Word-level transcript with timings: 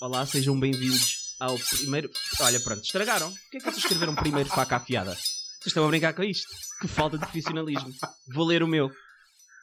Olá, 0.00 0.24
sejam 0.26 0.58
bem-vindos 0.58 1.34
ao 1.40 1.56
primeiro. 1.58 2.10
Olha, 2.40 2.60
pronto, 2.60 2.82
estragaram. 2.82 3.30
Por 3.32 3.50
que 3.50 3.56
é 3.56 3.60
que 3.60 3.64
vocês 3.66 3.78
escreveram 3.78 4.14
primeiro 4.14 4.48
faca 4.48 4.76
afiada? 4.76 5.12
Vocês 5.14 5.66
estão 5.66 5.84
a 5.84 5.88
brincar 5.88 6.14
com 6.14 6.22
isto? 6.22 6.46
Que 6.80 6.88
falta 6.88 7.16
de 7.18 7.24
profissionalismo. 7.24 7.90
Vou 8.32 8.46
ler 8.46 8.62
o 8.62 8.68
meu. 8.68 8.90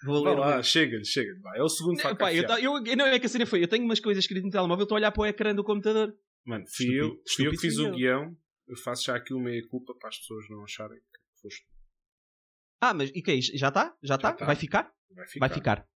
Vou 0.06 0.24
ler 0.24 0.32
o 0.36 0.40
lá, 0.40 0.54
meu. 0.56 0.64
chega, 0.64 1.02
chega. 1.04 1.40
Vai, 1.42 1.60
é 1.60 1.64
o 1.64 1.70
segundo 1.70 2.02
faca 2.02 2.16
pá, 2.16 2.34
eu, 2.34 2.44
afiada. 2.44 2.48
ta- 2.56 2.62
eu- 2.62 2.96
não 2.98 3.06
é 3.08 3.18
que 3.20 3.26
a 3.26 3.30
cena 3.30 3.46
foi. 3.46 3.64
Eu 3.64 3.68
tenho 3.68 3.86
umas 3.86 4.00
coisas 4.00 4.24
escritas 4.24 4.44
no 4.46 4.52
telemóvel, 4.52 4.84
estou 4.84 4.96
a 4.98 5.00
olhar 5.00 5.12
para 5.12 5.22
o 5.22 5.26
ecrã 5.26 5.56
do 5.56 5.64
computador. 5.64 6.14
Mano, 6.46 6.66
fui 6.76 6.88
eu, 7.00 7.16
fui 7.36 7.48
eu 7.48 7.52
que 7.52 7.58
fiz 7.58 7.78
o 7.78 7.88
eu. 7.88 7.92
guião. 7.96 8.38
Eu 8.68 8.76
faço 8.78 9.04
já 9.06 9.16
aqui 9.16 9.34
uma 9.34 9.46
meia-culpa 9.46 9.94
para 10.00 10.10
as 10.10 10.18
pessoas 10.18 10.46
não 10.50 10.64
acharem 10.64 10.98
que 10.98 11.42
foste. 11.42 11.66
Ah, 12.82 12.94
mas 12.94 13.10
e 13.12 13.22
que 13.22 13.32
é 13.32 13.36
isto? 13.36 13.58
Já 13.58 13.70
está? 13.70 13.96
Já 14.04 14.16
está? 14.16 14.34
tá. 14.34 14.46
Vai 14.46 14.56
ficar? 14.56 14.92
Vai 15.16 15.28
ficar. 15.28 15.40
Vai 15.48 15.50
ficar. 15.56 15.88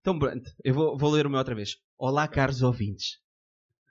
Então, 0.00 0.18
pronto, 0.18 0.50
eu 0.64 0.72
vou, 0.74 0.96
vou 0.96 1.10
ler 1.10 1.26
o 1.26 1.30
meu 1.30 1.38
outra 1.38 1.54
vez. 1.54 1.76
Olá, 1.98 2.26
caros 2.26 2.62
ouvintes. 2.62 3.18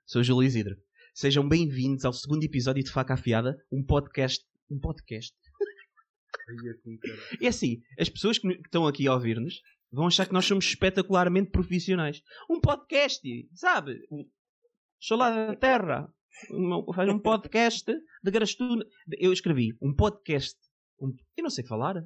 Sou 0.07 0.23
Júlio 0.23 0.47
Isidro. 0.47 0.77
Sejam 1.13 1.45
bem-vindos 1.45 2.05
ao 2.05 2.13
segundo 2.13 2.41
episódio 2.41 2.81
de 2.81 2.89
Faca 2.89 3.15
Afiada, 3.15 3.57
um 3.69 3.83
podcast. 3.83 4.45
Um 4.71 4.79
podcast. 4.79 5.35
É 6.49 6.97
caralho. 6.97 7.21
É 7.41 7.47
assim, 7.47 7.81
as 7.99 8.07
pessoas 8.07 8.39
que, 8.39 8.47
estão 8.47 8.87
aqui 8.87 9.05
a 9.05 9.13
ouvir-nos 9.13 9.61
vão 9.91 10.07
achar 10.07 10.25
que 10.25 10.31
nós 10.31 10.45
somos 10.45 10.63
espetacularmente 10.63 11.51
profissionais. 11.51 12.21
Um 12.49 12.61
podcast, 12.61 13.21
sabe? 13.53 13.99
Sou 14.97 15.17
lá 15.17 15.29
da 15.29 15.57
terra. 15.57 16.09
Faz 16.95 17.09
um 17.09 17.19
podcast 17.19 17.91
de 18.23 18.31
grastuna. 18.31 18.85
Eu 19.19 19.33
escrevi 19.33 19.75
um 19.81 19.93
podcast. 19.93 20.57
um- 21.01 21.13
eu 21.35 21.43
não 21.43 21.49
sei 21.49 21.65
falar. 21.65 22.01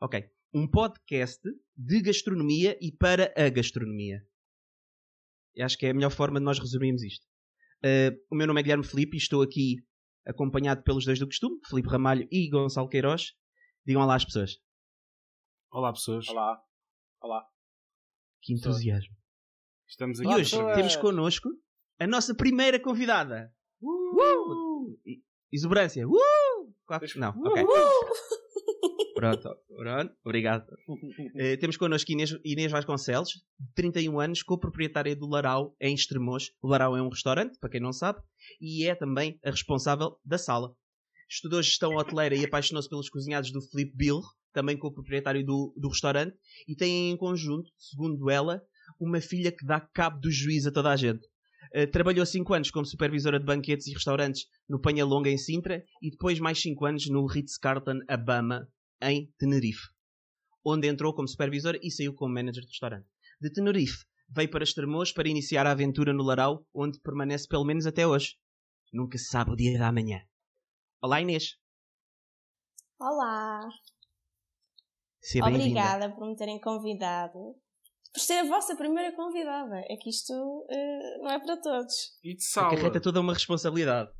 Ok. 0.00 0.24
Um 0.54 0.66
podcast 0.66 1.42
de 1.76 2.00
gastronomia 2.00 2.78
e 2.80 2.90
para 2.90 3.34
a 3.36 3.50
gastronomia. 3.50 4.24
Eu 5.56 5.64
acho 5.66 5.76
que 5.78 5.86
é 5.86 5.90
a 5.90 5.94
melhor 5.94 6.10
forma 6.10 6.38
de 6.38 6.44
nós 6.44 6.58
resumirmos 6.58 7.02
isto. 7.02 7.24
Uh, 7.84 8.14
o 8.30 8.36
meu 8.36 8.46
nome 8.46 8.60
é 8.60 8.62
Guilherme 8.62 8.84
Felipe 8.84 9.16
e 9.16 9.18
estou 9.18 9.42
aqui 9.42 9.76
acompanhado 10.26 10.82
pelos 10.82 11.04
dois 11.04 11.18
do 11.18 11.26
costume, 11.26 11.58
Felipe 11.68 11.88
Ramalho 11.88 12.26
e 12.30 12.48
Gonçalo 12.50 12.88
Queiroz. 12.88 13.32
Digam 13.86 14.04
lá 14.04 14.16
às 14.16 14.24
pessoas. 14.24 14.52
Olá, 15.72 15.92
pessoas. 15.92 16.28
Olá. 16.28 16.60
Olá. 17.22 17.44
Que 18.42 18.52
entusiasmo. 18.54 19.14
Estamos 19.88 20.18
E 20.18 20.22
aqui. 20.22 20.28
Olá, 20.28 20.36
hoje 20.40 20.50
pessoas. 20.50 20.76
temos 20.76 20.96
connosco 20.96 21.48
a 21.98 22.06
nossa 22.06 22.34
primeira 22.34 22.78
convidada. 22.80 23.52
Uh! 23.80 24.98
E- 25.06 25.22
Exuberância. 25.52 26.06
Uh! 26.06 26.74
Quatro- 26.86 27.18
Não, 27.20 27.30
ok. 27.30 27.64
Pronto, 29.16 29.56
pronto. 29.74 30.14
Obrigado. 30.24 30.66
Eh, 31.38 31.56
temos 31.56 31.76
connosco 31.76 32.12
Inês, 32.12 32.36
Inês 32.44 32.70
Vasconcelos, 32.70 33.30
de 33.58 33.72
31 33.74 34.20
anos, 34.20 34.42
co-proprietária 34.42 35.16
do 35.16 35.26
Larau 35.26 35.74
em 35.80 35.94
Estremoz. 35.94 36.50
O 36.62 36.68
Larau 36.68 36.96
é 36.96 37.02
um 37.02 37.08
restaurante, 37.08 37.58
para 37.58 37.70
quem 37.70 37.80
não 37.80 37.92
sabe, 37.92 38.20
e 38.60 38.86
é 38.86 38.94
também 38.94 39.38
a 39.44 39.50
responsável 39.50 40.18
da 40.24 40.38
sala. 40.38 40.74
Estudou 41.28 41.62
gestão 41.62 41.96
hoteleira 41.96 42.34
e 42.36 42.44
apaixonou-se 42.44 42.88
pelos 42.88 43.08
cozinhados 43.08 43.50
do 43.50 43.60
Filipe 43.60 43.96
Bill, 43.96 44.20
também 44.52 44.78
co-proprietário 44.78 45.44
do, 45.44 45.74
do 45.76 45.88
restaurante, 45.88 46.36
e 46.68 46.74
tem 46.74 47.10
em 47.10 47.16
conjunto, 47.16 47.70
segundo 47.78 48.30
ela, 48.30 48.62
uma 49.00 49.20
filha 49.20 49.50
que 49.50 49.64
dá 49.64 49.80
cabo 49.80 50.20
do 50.20 50.30
juiz 50.30 50.66
a 50.66 50.72
toda 50.72 50.90
a 50.90 50.96
gente. 50.96 51.26
Eh, 51.72 51.86
trabalhou 51.86 52.24
5 52.24 52.54
anos 52.54 52.70
como 52.70 52.86
supervisora 52.86 53.38
de 53.38 53.46
banquetes 53.46 53.86
e 53.86 53.92
restaurantes 53.92 54.46
no 54.68 54.80
Panha 54.80 55.04
Longa 55.04 55.30
em 55.30 55.38
Sintra 55.38 55.82
e 56.00 56.10
depois 56.10 56.38
mais 56.38 56.60
5 56.60 56.84
anos 56.86 57.08
no 57.08 57.26
Ritz-Carlton 57.26 58.00
Abama 58.08 58.68
em 59.02 59.32
Tenerife, 59.38 59.88
onde 60.64 60.88
entrou 60.88 61.14
como 61.14 61.28
supervisora 61.28 61.78
e 61.82 61.90
saiu 61.90 62.14
como 62.14 62.34
manager 62.34 62.62
de 62.62 62.68
restaurante. 62.68 63.06
De 63.40 63.50
Tenerife, 63.52 64.04
veio 64.28 64.50
para 64.50 64.64
Estremoz 64.64 65.12
para 65.12 65.28
iniciar 65.28 65.66
a 65.66 65.72
aventura 65.72 66.12
no 66.12 66.22
Larau, 66.22 66.66
onde 66.74 67.00
permanece 67.00 67.46
pelo 67.46 67.64
menos 67.64 67.86
até 67.86 68.06
hoje. 68.06 68.36
Nunca 68.92 69.18
se 69.18 69.26
sabe 69.26 69.50
o 69.52 69.56
dia 69.56 69.78
da 69.78 69.92
manhã. 69.92 70.20
Olá 71.02 71.20
Inês, 71.20 71.56
Olá, 72.98 73.68
seja 75.20 75.44
obrigada 75.46 76.10
por 76.14 76.26
me 76.26 76.34
terem 76.34 76.58
convidado. 76.58 77.54
Por 78.12 78.20
ser 78.20 78.38
a 78.38 78.44
vossa 78.44 78.74
primeira 78.74 79.14
convidada. 79.14 79.76
É 79.90 79.96
que 79.96 80.08
isto 80.08 80.32
eh, 80.70 81.18
não 81.18 81.30
é 81.30 81.38
para 81.38 81.60
todos. 81.60 81.94
E 82.24 82.34
de 82.34 82.42
A 82.42 82.48
sala. 82.48 82.70
carreta 82.74 82.96
é 82.96 83.00
toda 83.00 83.20
uma 83.20 83.34
responsabilidade. 83.34 84.10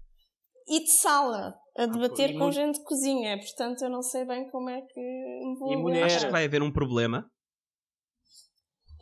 E 0.68 0.80
de 0.80 0.90
sala, 0.98 1.56
a 1.76 1.86
debater 1.86 2.30
e 2.30 2.38
com 2.38 2.50
gente 2.50 2.78
de 2.78 2.84
cozinha. 2.84 3.38
Portanto, 3.38 3.82
eu 3.84 3.90
não 3.90 4.02
sei 4.02 4.24
bem 4.24 4.50
como 4.50 4.68
é 4.68 4.80
que 4.82 5.00
me 5.00 5.56
vou 5.58 5.72
E 5.72 5.76
mulher. 5.76 6.04
Acho 6.04 6.26
que 6.26 6.32
vai 6.32 6.44
haver 6.44 6.62
um 6.62 6.72
problema. 6.72 7.30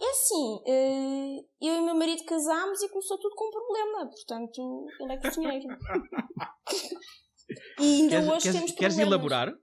É 0.00 0.10
assim, 0.10 0.62
eh, 0.66 1.36
eu 1.62 1.75
e 1.76 1.80
meu 1.80 1.94
marido 1.94 2.25
casámos 2.25 2.82
e 2.82 2.88
começou 2.88 3.19
tudo 3.19 3.34
com 3.34 3.47
um 3.47 3.50
problema. 3.50 4.10
Portanto, 4.10 4.86
ele 5.00 5.12
é 5.12 5.16
cozinheiro. 5.16 5.69
e 7.81 7.82
ainda 7.82 8.10
Queres, 8.10 8.28
hoje 8.28 8.42
queres- 8.42 8.56
temos 8.58 8.72
queres 8.72 8.94
problemas. 8.96 9.06
elaborar? 9.06 9.54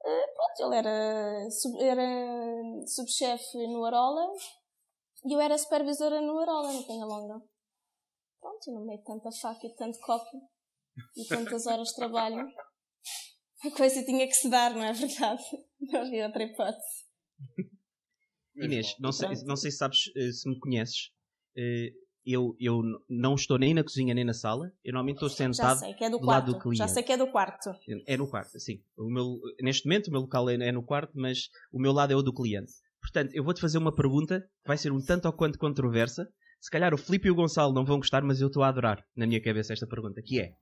Pronto, 0.00 0.72
ele 0.72 0.76
era, 0.76 1.50
sub- 1.50 1.80
era 1.82 2.06
subchefe 2.86 3.66
no 3.66 3.84
Arola 3.84 4.24
e 5.24 5.32
eu 5.34 5.40
era 5.40 5.58
supervisora 5.58 6.20
no 6.20 6.38
Arola, 6.38 6.72
no 6.72 6.86
Penhalonga. 6.86 7.42
Pronto, 8.46 8.70
e 8.70 8.72
no 8.74 8.86
meio 8.86 8.98
de 9.00 9.04
tanta 9.04 9.30
faca 9.32 9.66
e 9.66 9.74
tanto 9.74 9.98
copo 9.98 10.40
e 11.16 11.24
tantas 11.26 11.66
horas 11.66 11.88
de 11.88 11.96
trabalho, 11.96 12.46
a 13.64 13.70
coisa 13.76 14.04
tinha 14.04 14.24
que 14.26 14.34
se 14.34 14.48
dar, 14.48 14.72
não 14.72 14.84
é 14.84 14.92
verdade? 14.92 15.42
Não 15.80 16.00
havia 16.00 16.26
outra 16.26 16.42
hipótese. 16.44 17.04
Inês, 18.56 18.96
não 18.98 19.12
sei, 19.12 19.28
não 19.44 19.56
sei 19.56 19.70
se 19.70 19.76
sabes, 19.76 19.98
eh, 20.16 20.32
se 20.32 20.48
me 20.48 20.58
conheces. 20.58 21.10
eh, 21.56 21.90
Eu, 22.24 22.56
eu 22.58 22.80
não 23.08 23.34
estou 23.34 23.56
nem 23.58 23.72
na 23.74 23.84
cozinha 23.84 24.14
nem 24.14 24.24
na 24.24 24.32
sala. 24.32 24.72
Eu 24.82 24.92
normalmente 24.94 25.16
estou 25.16 25.28
Já 25.28 25.36
sentado. 25.36 25.78
sei 25.78 25.94
que 25.94 26.02
é 26.04 26.10
do 26.10 26.18
do 26.18 26.26
lado 26.26 26.46
do 26.46 26.52
quarto. 26.52 26.74
Já 26.74 26.84
cliente. 26.84 26.94
sei 26.94 27.02
que 27.02 27.12
é 27.12 27.16
do 27.16 27.30
quarto. 27.30 27.70
É 28.06 28.16
no 28.16 28.28
quarto, 28.28 28.58
sim. 28.58 28.82
O 28.96 29.10
meu, 29.10 29.38
neste 29.60 29.86
momento 29.86 30.08
o 30.08 30.10
meu 30.12 30.22
local 30.22 30.48
é, 30.50 30.54
é 30.54 30.72
no 30.72 30.82
quarto, 30.82 31.12
mas 31.14 31.48
o 31.72 31.78
meu 31.78 31.92
lado 31.92 32.12
é 32.12 32.16
o 32.16 32.22
do 32.22 32.32
cliente. 32.32 32.72
Portanto, 33.02 33.32
eu 33.34 33.44
vou-te 33.44 33.60
fazer 33.60 33.78
uma 33.78 33.94
pergunta 33.94 34.40
que 34.40 34.66
vai 34.68 34.76
ser 34.78 34.90
um 34.92 35.00
tanto 35.04 35.26
ou 35.26 35.32
quanto 35.34 35.58
controversa. 35.58 36.26
Se 36.66 36.70
calhar 36.72 36.92
o 36.92 36.98
Filipe 36.98 37.28
e 37.28 37.30
o 37.30 37.34
Gonçalo 37.36 37.72
não 37.72 37.84
vão 37.84 37.98
gostar, 37.98 38.24
mas 38.24 38.40
eu 38.40 38.48
estou 38.48 38.64
a 38.64 38.68
adorar 38.68 39.06
na 39.14 39.24
minha 39.24 39.40
cabeça 39.40 39.72
esta 39.72 39.86
pergunta, 39.86 40.20
que 40.20 40.40
é 40.40 40.52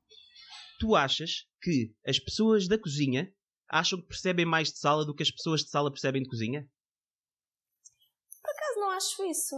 Tu 0.79 0.95
achas 0.95 1.47
que 1.63 1.95
as 2.07 2.19
pessoas 2.19 2.69
da 2.69 2.79
cozinha 2.79 3.35
acham 3.71 3.99
que 3.99 4.09
percebem 4.09 4.45
mais 4.45 4.71
de 4.71 4.79
sala 4.79 5.07
do 5.07 5.15
que 5.15 5.23
as 5.23 5.31
pessoas 5.31 5.63
de 5.63 5.71
sala 5.71 5.91
percebem 5.91 6.23
de 6.23 6.29
cozinha? 6.29 6.69
Por 8.43 8.51
acaso 8.51 8.81
não 8.81 8.91
acho 8.91 9.25
isso. 9.25 9.57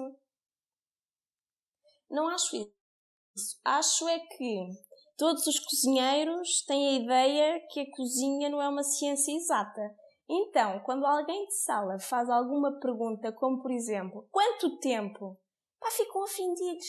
Não 2.08 2.28
acho 2.28 2.56
isso. 3.34 3.60
Acho 3.64 4.08
é 4.08 4.20
que 4.20 4.68
todos 5.18 5.44
os 5.48 5.58
cozinheiros 5.58 6.62
têm 6.64 6.90
a 6.90 7.02
ideia 7.02 7.66
que 7.72 7.80
a 7.80 7.90
cozinha 7.90 8.48
não 8.48 8.62
é 8.62 8.68
uma 8.68 8.84
ciência 8.84 9.32
exata. 9.32 9.82
Então, 10.30 10.78
quando 10.84 11.06
alguém 11.06 11.44
de 11.46 11.56
sala 11.64 11.98
faz 11.98 12.30
alguma 12.30 12.78
pergunta, 12.78 13.32
como 13.32 13.60
por 13.60 13.72
exemplo, 13.72 14.28
quanto 14.30 14.78
tempo? 14.78 15.36
Pá, 15.80 15.90
ficam 15.90 16.22
ofendidos. 16.22 16.86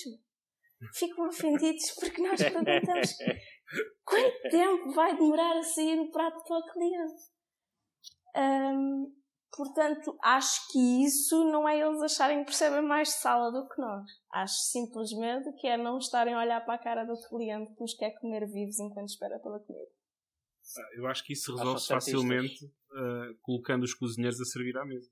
Ficam 0.93 1.27
ofendidos 1.27 1.91
porque 1.99 2.21
nós 2.21 2.39
perguntamos 2.39 3.09
quanto 4.05 4.41
tempo 4.49 4.91
vai 4.91 5.15
demorar 5.15 5.57
a 5.57 5.63
sair 5.63 5.99
o 5.99 6.11
prato 6.11 6.43
para 6.43 6.57
o 6.57 6.71
cliente. 6.73 7.23
Hum, 8.35 9.13
Portanto, 9.57 10.15
acho 10.21 10.71
que 10.71 11.03
isso 11.03 11.43
não 11.51 11.67
é 11.67 11.79
eles 11.79 11.99
acharem 12.01 12.39
que 12.39 12.45
percebem 12.45 12.81
mais 12.81 13.07
de 13.07 13.15
sala 13.15 13.51
do 13.51 13.67
que 13.67 13.81
nós. 13.81 14.05
Acho 14.31 14.53
simplesmente 14.53 15.51
que 15.53 15.65
é 15.67 15.75
não 15.77 15.97
estarem 15.97 16.35
a 16.35 16.39
olhar 16.41 16.63
para 16.63 16.75
a 16.75 16.83
cara 16.83 17.05
do 17.05 17.15
cliente 17.27 17.73
que 17.73 17.81
nos 17.81 17.95
quer 17.95 18.11
comer 18.19 18.45
vivos 18.45 18.77
enquanto 18.79 19.09
espera 19.09 19.39
pela 19.39 19.59
comida. 19.59 19.87
Ah, 20.77 20.89
Eu 20.95 21.07
acho 21.07 21.23
que 21.23 21.33
isso 21.33 21.57
artistas. 21.57 21.87
facilmente 21.87 22.71
ah, 22.91 23.29
colocando 23.41 23.83
os 23.83 23.95
cozinheiros 23.95 24.39
a 24.39 24.45
servir 24.45 24.77
à 24.77 24.85
mesa. 24.85 25.09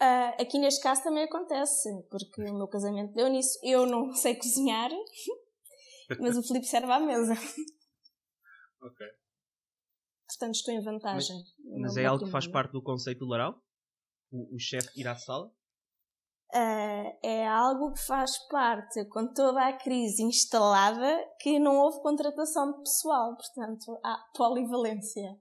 Ah, 0.00 0.30
aqui 0.40 0.58
neste 0.58 0.82
caso 0.82 1.02
também 1.02 1.24
acontece, 1.24 1.88
porque 2.10 2.42
o 2.42 2.54
meu 2.54 2.66
casamento 2.66 3.12
deu 3.12 3.28
nisso. 3.28 3.58
Eu 3.62 3.84
não 3.84 4.12
sei 4.16 4.34
cozinhar, 4.34 4.90
mas 6.18 6.36
o 6.36 6.42
Filipe 6.42 6.66
serve 6.66 6.90
à 6.90 6.98
mesa. 6.98 7.34
Ok. 8.82 9.06
Portanto, 10.26 10.54
estou 10.54 10.72
em 10.72 10.82
vantagem. 10.82 11.36
Mas 11.80 11.94
no 11.96 12.00
é 12.00 12.06
algo 12.06 12.24
que 12.24 12.30
faz 12.30 12.46
parte 12.46 12.72
do 12.72 12.82
conceito 12.82 13.18
do 13.18 13.26
Laral? 13.26 13.62
O, 14.32 14.56
o 14.56 14.58
chefe 14.58 14.88
ir 14.98 15.06
à 15.06 15.16
sala? 15.16 15.52
Ah, 16.52 17.18
é 17.22 17.46
algo 17.46 17.92
que 17.92 18.00
faz 18.00 18.38
parte, 18.48 19.04
com 19.06 19.32
toda 19.34 19.68
a 19.68 19.76
crise 19.76 20.22
instalada, 20.22 21.28
que 21.38 21.58
não 21.58 21.76
houve 21.76 22.00
contratação 22.00 22.72
de 22.72 22.78
pessoal, 22.78 23.36
portanto, 23.36 24.00
há 24.02 24.16
polivalência. 24.34 25.38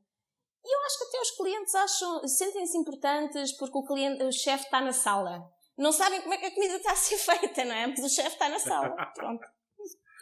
E 0.66 0.76
eu 0.76 0.86
acho 0.86 0.98
que 0.98 1.04
até 1.06 1.22
os 1.22 1.32
clientes 1.32 1.76
acham, 1.76 2.28
sentem-se 2.28 2.78
importantes 2.78 3.52
porque 3.54 3.78
o 3.78 3.84
cliente, 3.86 4.24
o 4.24 4.32
chefe 4.32 4.66
está 4.66 4.82
na 4.82 4.92
sala. 4.92 5.42
Não 5.78 5.92
sabem 5.92 6.22
como 6.22 6.34
é 6.34 6.38
que 6.38 6.46
a 6.48 6.52
comida 6.54 6.76
está 6.76 6.92
a 6.92 6.96
ser 6.96 7.18
feita, 7.20 7.64
não 7.66 7.74
é? 7.76 7.88
Mas 7.88 8.00
o 8.04 8.10
chefe 8.10 8.30
está 8.30 8.50
na 8.50 8.60
sala. 8.60 8.90
Pronto. 9.16 9.44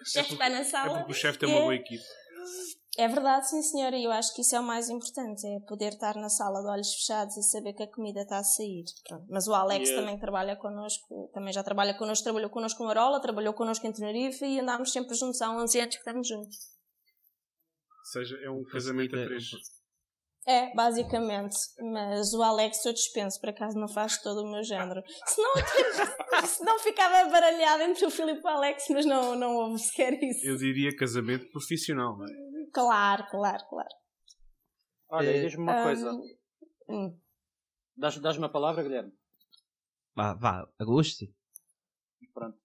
O 0.01 0.06
chefe 0.06 0.34
está 0.34 0.50
na 0.50 0.60
É 0.60 0.63
sala. 0.63 0.98
porque 1.00 1.12
o 1.12 1.16
chefe 1.16 1.39
tem 1.39 1.50
uma 1.50 1.57
É. 1.57 1.62
boa 1.62 1.75
equipe. 1.75 2.04
É 3.00 3.07
verdade, 3.07 3.48
sim 3.50 3.62
senhora, 3.62 3.95
e 3.95 4.06
eu 4.06 4.12
acho 4.12 4.34
que 4.34 4.42
isso 4.42 4.56
é 4.56 4.60
o 4.60 4.63
mais 4.63 4.89
importante, 4.89 5.45
é 5.45 5.60
poder 5.68 5.94
estar 5.94 6.16
na 6.16 6.30
sala 6.30 6.62
de 6.62 6.68
olhos 6.68 6.92
fechados 6.95 7.38
e 7.38 7.44
saber 7.44 7.74
que 7.74 7.84
a 7.84 7.88
comida 7.92 8.22
está 8.22 8.39
a 8.39 8.44
sair. 8.44 8.86
Pronto. 9.07 9.25
Mas 9.30 9.48
o 9.48 9.54
Alex 9.54 9.88
Yeah. 9.89 10.01
também 10.01 10.19
trabalha 10.19 10.56
connosco, 10.56 11.30
também 11.34 11.54
já 11.54 11.63
trabalha 11.63 11.94
connosco, 11.95 12.24
trabalhou 12.24 12.50
connosco 12.50 12.84
em 12.84 12.89
Arola, 12.89 13.19
trabalhou 13.22 13.54
connosco 13.54 13.86
em 13.86 13.92
Tenerife 13.94 14.44
e 14.45 14.60
andámos 14.60 14.92
sempre 14.92 15.16
juntos 15.16 15.39
há 15.44 15.51
11 15.51 15.80
anos 15.80 15.95
que 15.95 16.01
estamos 16.01 16.28
juntos. 16.28 16.57
Ou 18.00 18.06
seja, 18.13 18.36
é 18.44 18.50
um 18.50 18.63
casamento 18.63 19.16
a 19.16 19.25
três. 19.25 19.44
É, 20.47 20.73
basicamente. 20.73 21.57
Mas 21.91 22.33
o 22.33 22.41
Alex 22.41 22.85
eu 22.85 22.94
dispenso, 22.94 23.39
por 23.39 23.49
acaso 23.49 23.77
não 23.77 23.88
faz 23.88 24.21
todo 24.21 24.44
o 24.44 24.49
meu 24.49 24.63
género. 24.63 25.03
Senão, 25.25 25.51
até- 25.51 26.47
senão 26.47 26.79
ficava 26.79 27.29
baralhado 27.29 27.83
entre 27.83 28.05
o 28.05 28.09
Filipe 28.09 28.39
e 28.39 28.44
o 28.44 28.47
Alex, 28.47 28.85
mas 28.89 29.05
não, 29.05 29.35
não 29.35 29.55
houve 29.55 29.79
sequer 29.79 30.13
isso. 30.23 30.45
Eu 30.47 30.55
diria 30.55 30.95
casamento 30.95 31.51
profissional, 31.51 32.17
não 32.17 32.25
é? 32.25 32.29
Claro, 32.73 33.25
claro, 33.29 33.63
claro. 33.69 33.89
Olha, 35.09 35.29
Eh, 35.31 35.41
diz-me 35.44 35.63
uma 35.63 35.83
coisa. 35.83 36.11
Hum. 36.89 37.19
Dás- 37.97 38.17
Dás-me 38.19 38.45
a 38.45 38.50
palavra, 38.50 38.83
Guilherme? 38.83 39.11
Vá, 40.15 40.33
vá, 40.33 40.67
agosto. 40.79 41.25
Pronto. 42.33 42.57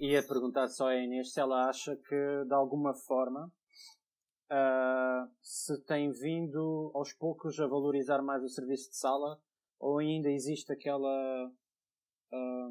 Ia 0.00 0.22
perguntar 0.22 0.68
só 0.68 0.88
a 0.88 0.96
Inês 0.96 1.32
se 1.32 1.40
ela 1.40 1.68
acha 1.68 1.96
que, 1.96 2.44
de 2.46 2.54
alguma 2.54 2.94
forma, 2.94 3.50
ah, 4.50 5.28
se 5.42 5.78
tem 5.84 6.10
vindo 6.10 6.90
aos 6.94 7.12
poucos 7.12 7.58
a 7.58 7.66
valorizar 7.66 8.22
mais 8.22 8.42
o 8.42 8.48
serviço 8.48 8.90
de 8.90 8.96
sala 8.96 9.40
ou 9.78 9.98
ainda 9.98 10.30
existe 10.30 10.72
aquela 10.72 11.52
ah, 12.32 12.70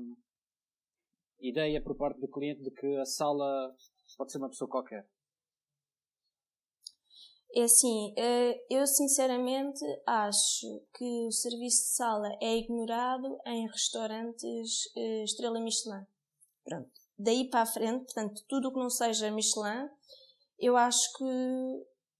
ideia 1.39 1.81
por 1.81 1.95
parte 1.95 2.19
do 2.19 2.27
cliente 2.27 2.63
de 2.63 2.71
que 2.71 2.95
a 2.97 3.05
sala 3.05 3.75
pode 4.17 4.31
ser 4.31 4.37
uma 4.37 4.49
pessoa 4.49 4.69
qualquer. 4.69 5.07
É 7.53 7.63
assim, 7.63 8.13
eh, 8.17 8.65
eu 8.69 8.85
sinceramente 8.85 9.79
acho 10.05 10.83
que 10.93 11.25
o 11.25 11.31
serviço 11.31 11.83
de 11.83 11.95
sala 11.95 12.29
é 12.41 12.57
ignorado 12.57 13.39
em 13.45 13.65
restaurantes 13.67 14.91
estrela 15.23 15.61
Michelin. 15.61 16.05
Pronto. 16.65 16.91
Daí 17.17 17.49
para 17.49 17.61
a 17.61 17.65
frente, 17.65 18.03
portanto, 18.05 18.43
tudo 18.49 18.67
o 18.67 18.73
que 18.73 18.79
não 18.79 18.89
seja 18.89 19.31
Michelin, 19.31 19.89
eu 20.59 20.77
acho 20.77 21.11
que 21.17 21.23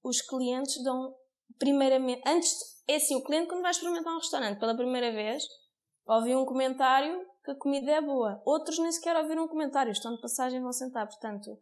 os 0.04 0.22
clientes 0.22 0.84
dão 0.84 1.16
primeiramente, 1.58 2.22
antes, 2.26 2.52
é 2.88 2.96
assim, 2.96 3.16
o 3.16 3.24
cliente 3.24 3.48
quando 3.48 3.62
vai 3.62 3.72
experimentar 3.72 4.14
um 4.14 4.20
restaurante 4.20 4.60
pela 4.60 4.76
primeira 4.76 5.12
vez, 5.12 5.44
ouve 6.06 6.36
um 6.36 6.46
comentário 6.46 7.26
que 7.44 7.52
a 7.52 7.56
comida 7.56 7.92
é 7.92 8.02
boa. 8.02 8.42
Outros 8.46 8.78
nem 8.80 8.92
sequer 8.92 9.16
ouviram 9.16 9.46
um 9.46 9.48
comentário, 9.48 9.92
estão 9.92 10.16
de 10.16 10.22
passagem 10.22 10.60
e 10.60 10.62
vão 10.62 10.72
sentar. 10.72 11.08
Portanto, 11.08 11.58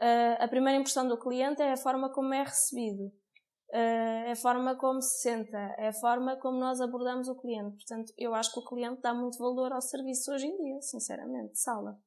Uh, 0.00 0.38
a 0.38 0.46
primeira 0.46 0.78
impressão 0.78 1.08
do 1.08 1.18
cliente 1.18 1.60
é 1.60 1.72
a 1.72 1.76
forma 1.76 2.08
como 2.12 2.32
é 2.32 2.44
recebido, 2.44 3.06
uh, 3.06 4.26
é 4.26 4.30
a 4.30 4.36
forma 4.36 4.76
como 4.76 5.02
se 5.02 5.22
senta, 5.22 5.58
é 5.76 5.88
a 5.88 5.92
forma 5.92 6.36
como 6.36 6.56
nós 6.56 6.80
abordamos 6.80 7.26
o 7.28 7.34
cliente. 7.34 7.74
Portanto, 7.74 8.12
eu 8.16 8.32
acho 8.32 8.52
que 8.52 8.60
o 8.60 8.64
cliente 8.64 9.00
dá 9.02 9.12
muito 9.12 9.36
valor 9.38 9.72
ao 9.72 9.80
serviço 9.82 10.32
hoje 10.32 10.46
em 10.46 10.56
dia, 10.56 10.80
sinceramente, 10.82 11.58
sala. 11.58 12.00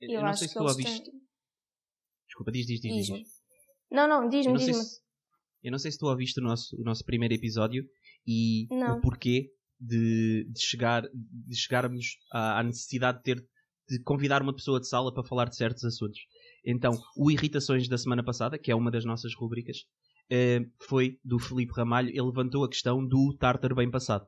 Eu, 0.00 0.10
Eu, 0.14 0.20
não 0.22 0.28
acho 0.30 0.40
sei 0.40 0.48
se 0.48 0.54
que 0.54 0.58
tu 0.58 0.66
ouviste. 0.66 1.10
têm... 1.12 1.20
Desculpa, 2.30 2.52
diz, 2.52 2.64
diz, 2.66 2.80
diz. 2.80 3.06
diz. 3.06 3.28
Não, 3.90 4.06
não, 4.08 4.28
diz-me, 4.28 4.56
diz-me. 4.56 4.74
se, 4.74 5.00
eu 5.64 5.72
não 5.72 5.78
sei 5.78 5.90
se 5.90 5.98
tu 5.98 6.06
ouviste 6.06 6.38
o 6.40 6.42
nosso, 6.44 6.76
o 6.80 6.84
nosso 6.84 7.04
primeiro 7.04 7.34
episódio 7.34 7.84
e 8.26 8.66
Não. 8.70 8.98
o 8.98 9.00
porquê 9.00 9.50
de, 9.80 10.46
de, 10.48 10.60
chegar, 10.62 11.02
de 11.12 11.56
chegarmos 11.56 12.06
à, 12.32 12.60
à 12.60 12.62
necessidade 12.62 13.18
de 13.18 13.24
ter 13.24 13.46
de 13.88 14.00
convidar 14.04 14.40
uma 14.40 14.54
pessoa 14.54 14.78
de 14.78 14.86
sala 14.88 15.12
para 15.12 15.24
falar 15.24 15.46
de 15.48 15.56
certos 15.56 15.82
assuntos. 15.84 16.20
Então, 16.64 16.92
o 17.16 17.28
Irritações 17.28 17.88
da 17.88 17.98
semana 17.98 18.22
passada, 18.22 18.56
que 18.56 18.70
é 18.70 18.74
uma 18.76 18.88
das 18.88 19.04
nossas 19.04 19.34
rubricas, 19.34 19.78
eh, 20.30 20.60
foi 20.86 21.18
do 21.24 21.40
Felipe 21.40 21.72
Ramalho. 21.76 22.08
Ele 22.10 22.20
levantou 22.22 22.62
a 22.62 22.68
questão 22.68 23.04
do 23.04 23.36
tártaro 23.36 23.74
bem 23.74 23.90
passado. 23.90 24.24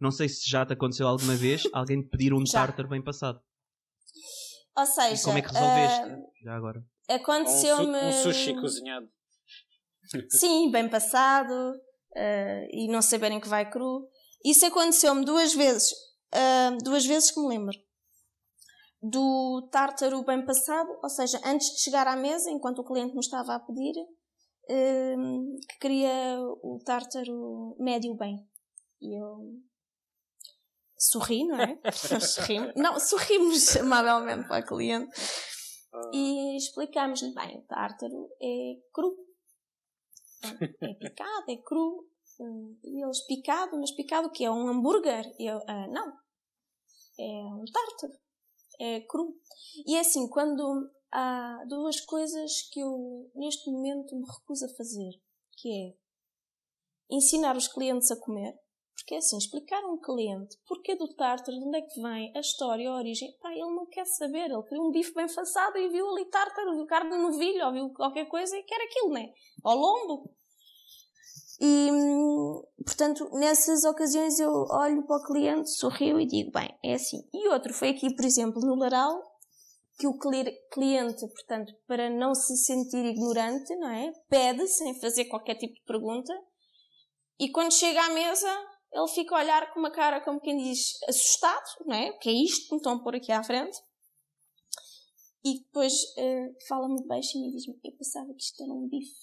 Não 0.00 0.10
sei 0.10 0.28
se 0.28 0.50
já 0.50 0.66
te 0.66 0.72
aconteceu 0.72 1.06
alguma 1.06 1.36
vez 1.36 1.62
alguém 1.72 2.02
te 2.02 2.08
pedir 2.08 2.34
um 2.34 2.44
Já. 2.44 2.66
tártaro 2.66 2.88
bem 2.88 3.00
passado. 3.00 3.38
Ou 4.76 4.82
E 4.82 4.86
seja, 4.86 5.22
como 5.24 5.38
é 5.38 5.42
que 5.42 5.48
resolveste? 5.52 6.14
uh, 6.14 6.26
Já 6.42 6.56
agora. 6.56 6.84
Ou 7.08 7.14
um, 7.14 7.18
su- 7.18 7.22
aconteceu-me. 7.22 7.98
um 7.98 8.12
sushi 8.22 8.54
cozinhado. 8.60 9.08
Sim, 10.30 10.70
bem 10.70 10.88
passado 10.88 11.52
uh, 11.52 12.68
e 12.70 12.88
não 12.88 13.02
saberem 13.02 13.40
que 13.40 13.48
vai 13.48 13.68
cru. 13.70 14.08
Isso 14.44 14.64
aconteceu-me 14.66 15.24
duas 15.24 15.52
vezes, 15.54 15.92
uh, 15.92 16.76
duas 16.82 17.04
vezes 17.04 17.30
que 17.30 17.40
me 17.40 17.48
lembro. 17.48 17.76
Do 19.00 19.68
tártaro 19.70 20.24
bem 20.24 20.44
passado, 20.44 20.88
ou 21.02 21.08
seja, 21.08 21.40
antes 21.44 21.68
de 21.74 21.82
chegar 21.82 22.06
à 22.06 22.16
mesa, 22.16 22.50
enquanto 22.50 22.80
o 22.80 22.84
cliente 22.84 23.14
me 23.14 23.20
estava 23.20 23.54
a 23.54 23.60
pedir, 23.60 23.94
uh, 24.00 25.58
que 25.68 25.78
queria 25.80 26.38
o 26.62 26.80
tártaro 26.84 27.76
médio 27.78 28.14
bem. 28.16 28.38
E 29.00 29.20
eu 29.20 29.38
sorri, 30.96 31.44
não 31.46 31.60
é? 31.60 31.78
Nós 32.10 32.30
sorrimos. 32.30 32.72
Não, 32.76 32.98
sorrimos 32.98 33.76
amavelmente 33.78 34.48
para 34.48 34.56
a 34.58 34.66
cliente 34.66 35.10
e 36.12 36.56
explicámos-lhe 36.56 37.32
bem, 37.34 37.58
o 37.58 37.62
tártaro 37.62 38.30
é 38.40 38.76
cru. 38.92 39.16
É 40.80 40.94
picado, 40.94 41.50
é 41.50 41.56
cru. 41.56 42.08
Hum, 42.40 42.78
E 42.84 43.02
eles 43.02 43.20
picado, 43.26 43.76
mas 43.78 43.90
picado 43.90 44.28
o 44.28 44.30
quê? 44.30 44.44
É 44.44 44.50
um 44.50 44.68
hambúrguer? 44.68 45.24
Eu, 45.38 45.58
ah, 45.66 45.86
não. 45.88 46.12
É 47.18 47.44
um 47.54 47.64
tártaro. 47.64 48.12
É 48.80 49.00
cru. 49.00 49.34
E 49.86 49.96
é 49.96 50.00
assim, 50.00 50.28
quando 50.28 50.88
há 51.12 51.64
duas 51.66 52.00
coisas 52.00 52.62
que 52.70 52.80
eu 52.80 53.30
neste 53.34 53.70
momento 53.70 54.14
me 54.16 54.24
recuso 54.26 54.66
a 54.66 54.76
fazer, 54.76 55.10
que 55.56 55.68
é 55.68 55.96
ensinar 57.10 57.56
os 57.56 57.66
clientes 57.66 58.10
a 58.10 58.20
comer, 58.20 58.54
porque 58.98 59.14
é 59.14 59.18
assim, 59.18 59.38
explicar 59.38 59.82
a 59.84 59.86
um 59.86 59.96
cliente 59.96 60.58
porquê 60.66 60.96
do 60.96 61.06
tártaro, 61.14 61.56
de 61.56 61.64
onde 61.64 61.78
é 61.78 61.82
que 61.82 62.02
vem, 62.02 62.32
a 62.36 62.40
história, 62.40 62.90
a 62.90 62.96
origem, 62.96 63.32
pá, 63.40 63.52
ele 63.52 63.60
não 63.60 63.86
quer 63.86 64.04
saber, 64.04 64.50
ele 64.50 64.62
queria 64.64 64.82
um 64.82 64.90
bife 64.90 65.14
bem 65.14 65.28
façado 65.28 65.78
e 65.78 65.88
viu 65.88 66.08
ali 66.08 66.24
tártaro, 66.24 66.74
viu 66.74 66.84
carne 66.84 67.10
no 67.10 67.30
novilho, 67.30 67.64
ou 67.64 67.72
viu 67.72 67.90
qualquer 67.90 68.26
coisa 68.26 68.56
e 68.56 68.62
quer 68.64 68.82
aquilo, 68.82 69.10
né? 69.10 69.32
Ao 69.62 69.76
lombo. 69.76 70.34
E, 71.60 71.90
hum, 71.92 72.62
portanto, 72.84 73.28
nessas 73.34 73.84
ocasiões 73.84 74.38
eu 74.40 74.50
olho 74.70 75.06
para 75.06 75.16
o 75.16 75.24
cliente, 75.24 75.70
sorrio 75.70 76.20
e 76.20 76.26
digo, 76.26 76.50
bem, 76.50 76.68
é 76.84 76.94
assim. 76.94 77.18
E 77.32 77.48
outro 77.48 77.72
foi 77.72 77.90
aqui, 77.90 78.14
por 78.14 78.24
exemplo, 78.24 78.60
no 78.60 78.74
Laral, 78.74 79.22
que 79.96 80.08
o 80.08 80.18
cli- 80.18 80.56
cliente, 80.72 81.20
portanto, 81.20 81.72
para 81.86 82.10
não 82.10 82.34
se 82.34 82.56
sentir 82.56 83.04
ignorante, 83.04 83.74
não 83.76 83.90
é? 83.90 84.12
Pede, 84.28 84.66
sem 84.66 85.00
fazer 85.00 85.26
qualquer 85.26 85.54
tipo 85.54 85.74
de 85.74 85.84
pergunta, 85.84 86.32
e 87.40 87.50
quando 87.50 87.72
chega 87.72 88.04
à 88.04 88.10
mesa, 88.10 88.67
ele 88.92 89.08
fica 89.08 89.34
a 89.36 89.40
olhar 89.40 89.72
com 89.72 89.78
uma 89.80 89.90
cara, 89.90 90.20
como 90.20 90.40
quem 90.40 90.56
diz, 90.58 90.98
assustado, 91.08 91.64
não 91.86 91.94
é? 91.94 92.10
O 92.10 92.18
que 92.18 92.28
é 92.28 92.32
isto 92.32 92.66
que 92.68 92.72
me 92.74 92.78
estão 92.78 92.92
a 92.94 93.02
pôr 93.02 93.14
aqui 93.16 93.30
à 93.32 93.42
frente? 93.42 93.76
E 95.44 95.60
depois 95.60 95.92
eh, 96.16 96.52
fala 96.68 96.88
muito 96.88 97.06
baixinho 97.06 97.48
e 97.48 97.52
diz-me, 97.52 97.78
eu 97.84 97.92
pensava 97.92 98.32
que 98.34 98.42
isto 98.42 98.62
era 98.62 98.72
um 98.72 98.88
bife. 98.88 99.14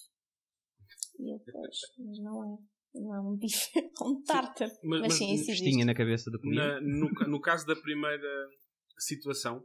E 1.18 1.32
eu, 1.34 1.40
pois, 1.52 1.76
mas 1.98 2.18
não 2.20 2.44
é. 2.54 2.58
Não 2.98 3.14
é 3.14 3.20
um 3.20 3.36
bife, 3.36 3.70
é 3.78 4.04
um 4.04 4.22
tártaro. 4.22 4.70
Mas- 4.82 5.00
Mas, 5.02 5.08
mas 5.08 5.14
sim. 5.18 5.44
Festinha 5.44 5.84
na 5.84 5.94
cabeça 5.94 6.30
do. 6.30 6.38
Na- 6.44 6.80
no, 6.80 7.10
no 7.28 7.40
caso 7.40 7.66
da 7.66 7.76
primeira 7.76 8.48
situação, 8.98 9.62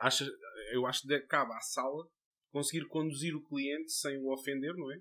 acha, 0.00 0.26
eu 0.72 0.86
acho 0.86 1.06
que 1.06 1.20
cabe 1.20 1.52
à 1.54 1.60
sala 1.60 2.06
conseguir 2.52 2.86
conduzir 2.88 3.34
o 3.34 3.42
cliente 3.44 3.90
sem 3.92 4.18
o 4.18 4.32
ofender, 4.32 4.74
não 4.76 4.92
é? 4.92 5.00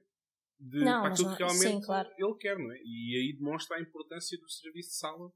De, 0.60 0.84
Não, 0.84 1.02
para 1.02 1.14
aquilo 1.14 1.32
que 1.32 1.38
realmente 1.44 1.70
sim, 1.70 1.82
claro. 1.82 2.10
ele 2.18 2.34
quer, 2.40 2.58
não 2.58 2.72
é? 2.72 2.78
E 2.78 3.16
aí 3.16 3.38
demonstra 3.38 3.78
a 3.78 3.82
importância 3.82 4.38
do 4.40 4.50
serviço 4.50 4.90
de 4.90 4.96
sala. 4.96 5.32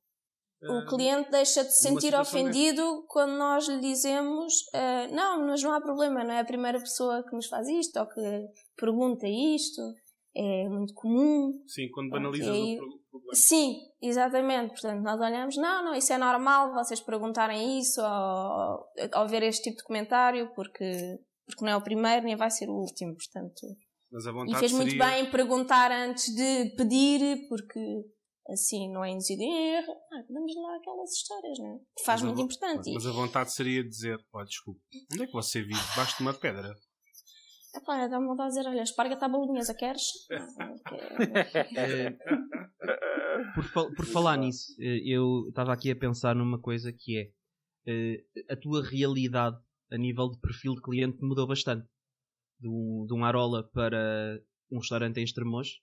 O 0.64 0.74
ah, 0.74 0.86
cliente 0.88 1.32
deixa 1.32 1.64
de 1.64 1.72
se 1.72 1.88
sentir 1.88 2.14
ofendido 2.16 3.04
quando 3.08 3.32
nós 3.34 3.68
lhe 3.68 3.80
dizemos 3.80 4.54
ah, 4.74 5.08
não, 5.12 5.48
mas 5.48 5.62
não 5.64 5.74
há 5.74 5.82
problema, 5.82 6.24
não 6.24 6.34
é 6.34 6.40
a 6.40 6.46
primeira 6.46 6.80
pessoa 6.80 7.24
que 7.24 7.36
nos 7.36 7.48
faz 7.48 7.68
isto 7.68 8.00
ou 8.00 8.08
que 8.08 8.22
pergunta 8.78 9.28
isto, 9.28 9.82
é 10.36 10.68
muito 10.70 10.94
comum. 10.94 11.62
Sim, 11.68 11.90
quando 11.92 12.10
banalizas 12.10 12.48
aí- 12.48 12.76
o 12.76 12.78
pro- 12.78 13.00
problema. 13.12 13.36
Sim, 13.36 13.76
exatamente. 14.02 14.70
Portanto, 14.70 15.02
nós 15.04 15.20
olhamos, 15.20 15.58
não, 15.58 15.86
não, 15.86 15.96
isso 15.96 16.14
é 16.14 16.18
normal 16.18 16.74
vocês 16.74 17.00
perguntarem 17.02 17.80
isso 17.80 18.02
ou, 18.02 18.86
ou 19.22 19.28
ver 19.28 19.44
este 19.44 19.64
tipo 19.64 19.78
de 19.78 19.84
comentário 19.84 20.52
porque, 20.56 21.20
porque 21.46 21.66
não 21.66 21.72
é 21.74 21.76
o 21.76 21.84
primeiro 21.84 22.26
nem 22.26 22.36
vai 22.36 22.50
ser 22.50 22.70
o 22.70 22.74
último, 22.74 23.16
portanto. 23.16 23.68
Mas 24.12 24.28
a 24.28 24.32
E 24.32 24.34
vontade 24.34 24.60
fez 24.60 24.72
muito 24.74 24.90
seria... 24.90 25.06
bem 25.06 25.32
perguntar 25.32 25.92
antes 25.92 26.36
de 26.36 26.76
pedir, 26.76 27.48
porque 27.48 27.80
assim 28.50 28.92
não 28.92 29.04
é 29.06 29.12
induzido 29.12 29.42
em 29.42 29.76
erro. 29.76 29.94
Ah, 30.12 30.24
damos 30.30 30.54
lá 30.56 30.76
aquelas 30.76 31.12
histórias, 31.14 31.58
não 31.60 31.76
é? 31.76 31.78
Que 31.98 32.04
faz 32.06 32.22
Mas 32.22 32.24
a 32.24 32.26
muito 32.26 32.38
vo- 32.38 32.44
importante. 32.44 32.94
Mas 32.94 33.06
a 33.06 33.12
vontade 33.12 33.54
seria 33.54 33.84
dizer, 33.84 34.20
olha, 34.34 34.46
desculpe, 34.46 34.82
onde 35.14 35.24
é 35.24 35.28
que 35.28 35.34
você 35.34 35.62
vive? 35.62 35.80
Debaixo 35.92 36.18
de 36.18 36.24
uma 36.24 36.34
pedra. 36.34 36.74
Epá, 37.74 38.06
dá-me 38.08 38.28
vontade 38.28 38.50
de 38.52 38.58
dizer, 38.58 38.70
olha, 38.70 38.82
esparga-te 38.84 39.24
à 39.24 39.30
bolonhesa, 39.30 39.74
queres? 39.74 40.04
Ah, 40.30 40.74
ok. 40.76 41.00
Eh, 41.78 42.18
por, 43.56 43.64
fal- 43.64 43.94
por 43.94 44.06
falar 44.06 44.36
nisso, 44.38 44.74
eh, 44.78 45.02
eu 45.06 45.48
estava 45.48 45.72
aqui 45.72 45.90
a 45.90 45.96
pensar 45.96 46.36
numa 46.36 46.60
coisa 46.60 46.92
que 46.92 47.18
é 47.18 47.32
eh, 47.88 48.26
a 48.50 48.58
tua 48.58 48.84
realidade 48.86 49.58
a 49.90 49.98
nível 49.98 50.30
de 50.30 50.40
perfil 50.42 50.76
de 50.76 50.82
cliente 50.82 51.18
mudou 51.24 51.48
bastante. 51.48 51.88
De 52.62 52.68
um, 52.70 53.06
de 53.08 53.14
um 53.14 53.26
Arola 53.26 53.68
para 53.74 54.40
um 54.72 54.78
restaurante 54.78 55.20
em 55.20 55.24
Estremoz, 55.24 55.80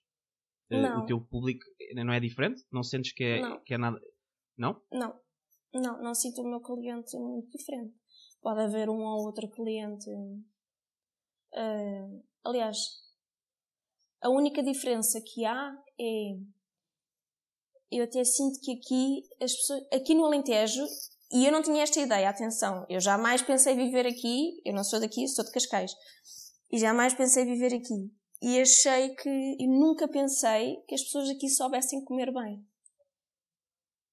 eh, 0.71 0.95
o 0.97 1.05
teu 1.05 1.19
público 1.21 1.63
não 1.95 2.13
é 2.13 2.19
diferente? 2.19 2.63
Não 2.71 2.81
sentes 2.83 3.11
que 3.13 3.23
é, 3.23 3.41
Não. 3.41 3.59
que 3.63 3.73
é 3.73 3.77
nada. 3.77 3.99
Não? 4.57 4.81
Não, 4.91 5.19
não, 5.73 6.01
não 6.01 6.15
sinto 6.15 6.41
o 6.41 6.49
meu 6.49 6.61
cliente 6.61 7.15
muito 7.17 7.49
diferente. 7.57 7.93
Pode 8.41 8.61
haver 8.61 8.89
um 8.89 9.01
ou 9.01 9.25
outro 9.25 9.49
cliente. 9.49 10.09
eh, 11.53 12.21
aliás, 12.45 12.77
a 14.21 14.29
única 14.29 14.63
diferença 14.63 15.21
que 15.21 15.45
há 15.45 15.75
é. 15.99 16.39
Eu 17.91 18.03
até 18.03 18.23
sinto 18.23 18.59
que 18.61 18.71
aqui, 18.73 19.23
as 19.41 19.51
pessoas, 19.51 19.81
aqui 19.91 20.13
no 20.13 20.23
Alentejo, 20.25 20.85
e 21.31 21.43
eu 21.45 21.51
não 21.51 21.63
tinha 21.63 21.81
esta 21.81 21.99
ideia, 21.99 22.29
atenção, 22.29 22.85
eu 22.87 22.99
jamais 22.99 23.41
pensei 23.41 23.75
viver 23.75 24.05
aqui, 24.05 24.61
eu 24.63 24.73
não 24.75 24.83
sou 24.83 24.99
daqui, 24.99 25.27
sou 25.27 25.43
de 25.43 25.51
Cascais, 25.51 25.91
e 26.71 26.77
jamais 26.77 27.13
pensei 27.13 27.45
viver 27.45 27.73
aqui. 27.73 28.11
E 28.41 28.59
achei 28.59 29.15
que, 29.15 29.29
e 29.29 29.67
nunca 29.67 30.07
pensei 30.07 30.77
que 30.87 30.95
as 30.95 31.03
pessoas 31.03 31.29
aqui 31.29 31.49
soubessem 31.49 32.03
comer 32.05 32.31
bem. 32.33 32.63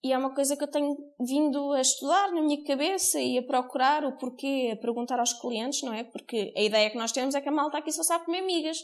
E 0.02 0.12
é 0.12 0.18
uma 0.18 0.34
coisa 0.34 0.56
que 0.56 0.62
eu 0.62 0.70
tenho 0.70 0.96
vindo 1.20 1.72
a 1.72 1.80
estudar 1.80 2.32
na 2.32 2.40
minha 2.40 2.62
cabeça 2.64 3.20
e 3.20 3.38
a 3.38 3.42
procurar 3.42 4.04
o 4.04 4.16
porquê, 4.16 4.70
a 4.72 4.76
perguntar 4.76 5.18
aos 5.18 5.32
clientes, 5.32 5.82
não 5.82 5.92
é? 5.92 6.04
Porque 6.04 6.52
a 6.56 6.62
ideia 6.62 6.90
que 6.90 6.98
nós 6.98 7.12
temos 7.12 7.34
é 7.34 7.40
que 7.40 7.48
a 7.48 7.52
malta 7.52 7.78
aqui 7.78 7.90
só 7.90 8.02
sabe 8.02 8.25
comer 8.25 8.42
migas. 8.42 8.78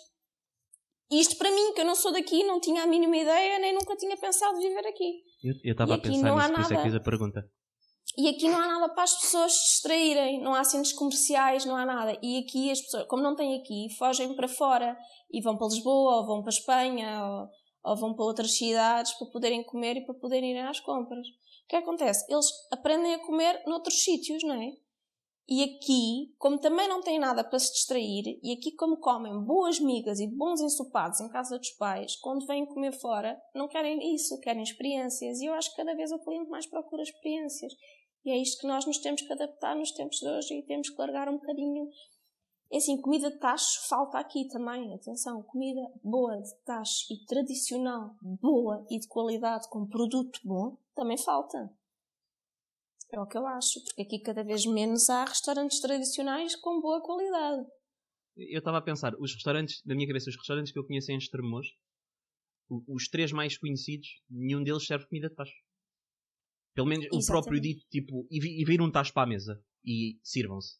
E 1.10 1.20
isto 1.20 1.36
para 1.36 1.50
mim, 1.50 1.74
que 1.74 1.80
eu 1.80 1.84
não 1.84 1.94
sou 1.94 2.12
daqui, 2.12 2.42
não 2.42 2.58
tinha 2.58 2.82
a 2.82 2.86
mínima 2.86 3.16
ideia, 3.16 3.58
nem 3.58 3.74
nunca 3.74 3.94
tinha 3.96 4.16
pensado 4.16 4.58
viver 4.58 4.86
aqui. 4.86 5.22
Eu 5.62 5.72
estava 5.72 5.94
a 5.94 5.98
pensar 5.98 6.22
não 6.22 6.38
há 6.38 6.48
nisso, 6.48 6.54
por 6.54 6.60
isso 6.62 6.72
é 6.72 6.76
que 6.76 6.82
fiz 6.82 6.94
a 6.94 7.00
pergunta. 7.00 7.50
E 8.16 8.28
aqui 8.28 8.48
não 8.48 8.58
há 8.58 8.66
nada 8.66 8.92
para 8.92 9.04
as 9.04 9.18
pessoas 9.18 9.52
se 9.54 9.70
distraírem, 9.70 10.40
não 10.42 10.54
há 10.54 10.62
centros 10.64 10.92
comerciais, 10.92 11.64
não 11.64 11.76
há 11.76 11.86
nada. 11.86 12.18
E 12.22 12.38
aqui 12.38 12.70
as 12.70 12.80
pessoas, 12.80 13.06
como 13.06 13.22
não 13.22 13.34
têm 13.34 13.58
aqui, 13.58 13.88
fogem 13.96 14.34
para 14.34 14.48
fora 14.48 14.96
e 15.32 15.40
vão 15.40 15.56
para 15.56 15.68
Lisboa, 15.68 16.16
ou 16.16 16.26
vão 16.26 16.42
para 16.42 16.50
Espanha, 16.50 17.24
ou, 17.24 17.48
ou 17.84 17.96
vão 17.96 18.14
para 18.14 18.24
outras 18.24 18.56
cidades 18.56 19.12
para 19.14 19.28
poderem 19.28 19.64
comer 19.64 19.96
e 19.96 20.04
para 20.04 20.14
poderem 20.14 20.52
ir 20.52 20.58
às 20.58 20.78
compras. 20.80 21.26
O 21.26 21.68
que 21.68 21.76
acontece? 21.76 22.30
Eles 22.30 22.46
aprendem 22.70 23.14
a 23.14 23.24
comer 23.24 23.62
noutros 23.66 24.02
sítios, 24.02 24.42
não 24.42 24.54
é? 24.54 24.72
E 25.48 25.62
aqui, 25.64 26.34
como 26.38 26.58
também 26.58 26.88
não 26.88 27.02
têm 27.02 27.18
nada 27.18 27.42
para 27.42 27.58
se 27.58 27.72
distrair, 27.72 28.38
e 28.42 28.52
aqui 28.52 28.72
como 28.72 28.98
comem 28.98 29.44
boas 29.44 29.80
migas 29.80 30.20
e 30.20 30.26
bons 30.26 30.60
ensopados 30.60 31.20
em 31.20 31.28
casa 31.28 31.58
dos 31.58 31.70
pais, 31.72 32.16
quando 32.16 32.46
vêm 32.46 32.64
comer 32.64 32.92
fora, 32.92 33.40
não 33.54 33.68
querem 33.68 34.14
isso, 34.14 34.38
querem 34.40 34.62
experiências. 34.62 35.40
E 35.40 35.46
eu 35.46 35.54
acho 35.54 35.70
que 35.70 35.76
cada 35.76 35.94
vez 35.94 36.12
o 36.12 36.18
cliente 36.20 36.48
mais 36.48 36.66
procura 36.66 37.02
experiências. 37.02 37.72
E 38.24 38.30
é 38.30 38.36
isto 38.40 38.60
que 38.60 38.68
nós 38.68 38.86
nos 38.86 38.98
temos 38.98 39.20
que 39.20 39.32
adaptar 39.32 39.74
nos 39.74 39.90
tempos 39.90 40.18
de 40.18 40.28
hoje 40.28 40.54
e 40.54 40.62
temos 40.62 40.88
que 40.88 40.98
largar 40.98 41.28
um 41.28 41.36
bocadinho. 41.38 41.88
É 42.70 42.76
assim, 42.76 43.00
comida 43.00 43.30
de 43.30 43.38
tacho 43.38 43.86
falta 43.88 44.18
aqui 44.18 44.46
também. 44.48 44.94
Atenção, 44.94 45.42
comida 45.42 45.82
boa 46.02 46.40
de 46.40 46.54
tacho 46.64 47.12
e 47.12 47.26
tradicional, 47.26 48.14
boa 48.22 48.86
e 48.88 48.98
de 48.98 49.08
qualidade, 49.08 49.68
com 49.68 49.86
produto 49.86 50.40
bom, 50.44 50.78
também 50.94 51.18
falta. 51.18 51.70
É 53.14 53.20
o 53.20 53.26
que 53.26 53.36
eu 53.36 53.46
acho, 53.46 53.82
porque 53.84 54.02
aqui 54.02 54.18
cada 54.20 54.42
vez 54.42 54.64
menos 54.64 55.10
há 55.10 55.24
restaurantes 55.26 55.80
tradicionais 55.80 56.56
com 56.56 56.80
boa 56.80 57.02
qualidade. 57.02 57.66
Eu 58.34 58.58
estava 58.58 58.78
a 58.78 58.82
pensar, 58.82 59.12
os 59.20 59.34
restaurantes, 59.34 59.82
na 59.84 59.94
minha 59.94 60.06
cabeça, 60.06 60.30
os 60.30 60.36
restaurantes 60.36 60.72
que 60.72 60.78
eu 60.78 60.86
conheço 60.86 61.12
em 61.12 61.18
Estremoz, 61.18 61.66
o- 62.70 62.82
os 62.94 63.08
três 63.08 63.30
mais 63.30 63.58
conhecidos, 63.58 64.08
nenhum 64.30 64.62
deles 64.64 64.86
serve 64.86 65.06
comida 65.06 65.28
de 65.28 65.34
tacho. 65.34 65.52
Pelo 66.74 66.86
menos 66.88 67.04
o 67.04 67.18
Exatamente. 67.18 67.26
próprio 67.26 67.60
dito, 67.60 67.86
tipo, 67.90 68.26
e, 68.30 68.62
e 68.62 68.64
vir 68.64 68.80
um 68.80 68.90
tacho 68.90 69.12
para 69.12 69.24
a 69.24 69.26
mesa 69.26 69.62
e 69.84 70.18
sirvam-se. 70.24 70.78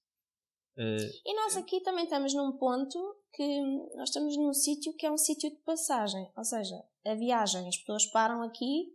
Eh, 0.79 1.11
E 1.27 1.35
nós 1.35 1.55
aqui 1.59 1.83
também 1.83 2.05
estamos 2.05 2.33
num 2.33 2.57
ponto 2.57 2.99
que 3.35 3.61
nós 3.95 4.09
estamos 4.09 4.35
num 4.39 4.55
sítio 4.55 4.95
que 4.97 5.05
é 5.05 5.13
um 5.13 5.19
sítio 5.19 5.51
de 5.51 5.57
passagem. 5.57 6.27
Ou 6.35 6.45
seja, 6.45 6.77
a 7.05 7.15
viagem, 7.15 7.69
as 7.69 7.77
pessoas 7.77 8.07
param 8.07 8.43
aqui 8.43 8.87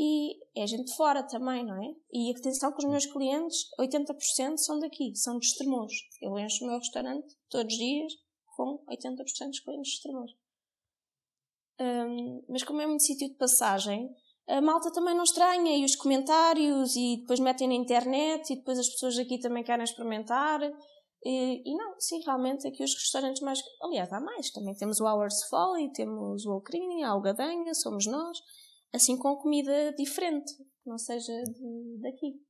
e 0.00 0.38
é 0.54 0.64
gente 0.64 0.94
fora 0.94 1.24
também, 1.24 1.66
não 1.66 1.82
é? 1.82 1.92
E 2.12 2.30
atenção 2.30 2.70
que 2.70 2.78
os 2.78 2.88
meus 2.88 3.04
clientes, 3.04 3.68
80% 3.80 4.56
são 4.56 4.78
daqui, 4.78 5.12
são 5.16 5.40
de 5.40 5.46
Estremoz. 5.46 5.92
Eu 6.22 6.38
encho 6.38 6.64
o 6.64 6.68
meu 6.68 6.78
restaurante 6.78 7.36
todos 7.50 7.72
os 7.72 7.78
dias 7.80 8.12
com 8.56 8.78
80% 8.88 9.16
dos 9.48 9.58
clientes 9.58 9.90
de 9.90 9.96
Estremoz. 9.96 10.30
Hum, 11.80 12.44
mas 12.48 12.62
como 12.62 12.80
é 12.80 12.86
muito 12.86 13.02
sítio 13.02 13.28
de 13.28 13.34
passagem, 13.34 14.08
a 14.46 14.60
malta 14.60 14.92
também 14.92 15.16
não 15.16 15.24
estranha 15.24 15.76
e 15.76 15.84
os 15.84 15.96
comentários 15.96 16.94
e 16.94 17.16
depois 17.16 17.40
metem 17.40 17.66
na 17.66 17.74
internet 17.74 18.52
e 18.52 18.56
depois 18.56 18.78
as 18.78 18.88
pessoas 18.88 19.18
aqui 19.18 19.40
também 19.40 19.64
querem 19.64 19.82
experimentar. 19.82 20.60
E, 21.24 21.72
e 21.72 21.76
não, 21.76 21.98
sim, 21.98 22.20
realmente 22.24 22.68
aqui 22.68 22.84
os 22.84 22.94
restaurantes 22.94 23.42
mais. 23.42 23.60
Aliás, 23.82 24.12
há 24.12 24.20
mais. 24.20 24.52
Também 24.52 24.76
temos 24.76 25.00
o 25.00 25.06
Hours 25.06 25.42
Folly, 25.50 25.92
temos 25.92 26.46
o 26.46 26.52
Alcrini, 26.52 27.02
a 27.02 27.10
Algadanha, 27.10 27.74
somos 27.74 28.06
nós. 28.06 28.38
Assim 28.92 29.18
com 29.18 29.36
comida 29.36 29.92
diferente, 29.94 30.52
que 30.56 30.88
não 30.88 30.98
seja 30.98 31.32
de, 31.44 31.98
daqui. 32.00 32.40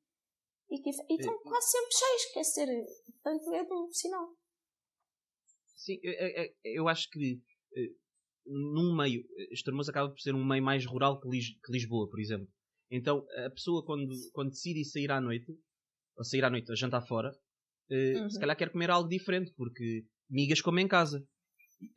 E, 0.70 0.78
que, 0.82 0.90
e 0.90 1.14
estão 1.14 1.38
quase 1.42 1.70
sempre 1.70 1.92
cheios, 1.92 2.24
quer 2.32 2.40
dizer, 2.42 2.86
portanto 3.22 3.54
é 3.54 3.64
bom 3.66 3.90
sinal. 3.90 4.28
sim, 5.76 5.98
eu, 6.02 6.12
eu- 6.64 6.88
acho 6.88 7.08
que 7.10 7.40
eh, 7.76 7.90
num 8.46 8.94
meio, 8.96 9.22
eh, 9.36 9.48
Estremoz 9.52 9.88
acaba 9.88 10.10
por 10.10 10.20
ser 10.20 10.34
um 10.34 10.44
meio 10.44 10.62
mais 10.62 10.84
rural 10.84 11.20
que, 11.20 11.28
Lis- 11.28 11.58
que 11.64 11.72
Lisboa, 11.72 12.08
por 12.08 12.20
exemplo. 12.20 12.48
Então 12.90 13.26
a 13.46 13.50
pessoa 13.50 13.84
quando, 13.84 14.14
quando 14.32 14.50
decide 14.50 14.84
sair 14.84 15.10
à 15.10 15.20
noite, 15.20 15.50
ou 16.16 16.24
sair 16.24 16.44
à 16.44 16.50
noite 16.50 16.70
a 16.70 16.74
jantar 16.74 17.00
fora, 17.06 17.30
eh, 17.90 18.14
Uhum. 18.16 18.30
se 18.30 18.38
calhar 18.38 18.56
quer 18.56 18.70
comer 18.70 18.90
algo 18.90 19.08
diferente, 19.08 19.52
porque 19.56 20.04
migas 20.30 20.60
come 20.60 20.82
em 20.82 20.88
casa. 20.88 21.26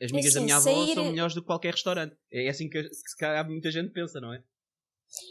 As 0.01 0.11
migas 0.11 0.33
da 0.33 0.39
assim, 0.39 0.45
minha 0.45 0.57
avó 0.57 0.63
sair- 0.63 0.93
são 0.93 1.05
melhores 1.05 1.33
do 1.35 1.41
que 1.41 1.47
qualquer 1.47 1.73
restaurante. 1.73 2.15
É 2.31 2.47
assim 2.50 2.69
que, 2.69 2.81
que 2.83 2.93
se 2.93 3.17
calhar 3.17 3.47
muita 3.47 3.71
gente 3.71 3.91
pensa, 3.91 4.19
não 4.21 4.33
é? 4.33 4.43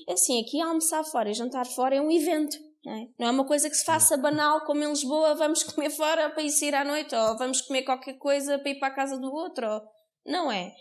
É 0.09 0.13
assim, 0.13 0.43
aqui 0.43 0.61
almoçar 0.61 1.05
fora 1.05 1.31
e 1.31 1.35
jantar 1.35 1.67
fora 1.67 1.95
é 1.97 2.01
um 2.01 2.11
evento. 2.11 2.57
Não 2.85 2.93
é? 2.95 3.07
não 3.19 3.27
é 3.27 3.31
uma 3.31 3.47
coisa 3.47 3.69
que 3.69 3.77
se 3.77 3.85
faça 3.85 4.17
banal, 4.17 4.65
como 4.65 4.83
em 4.83 4.89
Lisboa, 4.89 5.35
vamos 5.35 5.63
comer 5.63 5.91
fora 5.91 6.31
para 6.31 6.43
ir 6.43 6.51
sair 6.51 6.75
à 6.75 6.83
noite, 6.83 7.15
ou 7.15 7.37
vamos 7.37 7.61
comer 7.61 7.83
qualquer 7.83 8.15
coisa 8.17 8.59
para 8.59 8.71
ir 8.71 8.79
para 8.79 8.89
a 8.89 8.95
casa 8.95 9.19
do 9.19 9.31
outro. 9.31 9.67
ou- 9.71 9.83
Não 10.27 10.51
é. 10.51 10.73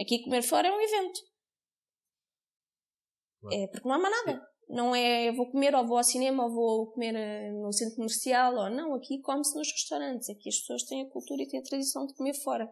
Aqui 0.00 0.22
comer 0.24 0.42
fora 0.42 0.66
é 0.66 0.72
um 0.72 0.80
evento. 0.80 1.20
Claro. 3.40 3.56
É 3.56 3.66
porque 3.68 3.88
não 3.88 3.94
há 3.94 3.98
mais 3.98 4.14
nada. 4.26 4.42
Não 4.68 4.96
é 4.96 5.30
vou 5.32 5.50
comer 5.50 5.74
ou 5.74 5.86
vou 5.86 5.98
ao 5.98 6.02
cinema 6.04 6.44
ou 6.44 6.50
vou 6.52 6.92
comer 6.92 7.14
eh, 7.14 7.50
no 7.52 7.72
centro 7.72 7.96
comercial 7.96 8.54
ou 8.56 8.70
não. 8.70 8.94
Aqui 8.94 9.20
come-se 9.20 9.56
nos 9.56 9.70
restaurantes. 9.70 10.28
Aqui 10.30 10.48
as 10.48 10.58
pessoas 10.58 10.82
têm 10.84 11.02
a 11.02 11.10
cultura 11.10 11.42
e 11.42 11.46
têm 11.48 11.60
a 11.60 11.62
tradição 11.62 12.06
de 12.06 12.14
comer 12.14 12.34
fora. 12.42 12.68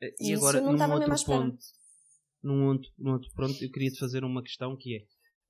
E 0.00 0.30
E 0.30 0.34
agora, 0.34 0.60
num 0.60 0.92
outro 0.92 1.24
ponto, 1.24 1.58
num 2.42 2.66
outro, 2.68 2.90
num 2.98 3.12
outro 3.12 3.30
ponto, 3.34 3.62
eu 3.64 3.70
queria 3.70 3.90
te 3.90 3.98
fazer 3.98 4.24
uma 4.24 4.42
questão 4.42 4.76
que 4.76 4.96
é, 4.96 5.00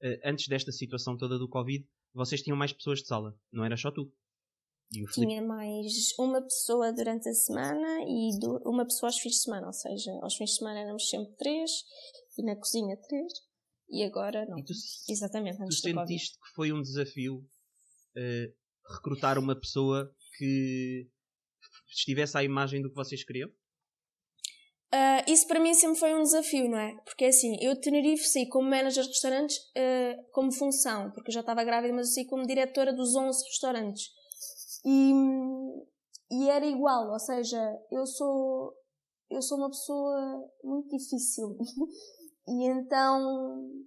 eh, 0.02 0.20
antes 0.30 0.48
desta 0.48 0.72
situação 0.72 1.16
toda 1.16 1.38
do 1.38 1.48
Covid, 1.48 1.86
vocês 2.14 2.42
tinham 2.42 2.56
mais 2.56 2.72
pessoas 2.72 3.00
de 3.00 3.06
sala, 3.06 3.34
não 3.52 3.64
era 3.64 3.76
só 3.76 3.90
tu. 3.90 4.10
Tinha 5.12 5.42
mais 5.42 5.86
uma 6.18 6.40
pessoa 6.40 6.90
durante 6.94 7.28
a 7.28 7.34
semana 7.34 8.00
e 8.08 8.38
du- 8.40 8.58
uma 8.64 8.86
pessoa 8.86 9.08
aos 9.10 9.18
fins 9.18 9.32
de 9.32 9.42
semana. 9.42 9.66
Ou 9.66 9.72
seja, 9.74 10.10
aos 10.22 10.34
fins 10.34 10.50
de 10.52 10.56
semana 10.56 10.80
éramos 10.80 11.06
sempre 11.10 11.36
três 11.36 11.70
e 12.38 12.42
na 12.42 12.56
cozinha 12.56 12.96
três. 13.06 13.30
E 13.90 14.02
agora 14.02 14.46
não. 14.46 14.58
e 14.58 14.64
tu, 14.64 14.72
Exatamente, 15.10 15.58
tu 15.58 15.62
antes 15.64 15.80
do 15.82 15.92
Covid. 15.92 16.08
sentiste 16.08 16.38
que 16.38 16.54
foi 16.54 16.72
um 16.72 16.80
desafio 16.80 17.46
eh, 18.16 18.50
recrutar 18.96 19.38
uma 19.38 19.54
pessoa 19.54 20.10
que 20.38 21.06
estivesse 21.90 22.38
à 22.38 22.42
imagem 22.42 22.80
do 22.80 22.88
que 22.88 22.94
vocês 22.94 23.22
queriam? 23.22 23.50
Ah, 24.90 25.22
isso 25.26 25.46
para 25.46 25.60
mim 25.60 25.74
sempre 25.74 25.98
foi 25.98 26.14
um 26.14 26.22
desafio, 26.22 26.68
não 26.68 26.78
é? 26.78 26.96
Porque 27.04 27.26
assim, 27.26 27.56
eu 27.60 27.74
de 27.74 27.80
Tenerife 27.80 28.26
saí 28.26 28.48
como 28.48 28.70
manager 28.70 29.02
de 29.04 29.10
restaurantes 29.10 29.58
ah, 29.76 30.16
como 30.32 30.52
função, 30.52 31.10
porque 31.10 31.30
eu 31.30 31.34
já 31.34 31.40
estava 31.40 31.64
grávida, 31.64 31.92
mas 31.94 32.08
eu 32.08 32.14
saí 32.14 32.26
como 32.26 32.46
diretora 32.46 32.92
dos 32.92 33.14
11 33.14 33.44
restaurantes. 33.44 34.10
E, 34.84 35.12
e 36.30 36.48
era 36.48 36.64
igual, 36.64 37.10
ou 37.10 37.18
seja, 37.18 37.60
eu 37.90 38.06
sou, 38.06 38.72
eu 39.30 39.42
sou 39.42 39.58
uma 39.58 39.68
pessoa 39.68 40.50
muito 40.64 40.96
difícil. 40.96 41.56
e 42.48 42.66
então, 42.66 43.84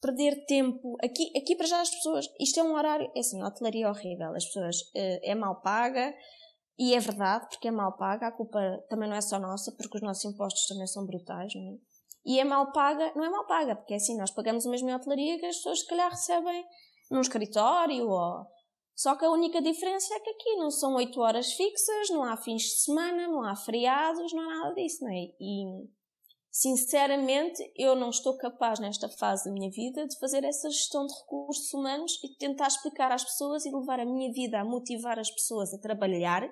perder 0.00 0.44
tempo. 0.46 0.96
Aqui, 1.02 1.32
aqui 1.36 1.56
para 1.56 1.66
já 1.66 1.80
as 1.80 1.90
pessoas, 1.90 2.26
isto 2.40 2.60
é 2.60 2.62
um 2.62 2.74
horário, 2.74 3.10
é 3.14 3.20
assim, 3.20 3.42
a 3.42 3.48
hotelaria 3.48 3.86
é 3.86 3.90
horrível. 3.90 4.34
As 4.34 4.44
pessoas, 4.46 4.76
eh, 4.94 5.30
é 5.30 5.34
mal 5.34 5.60
paga, 5.60 6.14
e 6.78 6.94
é 6.94 6.98
verdade, 6.98 7.46
porque 7.48 7.68
é 7.68 7.70
mal 7.70 7.96
paga, 7.96 8.26
a 8.26 8.32
culpa 8.32 8.58
também 8.88 9.08
não 9.08 9.16
é 9.16 9.20
só 9.20 9.38
nossa, 9.38 9.72
porque 9.72 9.98
os 9.98 10.02
nossos 10.02 10.24
impostos 10.24 10.66
também 10.66 10.86
são 10.86 11.06
brutais, 11.06 11.52
não 11.54 11.62
é? 11.62 11.76
E 12.26 12.40
é 12.40 12.44
mal 12.44 12.72
paga, 12.72 13.12
não 13.14 13.24
é 13.24 13.30
mal 13.30 13.46
paga, 13.46 13.76
porque 13.76 13.92
é 13.92 13.96
assim, 13.96 14.16
nós 14.16 14.30
pagamos 14.30 14.66
a 14.66 14.70
mesma 14.70 14.96
hotelaria 14.96 15.38
que 15.38 15.46
as 15.46 15.56
pessoas 15.56 15.80
se 15.80 15.86
calhar 15.86 16.10
recebem 16.10 16.64
num 17.10 17.20
escritório 17.20 18.08
ou... 18.08 18.46
Só 18.96 19.16
que 19.16 19.24
a 19.24 19.30
única 19.30 19.60
diferença 19.60 20.14
é 20.14 20.20
que 20.20 20.30
aqui 20.30 20.56
não 20.56 20.70
são 20.70 20.94
8 20.94 21.20
horas 21.20 21.52
fixas, 21.52 22.10
não 22.10 22.22
há 22.22 22.36
fins 22.36 22.62
de 22.62 22.80
semana, 22.82 23.26
não 23.26 23.44
há 23.44 23.54
feriados, 23.56 24.32
não 24.32 24.42
há 24.42 24.54
nada 24.60 24.74
disso, 24.74 25.04
não 25.04 25.10
é? 25.10 25.26
E, 25.40 25.64
sinceramente, 26.48 27.60
eu 27.76 27.96
não 27.96 28.10
estou 28.10 28.36
capaz 28.36 28.78
nesta 28.78 29.08
fase 29.08 29.44
da 29.44 29.52
minha 29.52 29.68
vida 29.70 30.06
de 30.06 30.16
fazer 30.20 30.44
essa 30.44 30.70
gestão 30.70 31.04
de 31.06 31.12
recursos 31.12 31.74
humanos 31.74 32.12
e 32.22 32.28
de 32.28 32.36
tentar 32.36 32.68
explicar 32.68 33.10
às 33.10 33.24
pessoas 33.24 33.66
e 33.66 33.74
levar 33.74 33.98
a 33.98 34.06
minha 34.06 34.32
vida 34.32 34.60
a 34.60 34.64
motivar 34.64 35.18
as 35.18 35.30
pessoas 35.30 35.74
a 35.74 35.80
trabalhar 35.80 36.48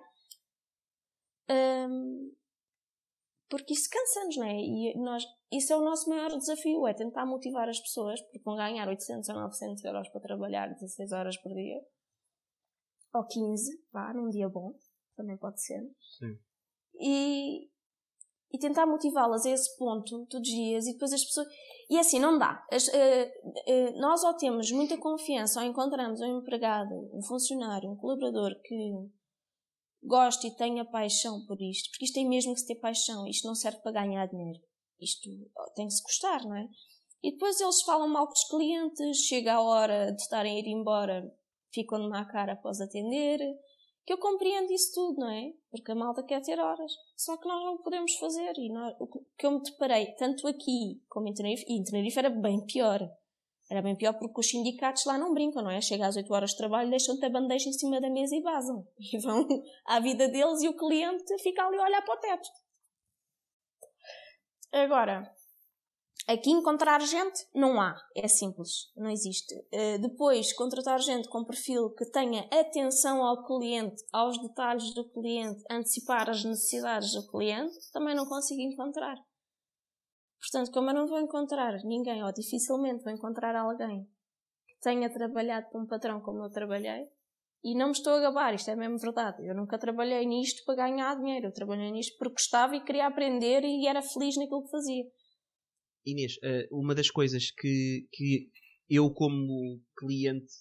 Um, 1.50 2.32
porque 3.52 3.74
isso 3.74 3.88
cansa-nos, 3.90 4.36
não 4.38 4.46
é? 4.46 4.56
E 4.56 4.98
nós, 4.98 5.24
isso 5.52 5.72
é 5.74 5.76
o 5.76 5.84
nosso 5.84 6.08
maior 6.08 6.30
desafio, 6.30 6.86
é 6.86 6.94
tentar 6.94 7.26
motivar 7.26 7.68
as 7.68 7.78
pessoas, 7.78 8.18
porque 8.22 8.40
vão 8.42 8.56
ganhar 8.56 8.88
800 8.88 9.28
ou 9.28 9.34
900 9.34 9.84
euros 9.84 10.08
para 10.08 10.22
trabalhar 10.22 10.72
16 10.72 11.12
horas 11.12 11.36
por 11.36 11.52
dia, 11.52 11.78
ou 13.14 13.26
15, 13.26 13.84
vá, 13.92 14.14
num 14.14 14.30
dia 14.30 14.48
bom, 14.48 14.72
também 15.14 15.36
pode 15.36 15.62
ser. 15.62 15.82
Sim. 16.18 16.38
E, 16.98 17.68
e 18.50 18.58
tentar 18.58 18.86
motivá-las 18.86 19.44
a 19.44 19.50
esse 19.50 19.76
ponto 19.76 20.24
todos 20.30 20.48
os 20.48 20.54
dias 20.54 20.86
e 20.86 20.94
depois 20.94 21.12
as 21.12 21.22
pessoas. 21.22 21.46
E 21.90 21.98
assim, 21.98 22.18
não 22.18 22.38
dá. 22.38 22.66
As, 22.72 22.88
uh, 22.88 22.90
uh, 22.90 24.00
nós 24.00 24.24
ou 24.24 24.34
temos 24.34 24.70
muita 24.72 24.96
confiança 24.96 25.60
ou 25.60 25.66
encontramos 25.66 26.22
um 26.22 26.38
empregado, 26.38 27.10
um 27.12 27.22
funcionário, 27.22 27.90
um 27.90 27.96
colaborador 27.96 28.58
que 28.62 28.74
goste 30.02 30.46
e 30.48 30.56
tenha 30.56 30.84
paixão 30.84 31.44
por 31.46 31.60
isto, 31.60 31.90
porque 31.90 32.04
isto 32.04 32.14
tem 32.14 32.28
mesmo 32.28 32.54
que 32.54 32.60
se 32.60 32.66
ter 32.66 32.76
paixão, 32.76 33.26
isto 33.26 33.46
não 33.46 33.54
serve 33.54 33.78
para 33.78 33.92
ganhar 33.92 34.26
dinheiro. 34.26 34.60
Isto 35.00 35.28
tem 35.74 35.86
que 35.86 35.94
se 35.94 36.02
gostar, 36.02 36.44
não 36.44 36.54
é? 36.54 36.68
E 37.22 37.32
depois 37.32 37.60
eles 37.60 37.82
falam 37.82 38.08
mal 38.08 38.26
com 38.26 38.32
os 38.32 38.44
clientes, 38.48 39.26
chega 39.26 39.54
a 39.54 39.62
hora 39.62 40.12
de 40.12 40.20
estarem 40.20 40.56
a 40.56 40.58
ir 40.58 40.68
embora, 40.68 41.32
ficam-me 41.72 42.16
à 42.16 42.24
cara 42.24 42.52
após 42.52 42.80
atender, 42.80 43.38
que 44.04 44.12
eu 44.12 44.18
compreendo 44.18 44.72
isso 44.72 44.92
tudo, 44.92 45.20
não 45.20 45.30
é? 45.30 45.52
Porque 45.70 45.92
a 45.92 45.94
malta 45.94 46.24
quer 46.24 46.42
ter 46.42 46.58
horas. 46.58 46.92
Só 47.16 47.36
que 47.36 47.46
nós 47.46 47.64
não 47.64 47.78
podemos 47.78 48.14
fazer. 48.16 48.52
E 48.58 48.68
nós, 48.72 48.94
o 48.98 49.06
que 49.06 49.46
eu 49.46 49.52
me 49.52 49.62
deparei, 49.62 50.06
tanto 50.16 50.48
aqui 50.48 51.00
como 51.08 51.28
em 51.28 51.34
Tenerife, 51.34 51.64
e 51.68 51.78
em 51.78 51.84
Tenerife 51.84 52.18
era 52.18 52.30
bem 52.30 52.64
pior. 52.66 53.00
Era 53.72 53.80
bem 53.80 53.96
pior 53.96 54.12
porque 54.18 54.38
os 54.38 54.50
sindicatos 54.50 55.06
lá 55.06 55.16
não 55.16 55.32
brincam, 55.32 55.62
não 55.62 55.70
é? 55.70 55.80
Chega 55.80 56.06
às 56.06 56.14
8 56.14 56.30
horas 56.34 56.50
de 56.50 56.58
trabalho, 56.58 56.90
deixam-te 56.90 57.24
a 57.24 57.30
bandeja 57.30 57.70
em 57.70 57.72
cima 57.72 58.02
da 58.02 58.10
mesa 58.10 58.36
e 58.36 58.42
vazam. 58.42 58.86
E 59.00 59.18
vão 59.18 59.48
à 59.86 59.98
vida 59.98 60.28
deles 60.28 60.60
e 60.60 60.68
o 60.68 60.76
cliente 60.76 61.38
fica 61.38 61.66
ali 61.66 61.78
a 61.78 61.84
olhar 61.84 62.02
para 62.02 62.14
o 62.14 62.20
teto. 62.20 62.48
Agora, 64.72 65.34
Aqui 66.28 66.50
encontrar 66.50 67.00
gente 67.00 67.48
não 67.52 67.80
há, 67.80 67.96
é 68.14 68.28
simples, 68.28 68.92
não 68.94 69.10
existe. 69.10 69.52
Uh, 69.54 70.00
depois, 70.00 70.52
contratar 70.52 71.00
gente 71.00 71.28
com 71.28 71.44
perfil 71.44 71.90
que 71.90 72.04
tenha 72.12 72.46
atenção 72.52 73.24
ao 73.24 73.44
cliente, 73.44 74.00
aos 74.12 74.40
detalhes 74.40 74.94
do 74.94 75.08
cliente, 75.08 75.64
antecipar 75.68 76.30
as 76.30 76.44
necessidades 76.44 77.12
do 77.14 77.26
cliente, 77.26 77.74
também 77.92 78.14
não 78.14 78.24
consigo 78.24 78.60
encontrar. 78.60 79.16
Portanto, 80.42 80.72
como 80.72 80.90
eu 80.90 80.94
não 80.94 81.06
vou 81.06 81.20
encontrar 81.20 81.72
ninguém, 81.84 82.24
ou 82.24 82.32
dificilmente 82.32 83.04
vou 83.04 83.12
encontrar 83.12 83.54
alguém 83.54 84.04
que 84.66 84.74
tenha 84.80 85.08
trabalhado 85.08 85.70
para 85.70 85.80
um 85.80 85.86
patrão 85.86 86.20
como 86.20 86.42
eu 86.42 86.50
trabalhei, 86.50 87.06
e 87.64 87.76
não 87.76 87.86
me 87.86 87.92
estou 87.92 88.14
a 88.14 88.20
gabar, 88.20 88.52
isto 88.52 88.68
é 88.68 88.74
mesmo 88.74 88.98
verdade. 88.98 89.46
Eu 89.46 89.54
nunca 89.54 89.78
trabalhei 89.78 90.26
nisto 90.26 90.64
para 90.64 90.74
ganhar 90.74 91.14
dinheiro, 91.14 91.46
eu 91.46 91.52
trabalhei 91.52 91.92
nisto 91.92 92.18
porque 92.18 92.34
gostava 92.34 92.74
e 92.74 92.84
queria 92.84 93.06
aprender 93.06 93.62
e 93.62 93.86
era 93.86 94.02
feliz 94.02 94.36
naquilo 94.36 94.64
que 94.64 94.70
fazia. 94.70 95.04
Inês, 96.04 96.32
eh, 96.42 96.66
uma 96.72 96.92
das 96.92 97.08
coisas 97.08 97.52
que, 97.52 98.08
que 98.10 98.50
eu, 98.90 99.08
como 99.12 99.80
cliente, 99.96 100.52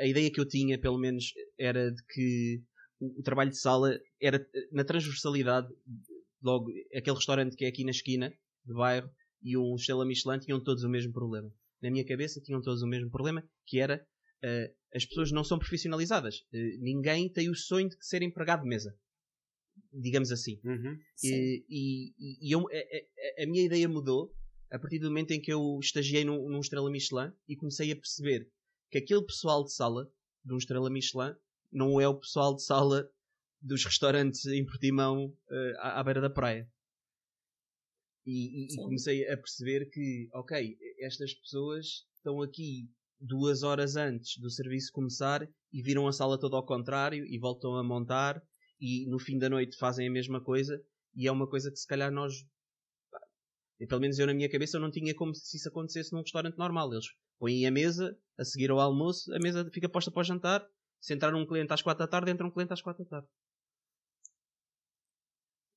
a 0.00 0.06
ideia 0.06 0.30
que 0.30 0.40
eu 0.40 0.46
tinha, 0.46 0.80
pelo 0.80 0.98
menos, 0.98 1.32
era 1.58 1.90
de 1.90 2.04
que 2.06 2.62
o, 3.00 3.18
o 3.18 3.22
trabalho 3.24 3.50
de 3.50 3.58
sala 3.58 3.98
era 4.22 4.38
na 4.70 4.84
transversalidade. 4.84 5.66
Logo, 6.40 6.66
aquele 6.94 7.16
restaurante 7.16 7.56
que 7.56 7.64
é 7.64 7.68
aqui 7.68 7.82
na 7.82 7.90
esquina 7.90 8.32
do 8.64 8.74
bairro 8.74 9.10
e 9.42 9.56
um 9.56 9.74
Estrela 9.76 10.06
Michelin 10.06 10.38
tinham 10.38 10.62
todos 10.62 10.84
o 10.84 10.88
mesmo 10.88 11.12
problema. 11.12 11.52
Na 11.82 11.90
minha 11.90 12.04
cabeça, 12.04 12.40
tinham 12.40 12.62
todos 12.62 12.82
o 12.82 12.86
mesmo 12.86 13.10
problema, 13.10 13.46
que 13.66 13.78
era 13.78 14.04
uh, 14.42 14.74
as 14.94 15.04
pessoas 15.04 15.30
não 15.30 15.44
são 15.44 15.58
profissionalizadas. 15.58 16.40
Uh, 16.52 16.78
ninguém 16.80 17.30
tem 17.30 17.50
o 17.50 17.54
sonho 17.54 17.88
de 17.88 17.96
ser 18.00 18.22
empregado 18.22 18.62
de 18.62 18.68
mesa 18.68 18.96
digamos 19.92 20.30
assim. 20.30 20.60
Uhum. 20.64 20.98
E, 21.22 21.64
e, 21.68 22.48
e 22.48 22.54
eu, 22.54 22.60
a, 22.60 23.40
a, 23.40 23.42
a, 23.42 23.46
minha 23.46 23.64
ideia 23.64 23.88
mudou 23.88 24.34
a 24.70 24.78
partir 24.78 24.98
do 24.98 25.06
momento 25.06 25.32
em 25.32 25.40
que 25.40 25.52
eu 25.52 25.78
estagiei 25.80 26.24
num, 26.24 26.48
num 26.48 26.60
Estrela 26.60 26.90
Michelin 26.90 27.32
e 27.48 27.56
comecei 27.56 27.92
a 27.92 27.96
perceber 27.96 28.48
que 28.90 28.98
aquele 28.98 29.22
pessoal 29.22 29.64
de 29.64 29.72
sala 29.72 30.10
de 30.44 30.52
um 30.52 30.58
Estrela 30.58 30.90
Michelin 30.90 31.34
não 31.72 32.00
é 32.00 32.08
o 32.08 32.18
pessoal 32.18 32.54
de 32.54 32.64
sala 32.64 33.08
dos 33.60 33.84
restaurantes 33.84 34.44
em 34.46 34.64
Portimão 34.64 35.26
uh, 35.26 35.78
à, 35.78 36.00
à, 36.00 36.04
beira 36.04 36.20
da 36.20 36.30
praia. 36.30 36.68
E, 38.26 38.64
e, 38.64 38.74
e, 38.74 38.76
comecei 38.76 39.28
a 39.28 39.36
perceber 39.36 39.90
que, 39.90 40.28
ok, 40.32 40.76
estas 41.00 41.34
pessoas 41.34 42.06
estão 42.16 42.40
aqui 42.40 42.88
duas 43.20 43.62
horas 43.62 43.96
antes 43.96 44.38
do 44.38 44.50
serviço 44.50 44.92
começar 44.92 45.46
e 45.72 45.82
viram 45.82 46.06
a 46.06 46.12
sala 46.12 46.38
toda 46.38 46.56
ao 46.56 46.64
contrário 46.64 47.24
e 47.26 47.38
voltam 47.38 47.76
a 47.76 47.82
montar 47.82 48.42
e 48.80 49.06
no 49.08 49.18
fim 49.18 49.38
da 49.38 49.48
noite 49.48 49.76
fazem 49.76 50.08
a 50.08 50.10
mesma 50.10 50.42
coisa 50.42 50.82
e 51.14 51.26
é 51.26 51.32
uma 51.32 51.48
coisa 51.48 51.70
que 51.70 51.76
se 51.76 51.86
calhar 51.86 52.10
nós 52.10 52.34
pelo 53.88 54.00
menos 54.00 54.18
eu 54.18 54.26
na 54.26 54.34
minha 54.34 54.50
cabeça 54.50 54.76
eu 54.76 54.80
não 54.80 54.90
tinha 54.90 55.14
como 55.14 55.34
se 55.34 55.56
isso 55.56 55.68
acontecesse 55.68 56.12
num 56.12 56.20
restaurante 56.20 56.56
normal. 56.56 56.92
Eles 56.92 57.06
põem 57.38 57.66
a 57.66 57.70
mesa, 57.70 58.16
a 58.38 58.44
seguir 58.44 58.70
ao 58.70 58.80
almoço, 58.80 59.32
a 59.34 59.38
mesa 59.38 59.68
fica 59.72 59.88
posta 59.88 60.10
para 60.10 60.20
o 60.20 60.24
jantar. 60.24 60.66
Se 61.00 61.12
entrar 61.12 61.34
um 61.34 61.46
cliente 61.46 61.72
às 61.72 61.82
quatro 61.82 61.98
da 61.98 62.08
tarde, 62.08 62.30
entra 62.30 62.46
um 62.46 62.50
cliente 62.50 62.72
às 62.72 62.80
quatro 62.80 63.04
da 63.04 63.10
tarde. 63.10 63.28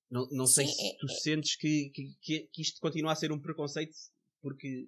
Não, 0.09 0.27
não 0.31 0.45
sei 0.45 0.67
se 0.67 0.87
é, 0.87 0.97
tu 0.99 1.05
é. 1.05 1.13
sentes 1.15 1.55
que, 1.57 1.91
que, 2.21 2.47
que, 2.51 2.61
isto 2.61 2.79
continua 2.79 3.11
a 3.11 3.15
ser 3.15 3.31
um 3.31 3.39
preconceito, 3.39 3.93
porque 4.41 4.87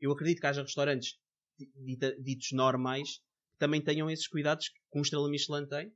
eu 0.00 0.12
acredito 0.12 0.40
que 0.40 0.46
haja 0.46 0.62
restaurantes 0.62 1.16
ditos 2.22 2.52
normais 2.52 3.18
que 3.52 3.58
também 3.58 3.82
tenham 3.82 4.10
esses 4.10 4.28
cuidados 4.28 4.68
que 4.68 4.98
um 4.98 5.02
estrela 5.02 5.28
Michelin 5.28 5.66
tem, 5.66 5.92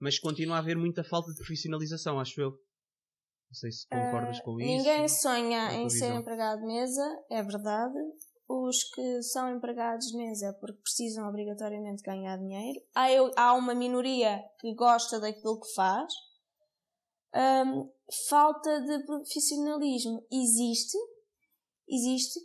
mas 0.00 0.18
continua 0.18 0.56
a 0.56 0.58
haver 0.58 0.76
muita 0.76 1.02
falta 1.02 1.30
de 1.30 1.36
profissionalização, 1.36 2.20
acho 2.20 2.40
eu. 2.40 2.50
Não 2.50 3.54
sei 3.54 3.70
se 3.70 3.86
concordas 3.88 4.38
uh, 4.38 4.42
com 4.42 4.60
isso. 4.60 4.68
Ninguém 4.68 5.08
sonha 5.08 5.72
em 5.74 5.88
ser 5.88 6.12
empregado 6.14 6.60
de 6.60 6.66
mesa, 6.66 7.24
é 7.30 7.42
verdade. 7.42 7.94
Os 8.48 8.84
que 8.94 9.22
são 9.22 9.50
empregados 9.54 10.06
de 10.06 10.16
mesa 10.16 10.48
é 10.48 10.52
porque 10.52 10.80
precisam 10.80 11.28
obrigatoriamente 11.28 12.02
ganhar 12.02 12.36
dinheiro. 12.38 12.80
Há, 12.94 13.10
eu, 13.10 13.30
há 13.36 13.54
uma 13.54 13.74
minoria 13.74 14.40
que 14.60 14.72
gosta 14.74 15.18
daquilo 15.18 15.60
que 15.60 15.74
faz. 15.74 16.12
Um, 17.34 17.90
falta 18.28 18.80
de 18.80 19.04
profissionalismo 19.04 20.24
existe, 20.30 20.96
existe, 21.88 22.40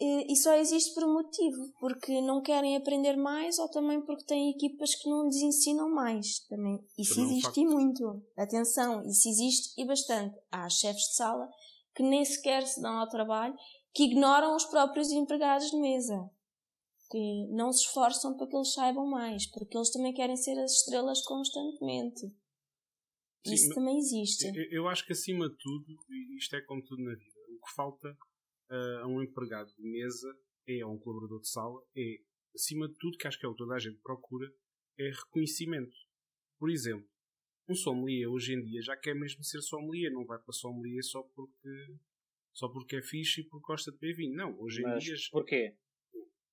e 0.00 0.36
só 0.36 0.54
existe 0.54 0.94
por 0.94 1.04
um 1.04 1.14
motivo, 1.14 1.72
porque 1.80 2.20
não 2.20 2.40
querem 2.40 2.76
aprender 2.76 3.16
mais 3.16 3.58
ou 3.58 3.68
também 3.68 4.00
porque 4.00 4.24
têm 4.24 4.50
equipas 4.50 4.94
que 4.94 5.10
não 5.10 5.24
lhes 5.24 5.42
ensinam 5.42 5.90
mais. 5.90 6.38
Também. 6.46 6.78
Isso 6.96 7.20
existe 7.20 7.60
e 7.60 7.66
muito. 7.66 8.22
Atenção, 8.36 9.04
isso 9.04 9.28
existe 9.28 9.80
e 9.80 9.84
bastante. 9.84 10.38
Há 10.52 10.68
chefes 10.68 11.02
de 11.02 11.14
sala 11.16 11.48
que 11.96 12.02
nem 12.04 12.24
sequer 12.24 12.64
se 12.64 12.80
dão 12.80 12.96
ao 12.98 13.08
trabalho, 13.08 13.56
que 13.92 14.04
ignoram 14.04 14.54
os 14.54 14.64
próprios 14.66 15.10
empregados 15.10 15.68
de 15.68 15.76
mesa. 15.80 16.30
Que 17.10 17.48
não 17.50 17.72
se 17.72 17.80
esforçam 17.80 18.36
para 18.36 18.46
que 18.46 18.54
eles 18.54 18.72
saibam 18.72 19.04
mais, 19.04 19.50
porque 19.50 19.76
eles 19.76 19.90
também 19.90 20.14
querem 20.14 20.36
ser 20.36 20.56
as 20.60 20.72
estrelas 20.74 21.22
constantemente. 21.22 22.32
Sim, 23.46 23.54
isso 23.54 23.74
também 23.74 23.98
existe. 23.98 24.46
Eu, 24.46 24.64
eu 24.70 24.88
acho 24.88 25.06
que 25.06 25.12
acima 25.12 25.48
de 25.48 25.56
tudo, 25.56 25.96
isto 26.36 26.56
é 26.56 26.60
como 26.62 26.82
tudo 26.84 27.02
na 27.02 27.14
vida, 27.14 27.38
o 27.50 27.66
que 27.66 27.74
falta 27.74 28.10
uh, 28.70 28.98
a 29.02 29.06
um 29.06 29.22
empregado 29.22 29.72
de 29.74 29.82
mesa, 29.82 30.28
é 30.66 30.80
a 30.80 30.86
um 30.86 30.98
colaborador 30.98 31.40
de 31.40 31.48
sala, 31.48 31.80
é, 31.96 32.18
acima 32.54 32.88
de 32.88 32.94
tudo, 32.98 33.16
que 33.16 33.26
acho 33.26 33.38
que 33.38 33.46
é 33.46 33.48
o 33.48 33.52
que 33.52 33.58
toda 33.58 33.74
a 33.74 33.78
gente 33.78 33.98
procura, 34.00 34.52
é 34.98 35.10
reconhecimento. 35.10 35.96
Por 36.58 36.70
exemplo, 36.70 37.08
um 37.68 37.74
sommelier 37.74 38.28
hoje 38.28 38.54
em 38.54 38.62
dia 38.62 38.82
já 38.82 38.96
quer 38.96 39.14
mesmo 39.14 39.44
ser 39.44 39.60
sommelier, 39.60 40.12
não 40.12 40.24
vai 40.24 40.38
para 40.38 40.52
sommelier 40.52 41.02
só 41.02 41.22
porque 41.22 41.68
só 42.52 42.68
porque 42.68 42.96
é 42.96 43.02
fixe 43.02 43.42
e 43.42 43.44
porque 43.44 43.66
gosta 43.66 43.92
de 43.92 43.98
beber 43.98 44.16
vinho. 44.16 44.34
Não, 44.34 44.58
hoje 44.58 44.82
mas 44.82 45.04
em 45.04 45.06
dia. 45.06 45.16
Porquê? 45.30 45.76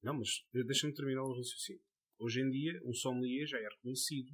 Não, 0.03 0.13
mas 0.13 0.45
deixa-me 0.53 0.93
terminar 0.93 1.23
o 1.23 1.35
raciocínio. 1.35 1.81
Hoje 2.19 2.41
em 2.41 2.49
dia, 2.49 2.79
um 2.85 2.93
sommelier 2.93 3.47
já 3.47 3.57
é 3.57 3.67
reconhecido, 3.67 4.31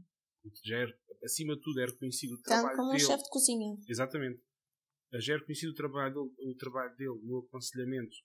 já 0.63 0.77
é, 0.77 0.87
acima 1.23 1.55
de 1.55 1.61
tudo 1.61 1.81
é 1.81 1.85
reconhecido 1.85 2.33
o 2.33 2.41
trabalho 2.41 2.67
Tanto 2.67 2.77
como 2.77 2.91
dele. 2.91 3.03
um 3.03 3.07
chefe 3.07 3.23
de 3.23 3.29
cozinha. 3.29 3.77
Exatamente 3.87 4.41
já 5.19 5.33
é 5.33 5.37
reconhecido 5.37 5.71
o 5.71 5.75
trabalho 5.75 6.13
dele, 6.13 6.51
o 6.51 6.55
trabalho 6.55 6.95
dele 6.95 7.19
no 7.23 7.39
aconselhamento 7.39 8.15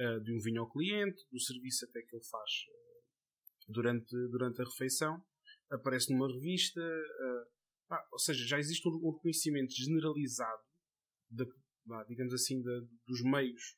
uh, 0.00 0.20
de 0.22 0.32
um 0.32 0.40
vinho 0.40 0.62
ao 0.62 0.70
cliente, 0.70 1.24
do 1.30 1.40
serviço 1.40 1.84
até 1.84 2.02
que 2.02 2.16
ele 2.16 2.24
faz 2.24 2.50
uh, 2.68 3.72
durante, 3.72 4.10
durante 4.30 4.60
a 4.60 4.64
refeição, 4.64 5.22
aparece 5.70 6.12
numa 6.12 6.32
revista, 6.32 6.80
uh, 6.80 7.54
ah, 7.90 8.08
ou 8.12 8.18
seja, 8.18 8.44
já 8.46 8.58
existe 8.58 8.88
um, 8.88 8.92
um 8.92 9.12
reconhecimento 9.12 9.72
generalizado, 9.74 10.62
de, 11.30 11.46
digamos 12.08 12.32
assim, 12.32 12.60
de, 12.60 12.80
dos 13.06 13.22
meios 13.22 13.76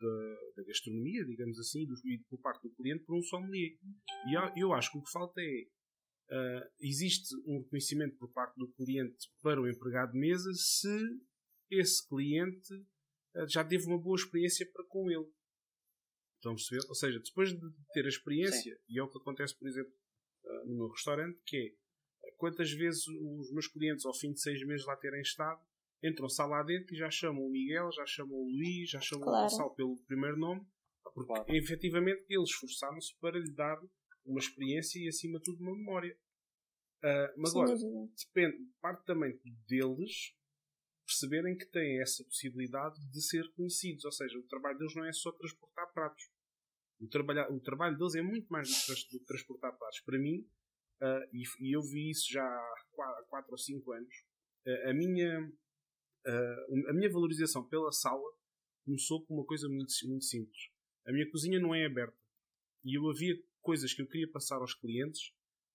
da, 0.00 0.38
da, 0.56 0.64
gastronomia, 0.64 1.24
digamos 1.24 1.58
assim, 1.58 1.84
do, 1.86 1.94
por 2.28 2.40
parte 2.40 2.62
do 2.62 2.74
cliente 2.74 3.04
por 3.04 3.16
um 3.16 3.22
sommelier. 3.22 3.76
E 4.28 4.34
eu, 4.34 4.68
eu 4.68 4.72
acho 4.72 4.92
que 4.92 4.98
o 4.98 5.02
que 5.02 5.10
falta 5.10 5.40
é 5.40 5.66
Uh, 6.30 6.68
existe 6.80 7.34
um 7.46 7.60
reconhecimento 7.62 8.16
por 8.18 8.30
parte 8.32 8.54
do 8.56 8.68
cliente 8.72 9.30
para 9.42 9.60
o 9.60 9.66
empregado 9.68 10.12
de 10.12 10.18
mesa 10.18 10.52
se 10.52 10.88
esse 11.70 12.06
cliente 12.06 12.74
eh, 13.34 13.46
já 13.48 13.64
teve 13.64 13.86
uma 13.86 13.98
boa 13.98 14.16
experiência 14.16 14.66
para 14.72 14.84
com 14.84 15.10
ele. 15.10 15.26
A 16.44 16.50
perceber? 16.50 16.82
Ou 16.88 16.94
seja, 16.94 17.18
depois 17.18 17.50
de 17.52 17.66
ter 17.92 18.04
a 18.04 18.08
experiência, 18.08 18.74
Sim. 18.74 18.80
e 18.88 18.98
é 18.98 19.02
o 19.02 19.08
que 19.08 19.18
acontece, 19.18 19.58
por 19.58 19.68
exemplo, 19.68 19.92
eh, 20.44 20.64
no 20.66 20.76
meu 20.76 20.88
restaurante, 20.88 21.40
que 21.46 21.76
é 22.24 22.30
quantas 22.36 22.70
vezes 22.72 23.06
os 23.08 23.50
meus 23.52 23.66
clientes, 23.66 24.04
ao 24.06 24.14
fim 24.14 24.32
de 24.32 24.40
seis 24.40 24.64
meses 24.66 24.86
lá 24.86 24.96
terem 24.96 25.20
estado, 25.20 25.60
entram-se 26.02 26.40
lá 26.42 26.62
dentro 26.62 26.94
e 26.94 26.98
já 26.98 27.10
chamam 27.10 27.42
o 27.42 27.50
Miguel, 27.50 27.90
já 27.92 28.06
chamam 28.06 28.36
o 28.36 28.44
Luís, 28.44 28.90
já 28.90 29.00
chamam 29.00 29.24
Claro. 29.24 29.46
o 29.46 29.50
Gonçalo 29.50 29.74
pelo 29.74 29.96
primeiro 30.04 30.36
nome, 30.36 30.64
porque 31.14 31.32
Claro. 31.32 31.54
efetivamente 31.54 32.24
eles 32.28 32.50
esforçaram-se 32.50 33.16
para 33.18 33.38
lhe 33.38 33.52
dar 33.52 33.78
uma 34.30 34.40
experiência 34.40 34.98
e 34.98 35.08
acima 35.08 35.38
de 35.38 35.44
tudo 35.44 35.62
uma 35.62 35.74
memória. 35.76 36.16
Ah, 37.02 37.34
mas 37.36 37.52
Sem 37.52 37.62
agora, 37.62 37.78
depende, 38.16 38.70
parte 38.80 39.04
também 39.04 39.40
deles 39.68 40.34
perceberem 41.06 41.56
que 41.56 41.64
têm 41.66 42.00
essa 42.02 42.22
possibilidade 42.24 43.00
de 43.10 43.22
ser 43.22 43.50
conhecidos. 43.54 44.04
Ou 44.04 44.12
seja, 44.12 44.38
o 44.38 44.42
trabalho 44.46 44.78
deles 44.78 44.94
não 44.94 45.04
é 45.04 45.12
só 45.12 45.32
transportar 45.32 45.92
pratos. 45.92 46.22
O, 47.00 47.08
trabalha, 47.08 47.50
o 47.52 47.60
trabalho 47.60 47.96
deles 47.96 48.14
é 48.14 48.22
muito 48.22 48.48
mais 48.48 48.68
do 48.68 48.74
que, 48.74 48.86
trans- 48.86 49.04
do 49.04 49.18
que 49.20 49.24
transportar 49.26 49.78
pratos. 49.78 50.00
Para 50.00 50.18
mim, 50.18 50.46
ah, 51.00 51.28
e, 51.32 51.42
e 51.60 51.76
eu 51.76 51.82
vi 51.82 52.10
isso 52.10 52.30
já 52.32 52.44
há 52.44 53.24
4 53.28 53.52
ou 53.52 53.58
5 53.58 53.92
anos, 53.92 54.14
ah, 54.66 54.90
a, 54.90 54.94
minha, 54.94 55.52
a 56.88 56.92
minha 56.92 57.10
valorização 57.10 57.66
pela 57.68 57.90
sala 57.92 58.22
começou 58.84 59.24
com 59.24 59.34
uma 59.34 59.44
coisa 59.46 59.68
muito, 59.68 59.92
muito 60.06 60.24
simples. 60.24 60.70
A 61.06 61.12
minha 61.12 61.30
cozinha 61.30 61.58
não 61.60 61.74
é 61.74 61.86
aberta. 61.86 62.16
E 62.84 62.96
eu 62.98 63.08
havia 63.08 63.34
coisas 63.68 63.92
que 63.92 64.00
eu 64.00 64.08
queria 64.08 64.30
passar 64.30 64.56
aos 64.56 64.72
clientes 64.72 65.30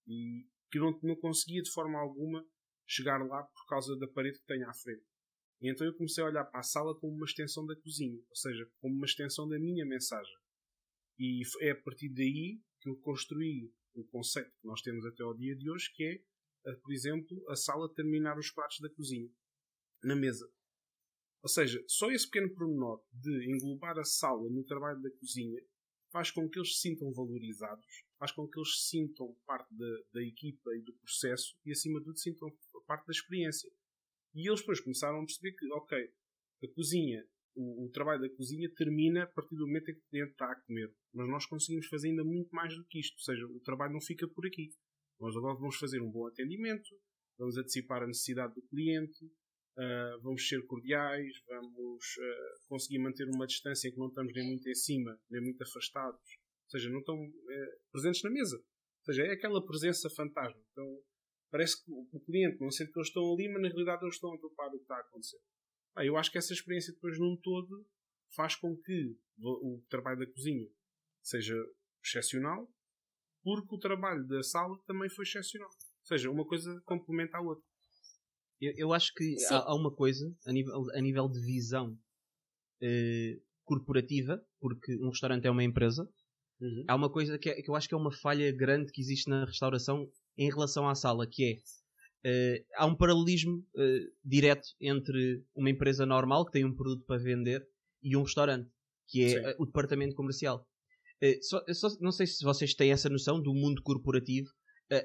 e 0.07 0.47
que 0.71 0.79
não, 0.79 0.99
não 1.03 1.15
conseguia 1.15 1.61
de 1.61 1.69
forma 1.69 1.99
alguma 1.99 2.43
chegar 2.87 3.19
lá 3.23 3.43
por 3.43 3.67
causa 3.67 3.95
da 3.95 4.07
parede 4.07 4.39
que 4.39 4.45
tenho 4.47 4.67
à 4.67 4.73
frente. 4.73 5.05
E 5.61 5.69
então 5.69 5.85
eu 5.85 5.93
comecei 5.93 6.23
a 6.23 6.27
olhar 6.27 6.43
para 6.43 6.59
a 6.59 6.63
sala 6.63 6.99
como 6.99 7.13
uma 7.13 7.27
extensão 7.27 7.63
da 7.67 7.75
cozinha, 7.75 8.19
ou 8.27 8.35
seja, 8.35 8.67
como 8.79 8.95
uma 8.95 9.05
extensão 9.05 9.47
da 9.47 9.59
minha 9.59 9.85
mensagem. 9.85 10.33
E 11.19 11.43
é 11.61 11.69
a 11.69 11.81
partir 11.83 12.09
daí 12.09 12.59
que 12.81 12.89
eu 12.89 12.95
construí 12.95 13.71
o 13.93 14.03
conceito 14.05 14.49
que 14.59 14.65
nós 14.65 14.81
temos 14.81 15.05
até 15.05 15.21
ao 15.21 15.37
dia 15.37 15.55
de 15.55 15.69
hoje, 15.69 15.93
que 15.93 16.03
é, 16.65 16.73
por 16.73 16.91
exemplo, 16.91 17.45
a 17.47 17.55
sala 17.55 17.93
terminar 17.93 18.39
os 18.39 18.49
pratos 18.49 18.79
da 18.79 18.89
cozinha 18.89 19.29
na 20.03 20.15
mesa. 20.15 20.51
Ou 21.43 21.49
seja, 21.49 21.79
só 21.87 22.09
esse 22.09 22.25
pequeno 22.25 22.55
pormenor 22.55 23.03
de 23.13 23.53
englobar 23.53 23.99
a 23.99 24.03
sala 24.03 24.49
no 24.49 24.63
trabalho 24.63 24.99
da 24.99 25.11
cozinha 25.11 25.61
faz 26.13 26.29
com 26.29 26.47
que 26.47 26.59
eles 26.59 26.75
se 26.75 26.81
sintam 26.81 27.11
valorizados, 27.11 28.05
faz 28.19 28.31
com 28.31 28.47
que 28.47 28.59
eles 28.59 28.69
se 28.77 28.89
sintam 28.89 29.35
parte 29.47 29.75
da, 29.75 29.97
da 30.13 30.21
equipa 30.21 30.69
e 30.77 30.81
do 30.83 30.93
processo 30.93 31.57
e, 31.65 31.71
acima 31.71 31.99
de 31.99 32.05
tudo, 32.05 32.19
sintam 32.19 32.55
parte 32.85 33.07
da 33.07 33.11
experiência. 33.11 33.69
E 34.35 34.47
eles 34.47 34.59
depois 34.59 34.79
começaram 34.79 35.19
a 35.19 35.25
perceber 35.25 35.53
que, 35.53 35.73
ok, 35.73 35.97
a 36.63 36.67
cozinha, 36.75 37.25
o, 37.55 37.85
o 37.85 37.89
trabalho 37.89 38.21
da 38.21 38.29
cozinha 38.29 38.69
termina 38.75 39.23
a 39.23 39.27
partir 39.27 39.55
do 39.55 39.65
momento 39.65 39.89
em 39.89 39.95
que 39.95 40.01
o 40.01 40.09
cliente 40.09 40.31
está 40.31 40.51
a 40.51 40.61
comer. 40.61 40.93
Mas 41.11 41.27
nós 41.27 41.45
conseguimos 41.47 41.87
fazer 41.87 42.09
ainda 42.09 42.23
muito 42.23 42.49
mais 42.51 42.75
do 42.75 42.85
que 42.85 42.99
isto. 42.99 43.15
Ou 43.15 43.23
seja, 43.23 43.45
o 43.47 43.59
trabalho 43.61 43.93
não 43.93 44.01
fica 44.01 44.27
por 44.27 44.45
aqui. 44.45 44.71
Nós 45.19 45.35
agora 45.35 45.57
vamos 45.57 45.77
fazer 45.77 45.99
um 45.99 46.11
bom 46.11 46.27
atendimento, 46.27 46.89
vamos 47.39 47.57
antecipar 47.57 48.03
a 48.03 48.07
necessidade 48.07 48.53
do 48.53 48.61
cliente, 48.63 49.31
ah, 49.77 50.17
vamos 50.21 50.47
ser 50.47 50.63
cordiais, 50.67 51.33
vamos 51.47 52.05
ah, 52.19 52.67
conseguir 52.67 52.99
manter 52.99 53.27
uma 53.27 53.47
distância 53.47 53.91
que 53.91 53.97
não 53.97 54.07
estamos 54.07 54.33
nem 54.33 54.47
muito 54.47 54.69
em 54.69 54.75
cima, 54.75 55.19
nem 55.29 55.41
muito 55.41 55.61
afastados. 55.63 56.21
Ou 56.65 56.69
seja, 56.69 56.89
não 56.89 56.99
estão 56.99 57.15
eh, 57.15 57.77
presentes 57.91 58.23
na 58.23 58.29
mesa. 58.29 58.57
Ou 58.57 59.05
seja, 59.05 59.23
é 59.23 59.31
aquela 59.33 59.63
presença 59.65 60.09
fantasma. 60.09 60.59
Então, 60.71 61.01
parece 61.51 61.83
que 61.83 61.91
o 61.91 62.19
cliente 62.21 62.59
não 62.59 62.71
sente 62.71 62.91
que 62.91 62.99
eles 62.99 63.09
estão 63.09 63.33
ali, 63.33 63.47
mas 63.51 63.61
na 63.61 63.67
realidade 63.67 64.03
eles 64.03 64.15
estão 64.15 64.33
a 64.33 64.39
topar 64.39 64.67
o 64.69 64.71
que 64.71 64.77
está 64.77 64.95
a 64.95 65.01
acontecer. 65.01 65.39
Ah, 65.95 66.05
eu 66.05 66.17
acho 66.17 66.31
que 66.31 66.37
essa 66.37 66.53
experiência 66.53 66.93
depois 66.93 67.19
num 67.19 67.37
todo 67.41 67.85
faz 68.35 68.55
com 68.55 68.75
que 68.77 69.15
o 69.39 69.83
trabalho 69.89 70.19
da 70.19 70.31
cozinha 70.31 70.67
seja 71.21 71.55
excepcional, 72.03 72.67
porque 73.43 73.75
o 73.75 73.79
trabalho 73.79 74.25
da 74.27 74.41
sala 74.41 74.75
também 74.85 75.09
foi 75.09 75.23
excepcional. 75.23 75.69
Ou 75.69 76.05
seja, 76.05 76.31
uma 76.31 76.45
coisa 76.45 76.81
complementa 76.85 77.37
a 77.37 77.41
outra. 77.41 77.63
Eu, 78.65 78.73
eu 78.77 78.93
acho 78.93 79.13
que 79.13 79.35
há, 79.55 79.71
há 79.71 79.75
uma 79.75 79.91
coisa 79.91 80.25
a 80.45 80.51
nível, 80.51 80.85
a 80.93 81.01
nível 81.01 81.27
de 81.29 81.39
visão 81.39 81.97
eh, 82.81 83.37
corporativa, 83.65 84.41
porque 84.59 84.95
um 85.01 85.09
restaurante 85.09 85.45
é 85.45 85.51
uma 85.51 85.63
empresa, 85.63 86.07
há 86.87 86.95
uma 86.95 87.09
coisa 87.11 87.37
que, 87.37 87.49
é- 87.49 87.61
que 87.61 87.69
eu 87.69 87.75
acho 87.75 87.87
que 87.87 87.93
é 87.93 87.97
uma 87.97 88.11
falha 88.11 88.51
grande 88.51 88.91
que 88.91 89.01
existe 89.01 89.29
na 89.29 89.45
restauração 89.45 90.07
em 90.37 90.49
relação 90.49 90.87
à 90.87 90.95
sala, 90.95 91.27
que 91.27 91.43
é 91.45 91.57
eh, 92.25 92.63
há 92.75 92.85
um 92.85 92.95
paralelismo 92.95 93.65
eh, 93.77 93.99
direto 94.23 94.67
entre 94.79 95.43
uma 95.55 95.69
empresa 95.69 96.05
normal 96.05 96.45
que 96.45 96.51
tem 96.53 96.63
um 96.65 96.73
produto 96.75 97.03
para 97.05 97.21
vender 97.21 97.65
e 98.01 98.15
um 98.15 98.23
restaurante, 98.23 98.69
que 99.07 99.23
é 99.23 99.31
eh, 99.51 99.55
o 99.59 99.65
departamento 99.65 100.15
comercial. 100.15 100.65
Só- 101.41 101.63
só- 101.73 101.97
não 102.01 102.11
sei 102.11 102.27
se 102.27 102.43
vocês 102.43 102.73
têm 102.73 102.91
essa 102.91 103.07
noção 103.09 103.41
do 103.41 103.53
mundo 103.53 103.81
corporativo. 103.81 104.49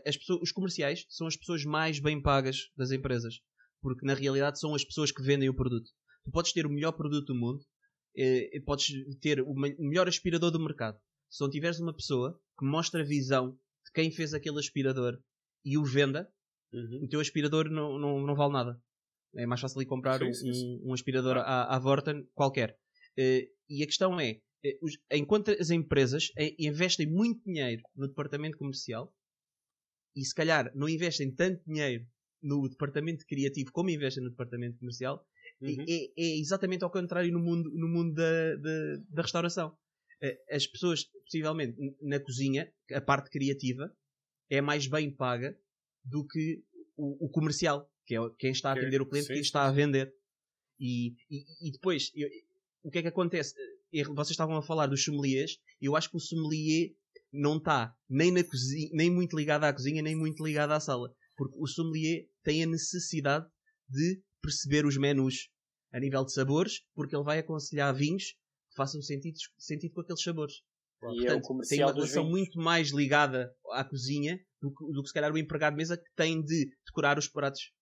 As 0.05 0.17
pessoas- 0.17 0.43
os 0.43 0.53
comerciais 0.53 1.07
são 1.09 1.27
as 1.29 1.37
pessoas 1.37 1.65
mais 1.65 2.01
bem 2.01 2.21
pagas 2.21 2.71
das 2.77 2.91
empresas, 2.91 3.41
porque 3.83 4.07
na 4.07 4.15
realidade 4.15 4.59
são 4.59 4.75
as 4.75 4.85
pessoas 4.85 5.11
que 5.13 5.23
vendem 5.23 5.49
o 5.49 5.55
produto. 5.55 5.91
Tu 6.25 6.31
podes 6.31 6.53
ter 6.53 6.67
o 6.67 6.71
melhor 6.71 6.93
produto 6.93 7.27
do 7.33 7.35
mundo, 7.39 7.61
eh, 8.17 8.57
e 8.57 8.61
podes 8.61 8.87
ter 9.21 9.41
o 9.41 9.55
me- 9.55 9.75
o 9.79 9.85
melhor 9.89 10.09
aspirador 10.09 10.51
do 10.51 10.61
mercado. 10.61 10.99
Se 11.31 11.43
não 11.43 11.51
tiveres 11.51 11.79
uma 11.79 11.95
pessoa 11.95 12.39
que 12.59 12.65
mostra 12.67 13.03
a 13.03 13.07
visão 13.07 13.53
de 13.53 13.93
quem 13.95 14.11
fez 14.11 14.35
aquele 14.35 14.59
aspirador 14.59 15.19
e 15.65 15.77
o 15.79 15.85
venda, 15.85 16.29
o 17.03 17.09
teu 17.09 17.21
aspirador 17.21 17.71
não, 17.71 17.99
não, 17.99 18.21
não 18.27 18.35
vale 18.35 18.53
nada. 18.53 18.81
É 19.37 19.47
mais 19.47 19.61
fácil 19.61 19.81
ir 19.83 19.87
comprar 19.87 20.19
Sim, 20.19 20.29
um, 20.29 20.33
sim, 20.35 20.53
sim. 20.53 20.81
um 20.85 20.93
aspirador 20.93 21.37
à, 21.39 21.75
à 21.75 21.79
Vorten 21.79 22.27
qualquer. 22.35 22.77
Eh, 23.17 23.49
e 23.69 23.83
a 23.83 23.87
questão 23.87 24.19
é, 24.19 24.41
eh, 24.65 24.79
enquanto 25.13 25.51
as 25.51 25.71
empresas 25.71 26.29
investem 26.59 27.07
muito 27.07 27.43
dinheiro 27.45 27.83
no 27.95 28.09
departamento 28.09 28.57
comercial 28.59 29.15
e 30.17 30.25
se 30.25 30.35
calhar 30.35 30.71
não 30.75 30.89
investem 30.89 31.35
tanto 31.35 31.63
dinheiro 31.67 32.07
no 32.43 32.69
departamento 32.69 33.25
criativo 33.27 33.71
como 33.73 33.91
investem 33.91 34.23
no 34.25 34.31
departamento 34.31 34.79
comercial, 34.79 35.25
Uhum. 35.61 35.85
é, 35.89 36.05
é 36.17 36.39
exatamente 36.39 36.85
ao 36.85 36.91
contrário 36.91 37.33
no 37.33 37.41
mundo, 37.41 37.69
no 37.75 37.89
mundo 37.89 38.15
da, 38.15 38.55
da, 38.57 38.97
da 39.11 39.23
restauração. 39.23 39.77
Eh, 40.23 40.39
As 40.53 40.67
pessoas, 40.67 41.05
possivelmente, 41.25 41.77
na 42.01 42.21
cozinha, 42.21 42.73
a 42.93 43.01
parte 43.01 43.29
criativa, 43.31 43.93
é 44.51 44.61
mais 44.61 44.87
bem 44.87 45.11
paga 45.11 45.59
do 46.05 46.25
que 46.27 46.63
o, 46.97 47.27
o 47.27 47.29
comercial, 47.29 47.91
que 48.07 48.15
é 48.17 48.21
quem 48.39 48.53
está 48.53 48.71
a 48.71 48.73
atender 48.75 49.01
o 49.03 49.07
cliente, 49.07 49.27
sim, 49.29 49.33
quem 49.35 49.43
está 49.43 49.67
a 49.67 49.73
vender. 49.73 50.15
E, 50.79 51.09
e, 51.31 51.69
e 51.69 51.73
depois, 51.73 52.13
eu- 52.15 52.29
o 52.85 52.91
que 52.91 52.99
é 52.99 53.03
que 53.03 53.09
acontece? 53.09 53.55
Eh, 53.93 54.05
Vocês 54.05 54.31
estavam 54.31 54.57
a 54.57 54.63
falar 54.63 54.87
dos 54.87 55.03
sommeliers, 55.03 55.59
eu 55.81 55.97
acho 55.97 56.09
que 56.11 56.17
o 56.17 56.21
sommelier 56.21 56.95
não 57.33 57.57
está 57.57 57.95
nem 58.09 58.31
na 58.31 58.45
cozinha, 58.45 58.91
nem 58.93 59.11
muito 59.11 59.37
ligado 59.37 59.65
à 59.65 59.73
cozinha, 59.73 60.03
nem 60.03 60.15
muito 60.15 60.45
ligado 60.45 60.71
à 60.73 60.79
sala. 60.81 61.13
Porque 61.39 61.57
o 61.57 61.67
sommelier 61.67 62.29
tem 62.43 62.65
a 62.65 62.67
necessidade 62.67 63.47
de 63.89 64.21
perceber 64.43 64.85
os 64.85 64.97
menus 64.99 65.49
a 65.93 66.01
nível 66.01 66.25
de 66.25 66.33
sabores, 66.33 66.81
porque 66.95 67.15
ele 67.17 67.25
vai 67.25 67.39
aconselhar 67.39 67.95
vinhos 67.95 68.33
que 68.71 68.77
façam 68.77 69.01
sentido, 69.01 69.39
sentido 69.57 69.95
com 69.95 70.01
aqueles 70.01 70.23
sabores. 70.23 70.57
E 70.57 71.07
é 71.07 71.07
Portanto, 71.07 71.31
tem 71.31 71.43
comercial 71.43 71.89
uma 71.89 71.95
relação 71.95 72.25
vinhos. 72.25 72.39
muito 72.39 72.59
mais 72.59 72.91
ligada 72.91 73.55
à 73.71 73.85
cozinha 73.85 74.39
do 74.61 74.71
que, 74.71 74.93
do 74.93 75.03
que 75.03 75.09
se 75.09 75.15
calhar 75.15 75.33
o 75.33 75.39
empregado 75.39 75.75
de 75.75 75.79
mesa 75.79 75.97
que 75.97 76.13
tem 76.17 76.43
de 76.43 76.71
decorar 76.85 77.17
os 77.17 77.29
pratos. 77.29 77.73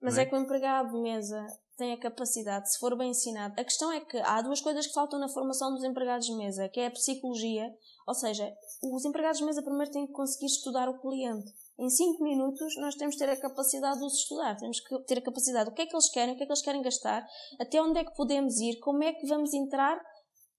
Mas 0.00 0.18
é? 0.18 0.22
é 0.22 0.26
que 0.26 0.34
o 0.34 0.38
empregado 0.38 0.92
de 0.92 1.00
mesa 1.00 1.44
tem 1.76 1.92
a 1.92 2.00
capacidade, 2.00 2.70
se 2.70 2.78
for 2.78 2.96
bem 2.96 3.10
ensinado. 3.10 3.54
A 3.58 3.64
questão 3.64 3.90
é 3.92 4.00
que 4.00 4.18
há 4.18 4.42
duas 4.42 4.60
coisas 4.60 4.86
que 4.86 4.92
faltam 4.92 5.18
na 5.18 5.28
formação 5.28 5.72
dos 5.72 5.82
empregados 5.82 6.26
de 6.26 6.36
mesa, 6.36 6.68
que 6.68 6.80
é 6.80 6.86
a 6.86 6.90
psicologia, 6.90 7.68
ou 8.06 8.14
seja, 8.14 8.52
os 8.82 9.04
empregados 9.04 9.38
de 9.38 9.44
mesa 9.44 9.62
primeiro 9.62 9.90
têm 9.90 10.06
que 10.06 10.12
conseguir 10.12 10.46
estudar 10.46 10.88
o 10.88 11.00
cliente. 11.00 11.50
Em 11.78 11.88
5 11.88 12.22
minutos 12.24 12.74
nós 12.78 12.94
temos 12.96 13.14
que 13.14 13.24
ter 13.24 13.30
a 13.30 13.36
capacidade 13.40 13.98
de 13.98 14.04
os 14.04 14.14
estudar, 14.14 14.56
temos 14.56 14.80
que 14.80 14.98
ter 15.04 15.18
a 15.18 15.22
capacidade 15.22 15.70
do 15.70 15.74
que 15.74 15.82
é 15.82 15.86
que 15.86 15.94
eles 15.94 16.10
querem, 16.10 16.34
o 16.34 16.36
que 16.36 16.42
é 16.42 16.46
que 16.46 16.52
eles 16.52 16.62
querem 16.62 16.82
gastar, 16.82 17.24
até 17.60 17.80
onde 17.80 18.00
é 18.00 18.04
que 18.04 18.14
podemos 18.16 18.58
ir, 18.58 18.78
como 18.80 19.02
é 19.04 19.12
que 19.12 19.26
vamos 19.26 19.54
entrar 19.54 20.00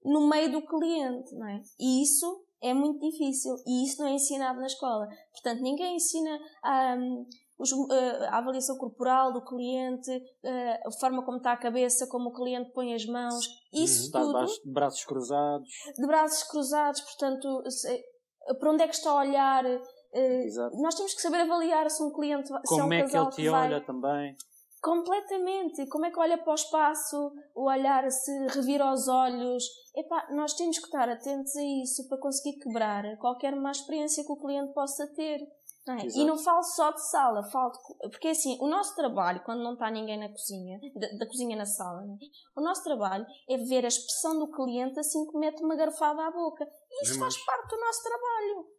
no 0.04 0.28
meio 0.30 0.50
do 0.52 0.62
cliente, 0.66 1.36
não 1.36 1.48
é? 1.48 1.62
E 1.80 2.02
isso 2.04 2.46
é 2.62 2.74
muito 2.74 3.00
difícil 3.00 3.54
e 3.68 3.86
isso 3.86 4.02
não 4.02 4.08
é 4.08 4.14
ensinado 4.14 4.60
na 4.60 4.68
escola. 4.68 5.08
Portanto, 5.34 5.62
ninguém 5.62 5.98
ensina 5.98 6.40
a, 6.64 6.96
os, 7.58 7.70
eh, 7.74 8.28
a 8.28 8.38
avaliação 8.38 8.78
corporal 8.78 9.34
do 9.34 9.44
cliente, 9.44 10.10
eh, 10.44 10.82
a 10.86 10.92
forma 11.02 11.24
como 11.26 11.38
está 11.38 11.52
a 11.52 11.58
cabeça, 11.58 12.08
como 12.08 12.30
o 12.30 12.34
cliente 12.34 12.72
põe 12.72 12.94
as 12.94 13.06
mãos, 13.06 13.46
isso 13.74 14.06
Está 14.06 14.22
tudo 14.22 14.46
de 14.46 14.72
braços 14.72 15.04
cruzados. 15.04 15.70
de 15.98 16.08
braços 16.08 16.44
cruzados, 16.44 17.02
portanto, 17.02 17.70
se- 17.70 18.02
para 18.58 18.72
onde 18.72 18.84
é 18.84 18.88
que 18.88 18.96
está 18.96 19.12
a 19.12 19.16
olhar? 19.20 19.66
Eh, 20.14 20.46
nós 20.82 20.96
temos 20.96 21.14
que 21.14 21.22
saber 21.22 21.42
avaliar 21.42 21.90
se 21.90 22.02
um 22.04 22.12
cliente, 22.12 22.50
vai- 22.50 22.62
se 22.66 22.74
é 22.74 22.78
Como 22.78 22.90
um 22.90 22.94
é 22.94 23.04
que 23.04 23.16
ele 23.18 23.30
te 23.30 23.36
que 23.38 23.50
vai 23.50 23.66
olha 23.68 23.82
também? 23.86 24.36
completamente. 24.82 25.86
Como 25.88 26.06
é 26.06 26.12
que 26.12 26.20
olha 26.20 26.38
para 26.38 26.52
o 26.52 26.56
espaço, 26.56 27.32
o 27.56 27.66
olhar 27.70 28.10
se 28.10 28.32
revira 28.48 28.92
os 28.94 29.08
olhos. 29.08 29.64
Epá, 29.96 30.28
nós 30.32 30.54
temos 30.54 30.78
que 30.80 30.86
estar 30.86 31.10
atentos 31.10 31.56
a 31.56 31.64
isso 31.84 32.08
para 32.08 32.18
conseguir 32.18 32.58
quebrar 32.60 33.04
qualquer 33.18 33.56
má 33.56 33.72
experiência 33.72 34.24
que 34.24 34.32
o 34.32 34.38
cliente 34.38 34.74
possa 34.74 35.06
ter. 35.14 35.40
não 35.86 35.96
é? 35.96 36.06
E 36.06 36.24
não 36.26 36.38
falo 36.38 36.64
só 36.64 36.92
de 36.92 37.10
sala, 37.10 37.44
falo 37.52 37.72
de, 37.72 38.10
porque 38.10 38.30
assim, 38.30 38.58
o 38.62 38.68
nosso 38.68 38.96
trabalho, 38.96 39.42
quando 39.44 39.64
não 39.64 39.74
está 39.74 39.90
ninguém 39.92 40.18
na 40.20 40.30
cozinha, 40.30 40.80
da, 40.96 41.08
da 41.18 41.26
cozinha 41.28 41.58
na 41.58 41.66
sala, 41.66 42.02
né? 42.02 42.16
o 42.56 42.62
nosso 42.62 42.84
trabalho 42.84 43.26
é 43.50 43.58
ver 43.58 43.84
a 43.86 43.88
expressão 43.88 44.38
do 44.40 44.50
cliente 44.52 45.00
assim 45.00 45.26
que 45.26 45.38
mete 45.38 45.64
uma 45.64 45.76
garfada 45.76 46.22
à 46.26 46.32
boca. 46.32 46.64
E 46.92 47.04
isso 47.06 47.20
faz 47.20 47.36
parte 47.44 47.70
do 47.70 47.80
nosso 47.82 48.04
trabalho. 48.04 48.79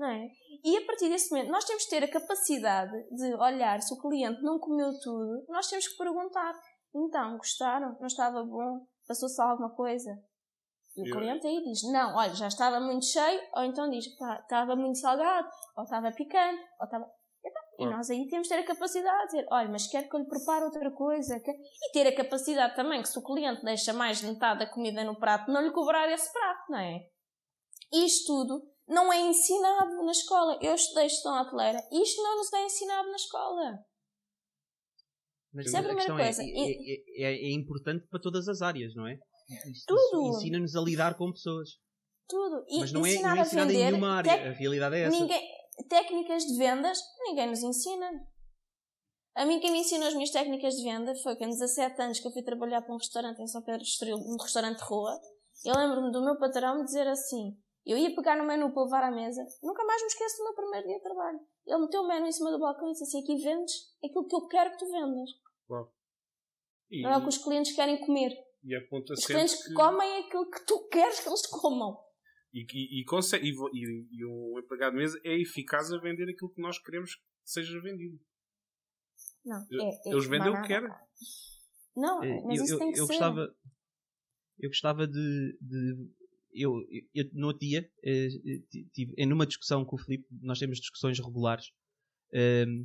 Não 0.00 0.08
é? 0.08 0.28
E 0.64 0.78
a 0.78 0.86
partir 0.86 1.10
desse 1.10 1.30
momento, 1.30 1.50
nós 1.50 1.64
temos 1.66 1.84
que 1.84 1.90
ter 1.90 2.02
a 2.02 2.10
capacidade 2.10 2.90
de 3.10 3.34
olhar 3.34 3.82
se 3.82 3.92
o 3.92 3.98
cliente 4.00 4.40
não 4.42 4.58
comeu 4.58 4.90
tudo, 4.98 5.44
nós 5.50 5.68
temos 5.68 5.86
que 5.88 5.98
perguntar. 5.98 6.54
Então, 6.94 7.36
gostaram? 7.36 7.94
Não 8.00 8.06
estava 8.06 8.42
bom? 8.42 8.86
Passou-se 9.06 9.40
alguma 9.42 9.68
coisa? 9.74 10.10
E 10.96 11.02
o 11.02 11.14
cliente 11.18 11.46
aí 11.46 11.62
diz, 11.64 11.82
não, 11.92 12.16
olha, 12.16 12.34
já 12.34 12.48
estava 12.48 12.80
muito 12.80 13.04
cheio, 13.04 13.40
ou 13.54 13.62
então 13.62 13.90
diz, 13.90 14.06
pá, 14.16 14.38
estava 14.40 14.74
muito 14.74 14.98
salgado, 14.98 15.48
ou 15.76 15.84
estava 15.84 16.10
picante, 16.12 16.62
ou 16.80 16.84
estava... 16.86 17.06
E 17.78 17.84
nós 17.86 18.10
aí 18.10 18.26
temos 18.28 18.48
de 18.48 18.54
ter 18.54 18.60
a 18.60 18.66
capacidade 18.66 19.20
de 19.22 19.26
dizer, 19.36 19.46
olha, 19.50 19.68
mas 19.68 19.86
quer 19.86 20.08
que 20.08 20.16
eu 20.16 20.20
lhe 20.20 20.26
prepare 20.28 20.64
outra 20.64 20.90
coisa? 20.90 21.38
Quer- 21.40 21.54
E 21.56 21.92
ter 21.92 22.06
a 22.06 22.16
capacidade 22.16 22.74
também 22.74 23.02
que 23.02 23.08
se 23.08 23.18
o 23.18 23.22
cliente 23.22 23.62
deixa 23.64 23.92
mais 23.92 24.18
de 24.20 24.26
metade 24.26 24.60
da 24.60 24.66
comida 24.66 25.04
no 25.04 25.18
prato, 25.18 25.50
não 25.50 25.60
lhe 25.62 25.70
cobrar 25.70 26.10
esse 26.10 26.32
prato, 26.32 26.70
não 26.70 26.78
é? 26.78 27.00
Isto 27.92 28.26
tudo 28.26 28.70
não 28.90 29.12
é 29.12 29.20
ensinado 29.20 30.04
na 30.04 30.10
escola. 30.12 30.58
Eu 30.60 30.74
estudei 30.74 31.08
gestão 31.08 31.40
hoteleira. 31.40 31.78
Isto 31.92 32.22
não 32.22 32.36
nos 32.36 32.52
é 32.52 32.64
ensinado 32.66 33.08
na 33.08 33.16
escola. 33.16 33.78
Mas 35.52 35.66
Isso 35.66 35.76
é 35.76 35.80
a 35.80 35.82
primeira 35.82 36.14
questão 36.14 36.16
coisa. 36.16 36.42
É, 36.42 36.46
é, 36.46 37.32
é, 37.32 37.34
é 37.48 37.52
importante 37.52 38.06
para 38.08 38.20
todas 38.20 38.46
as 38.48 38.62
áreas, 38.62 38.94
não 38.94 39.06
é? 39.06 39.18
Isso- 39.68 39.84
Tudo. 39.86 40.28
isso 40.30 40.38
Ensina-nos 40.38 40.76
a 40.76 40.80
lidar 40.80 41.16
com 41.16 41.32
pessoas. 41.32 41.70
Tudo. 42.28 42.64
E 42.68 42.78
Mas 42.80 42.92
não 42.92 43.04
é, 43.04 43.14
não 43.20 43.30
é 43.34 43.38
a 43.38 43.42
ensinado 43.42 43.72
em 43.72 43.76
nenhuma 43.84 44.12
área. 44.18 44.32
tec- 44.32 44.46
A 44.46 44.52
realidade 44.52 44.94
é 44.96 45.00
essa. 45.00 45.18
ninguém, 45.18 45.48
técnicas 45.88 46.44
de 46.44 46.56
vendas, 46.56 46.98
ninguém 47.24 47.48
nos 47.48 47.62
ensina. 47.62 48.08
A 49.34 49.44
mim 49.44 49.58
quem 49.58 49.72
me 49.72 49.78
ensinou 49.80 50.06
as 50.06 50.14
minhas 50.14 50.30
técnicas 50.30 50.74
de 50.74 50.84
venda 50.84 51.14
foi 51.22 51.34
que 51.36 51.44
em 51.44 51.48
17 51.48 52.00
anos 52.00 52.20
que 52.20 52.26
eu 52.28 52.32
fui 52.32 52.42
trabalhar 52.42 52.82
para 52.82 52.94
um 52.94 52.98
restaurante 52.98 53.40
em 53.40 53.46
São 53.48 53.62
Pedro 53.62 53.82
Estoril, 53.82 54.16
um 54.18 54.36
restaurante 54.40 54.78
de 54.78 54.84
rua, 54.84 55.18
eu 55.64 55.74
lembro-me 55.74 56.12
do 56.12 56.24
meu 56.24 56.36
patrão 56.38 56.78
me 56.78 56.84
dizer 56.84 57.08
assim, 57.08 57.56
eu 57.86 57.96
ia 57.96 58.14
pegar 58.14 58.36
no 58.36 58.44
menu 58.46 58.72
para 58.72 58.84
levar 58.84 59.04
à 59.04 59.10
mesa, 59.10 59.42
nunca 59.62 59.82
mais 59.84 60.00
me 60.02 60.08
esqueço 60.08 60.36
do 60.38 60.44
meu 60.44 60.54
primeiro 60.54 60.86
dia 60.86 60.96
de 60.96 61.02
trabalho. 61.02 61.40
Ele 61.66 61.78
meteu 61.80 62.02
o 62.02 62.08
menu 62.08 62.26
em 62.26 62.32
cima 62.32 62.50
do 62.50 62.58
balcão 62.58 62.88
e 62.88 62.92
disse 62.92 63.04
assim, 63.04 63.22
aqui 63.22 63.36
vendes 63.42 63.72
aquilo 64.04 64.26
que 64.26 64.34
eu 64.36 64.46
quero 64.48 64.70
que 64.72 64.78
tu 64.78 64.90
vendas. 64.90 65.30
Claro. 65.66 65.90
E, 66.90 67.02
Não 67.02 67.10
é 67.10 67.16
o 67.18 67.22
que 67.22 67.28
os 67.28 67.38
clientes 67.38 67.74
querem 67.74 68.00
comer. 68.04 68.32
e 68.64 68.74
aponta 68.74 69.12
Os 69.14 69.24
clientes 69.24 69.66
que, 69.66 69.72
comem 69.74 70.24
aquilo 70.24 70.50
que 70.50 70.66
tu 70.66 70.88
queres 70.88 71.20
que 71.20 71.28
eles 71.28 71.46
comam. 71.46 71.96
e, 72.52 72.66
e, 72.72 73.00
e, 73.00 73.04
consegue, 73.04 73.46
e, 73.48 73.50
e, 73.52 74.08
e 74.12 74.24
o 74.24 74.58
empregado 74.58 74.92
de 74.92 74.98
mesa 74.98 75.20
é 75.24 75.40
eficaz 75.40 75.92
a 75.92 75.98
vender 75.98 76.28
aquilo 76.30 76.52
que 76.52 76.60
nós 76.60 76.78
queremos 76.82 77.14
que 77.14 77.22
seja 77.44 77.80
vendido. 77.80 78.18
Não, 79.44 79.64
Eu- 79.70 79.80
é, 79.82 79.88
é 79.88 80.12
Eles 80.12 80.26
vendem 80.26 80.50
o 80.50 80.60
que 80.60 80.66
querem. 80.68 80.90
Não, 81.96 82.22
Eh, 82.22 82.42
mas 82.44 82.58
eu, 82.58 82.64
isso 82.64 82.74
eu- 82.74 82.78
tem 82.78 82.92
que 82.92 83.00
eu 83.00 83.06
ser. 83.06 83.12
gostava 83.12 83.54
eu 84.62 84.68
gostava 84.68 85.06
de, 85.06 85.58
de- 85.60 86.10
eu, 86.52 86.74
eu 87.14 87.24
no 87.32 87.48
outro 87.48 87.60
dia 87.66 87.88
eh, 88.04 88.28
ti- 88.70 88.88
tive 88.92 89.12
em 89.16 89.26
numa 89.26 89.46
discussão 89.46 89.84
com 89.84 89.96
o 89.96 89.98
Filipe 89.98 90.26
nós 90.42 90.58
temos 90.58 90.78
discussões 90.78 91.18
regulares 91.18 91.66
ehm, 92.32 92.84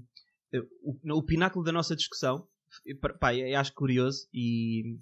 eh, 0.54 0.62
o, 0.82 1.18
o 1.18 1.24
pináculo 1.24 1.64
da 1.66 1.72
nossa 1.72 1.96
discussão 1.96 2.48
eh, 2.88 2.94
pá, 3.20 3.34
eu 3.36 3.58
acho 3.60 3.74
curioso 3.74 4.28
e 4.34 4.98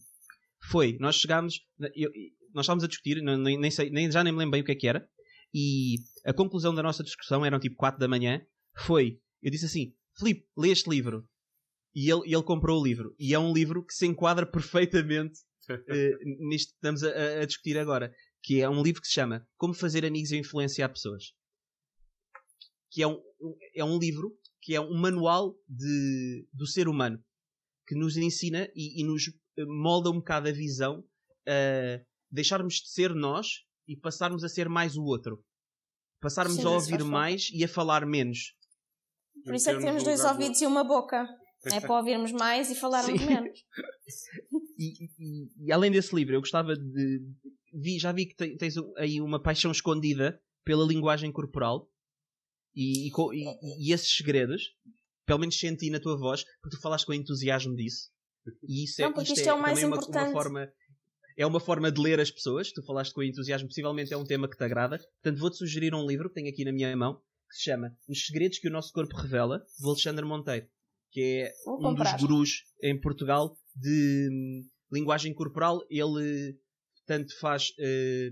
foi 0.70 0.98
nós 1.00 1.16
chegámos 1.18 1.60
eu- 1.96 2.12
nós 2.54 2.66
estávamos 2.66 2.84
a 2.84 2.88
discutir 2.88 3.22
nem, 3.22 3.58
nem 3.58 3.72
sei 3.72 3.90
nem 3.90 4.12
já 4.12 4.24
nem 4.24 4.32
me 4.34 4.40
lembro 4.40 4.52
bem 4.52 4.62
o 4.62 4.66
que 4.66 4.72
é 4.72 4.76
que 4.76 4.88
era 4.88 5.08
e 5.54 5.96
a 6.26 6.34
conclusão 6.34 6.74
da 6.74 6.82
nossa 6.84 7.04
discussão 7.04 7.46
eram 7.46 7.60
tipo 7.60 7.76
4 7.76 8.00
da 8.00 8.08
manhã 8.08 8.42
foi 8.76 9.20
eu 9.42 9.52
disse 9.52 9.66
assim 9.66 9.94
Filipe 10.18 10.46
lê 10.58 10.70
este 10.70 10.90
livro 10.90 11.28
e 11.96 12.10
ele, 12.12 12.22
ele 12.26 12.42
comprou 12.42 12.82
o 12.82 12.84
livro. 12.84 13.14
E 13.20 13.36
é 13.36 13.40
um 13.40 13.54
livro 13.54 13.86
que 13.86 13.94
se 13.94 14.08
enquadra 14.08 14.48
perfeitamente 14.48 15.40
eh, 15.88 16.18
nisto 16.40 16.70
que 16.70 16.76
estamos 16.78 17.04
a- 17.04 17.42
a 17.42 17.46
discutir 17.46 17.78
agora. 17.78 18.12
Que 18.44 18.62
é 18.62 18.70
um 18.70 18.84
livro 18.84 19.02
que 19.02 19.08
se 19.08 19.14
chama 19.14 19.48
Como 19.58 19.74
Fazer 19.74 20.06
Amigos 20.06 20.32
e 20.32 20.38
Influenciar 20.38 20.90
Pessoas. 20.90 21.34
Que 22.92 23.02
é 23.02 23.08
um, 23.08 23.20
é 23.76 23.84
um 23.84 23.98
livro 23.98 24.32
que 24.62 24.76
é 24.76 24.82
um 24.82 24.96
manual 24.96 25.56
de, 25.68 26.48
do 26.54 26.68
ser 26.68 26.88
humano. 26.88 27.24
Que 27.88 27.96
nos 27.96 28.18
ensina 28.18 28.70
e, 28.76 29.02
e 29.02 29.06
nos 29.06 29.28
eh, 29.58 29.66
molda 29.66 30.10
um 30.10 30.16
bocado 30.16 30.50
a 30.50 30.52
visão 30.52 31.04
a 31.48 32.00
deixarmos 32.32 32.76
de 32.76 32.90
ser 32.90 33.14
nós 33.14 33.48
e 33.88 33.96
passarmos 33.98 34.44
a 34.44 34.50
ser 34.50 34.70
mais 34.70 34.96
o 34.96 35.04
outro. 35.04 35.44
Passarmos 36.22 36.56
Sim, 36.58 36.66
a 36.66 36.70
ouvir 36.70 37.04
mais 37.04 37.50
e 37.54 37.64
a 37.64 37.68
falar 37.68 38.06
menos. 38.06 38.54
Por 39.44 39.54
isso 39.56 39.70
é 39.70 39.76
que 39.76 39.82
temos 39.82 40.04
dois 40.04 40.24
ouvidos 40.24 40.62
e 40.62 40.66
uma 40.66 40.84
boca. 40.84 41.28
É 41.66 41.80
para 41.82 41.98
ouvirmos 41.98 42.32
mais 42.32 42.70
e 42.72 42.76
falarmos 42.76 43.22
menos. 43.22 43.60
E, 44.76 45.06
e- 45.20 45.68
e 45.68 45.72
além 45.72 45.92
desse 45.92 46.14
livro, 46.16 46.34
eu 46.36 46.42
gostava 46.42 46.76
de. 46.76 47.22
Vi, 47.74 47.98
já 48.00 48.12
vi 48.12 48.28
que 48.28 48.36
te- 48.36 48.56
tens 48.58 48.76
aí 48.98 49.20
uma 49.22 49.42
paixão 49.42 49.72
escondida 49.72 50.40
pela 50.64 50.86
linguagem 50.86 51.32
corporal 51.32 51.90
e, 52.76 53.08
e 53.08 53.12
e- 53.34 53.90
e 53.90 53.94
esses 53.94 54.16
segredos, 54.16 54.62
pelo 55.26 55.40
menos 55.40 55.58
senti 55.58 55.90
na 55.90 56.00
tua 56.00 56.18
voz, 56.18 56.44
porque 56.62 56.76
tu 56.76 56.82
falaste 56.82 57.06
com 57.06 57.14
entusiasmo 57.14 57.76
disso. 57.76 58.10
E 58.62 58.84
isso 58.84 59.02
é, 59.02 59.06
Não, 59.06 59.14
porque 59.14 59.34
isto 59.34 59.48
é 59.48 59.54
o 59.54 59.62
mais 59.62 59.80
uma- 59.84 59.96
importante. 59.98 60.32
Uma, 60.32 60.32
forma, 60.32 60.74
é 61.38 61.46
uma 61.46 61.60
forma 61.60 61.92
de 61.92 62.02
ler 62.02 62.20
as 62.20 62.30
pessoas. 62.30 62.72
Tu 62.72 62.84
falaste 62.84 63.14
com 63.14 63.24
entusiasmo, 63.24 63.68
possivelmente 63.68 64.14
é 64.14 64.18
um 64.18 64.26
tema 64.26 64.50
que 64.50 64.58
te 64.58 64.64
agrada. 64.64 64.98
Portanto, 64.98 65.40
vou-te 65.40 65.58
sugerir 65.58 65.94
um 65.96 66.06
livro 66.06 66.28
que 66.30 66.36
tenho 66.36 66.50
aqui 66.50 66.64
na 66.66 66.72
minha 66.74 66.96
mão 66.96 67.16
que 67.50 67.56
se 67.58 67.64
chama 67.64 67.96
Os 68.08 68.26
Segredos 68.26 68.60
que 68.60 68.68
o 68.68 68.72
Nosso 68.72 68.92
Corpo 68.92 69.16
Revela, 69.16 69.60
de 69.80 69.88
Alexandre 69.88 70.26
Monteiro, 70.26 70.68
que 71.12 71.22
é 71.22 71.54
um 71.68 71.94
dos 71.94 72.14
gurus 72.20 72.64
em 72.82 73.00
Portugal 73.00 73.56
de 73.76 74.30
hum, 74.32 74.68
linguagem 74.92 75.34
corporal. 75.34 75.80
Ele 75.90 76.58
tanto 77.06 77.38
faz 77.40 77.68
eh, 77.80 78.32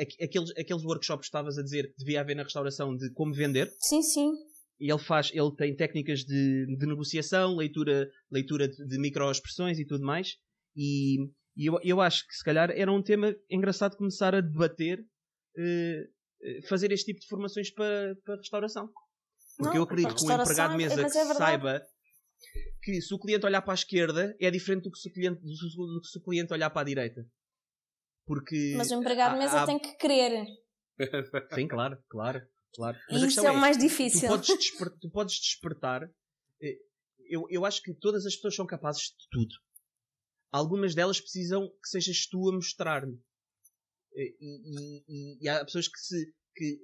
aqu- 0.00 0.24
aqueles, 0.24 0.50
aqueles 0.58 0.84
workshops 0.84 1.22
que 1.22 1.26
estavas 1.26 1.58
a 1.58 1.62
dizer 1.62 1.88
que 1.92 1.98
devia 1.98 2.20
haver 2.20 2.36
na 2.36 2.42
restauração 2.44 2.96
de 2.96 3.10
como 3.12 3.32
vender. 3.34 3.70
Sim, 3.80 4.02
sim. 4.02 4.30
E 4.78 4.90
ele 4.90 4.98
faz, 4.98 5.30
ele 5.34 5.54
tem 5.56 5.76
técnicas 5.76 6.20
de, 6.20 6.66
de 6.78 6.86
negociação, 6.86 7.54
leitura, 7.56 8.08
leitura 8.30 8.66
de, 8.68 8.86
de 8.86 8.98
microexpressões 8.98 9.78
e 9.78 9.84
tudo 9.86 10.04
mais. 10.04 10.36
E, 10.74 11.16
e 11.56 11.66
eu, 11.66 11.78
eu 11.82 12.00
acho 12.00 12.26
que 12.26 12.34
se 12.34 12.42
calhar 12.44 12.70
era 12.70 12.90
um 12.90 13.02
tema 13.02 13.34
engraçado 13.50 13.96
começar 13.96 14.34
a 14.34 14.40
debater, 14.40 15.04
fazer 16.68 16.90
este 16.92 17.06
tipo 17.12 17.20
de 17.20 17.26
formações 17.26 17.70
para, 17.72 18.16
para 18.24 18.36
restauração. 18.36 18.88
Porque 19.58 19.76
Não, 19.76 19.76
eu 19.76 19.82
acredito 19.82 20.14
que 20.14 20.22
um 20.24 20.30
empregado 20.32 20.76
de 20.76 20.84
restauração, 20.84 20.96
mesa 20.96 21.10
que 21.10 21.18
é 21.18 21.24
verdade. 21.24 21.36
saiba 21.38 21.82
que 22.82 23.00
se 23.02 23.12
o 23.14 23.18
cliente 23.18 23.44
olhar 23.44 23.60
para 23.60 23.74
a 23.74 23.74
esquerda 23.74 24.34
é 24.40 24.50
diferente 24.50 24.84
do 24.84 24.90
que 24.90 24.98
se 24.98 25.08
o 25.08 25.12
cliente, 25.12 25.40
do 25.42 26.00
que 26.00 26.08
se 26.08 26.18
o 26.18 26.22
cliente 26.22 26.52
olhar 26.54 26.70
para 26.70 26.80
a 26.82 26.84
direita. 26.84 27.26
Porque 28.30 28.74
Mas 28.76 28.92
o 28.92 28.94
empregado 28.94 29.32
de 29.32 29.40
há- 29.40 29.44
mesa 29.44 29.62
há- 29.62 29.66
tem 29.66 29.76
que 29.76 29.92
querer. 29.96 30.46
Sim, 31.52 31.66
claro, 31.66 31.98
claro, 32.08 32.40
claro. 32.72 32.96
Mas 33.10 33.22
isso 33.24 33.44
é 33.44 33.50
o 33.50 33.56
mais 33.56 33.76
tu 33.76 33.80
difícil. 33.80 34.28
podes, 34.28 34.46
desper- 34.56 34.96
tu 35.00 35.10
podes 35.10 35.34
despertar. 35.40 36.08
eh, 36.62 36.78
Eu, 37.28 37.46
eu 37.50 37.64
acho 37.64 37.82
que 37.82 37.92
todas 37.94 38.24
as 38.26 38.36
pessoas 38.36 38.54
são 38.54 38.66
capazes 38.66 39.02
de 39.02 39.26
tudo. 39.32 39.52
Algumas 40.52 40.94
delas 40.94 41.20
precisam 41.20 41.68
que 41.68 41.88
sejas 41.88 42.26
tu 42.28 42.48
a 42.48 42.52
mostrar-lhe. 42.52 43.18
Eh, 44.14 44.32
E, 44.40 45.02
e- 45.08 45.38
e 45.44 45.48
há 45.48 45.64
pessoas 45.64 45.88
que 45.88 45.98
se. 45.98 46.32
Que, 46.54 46.78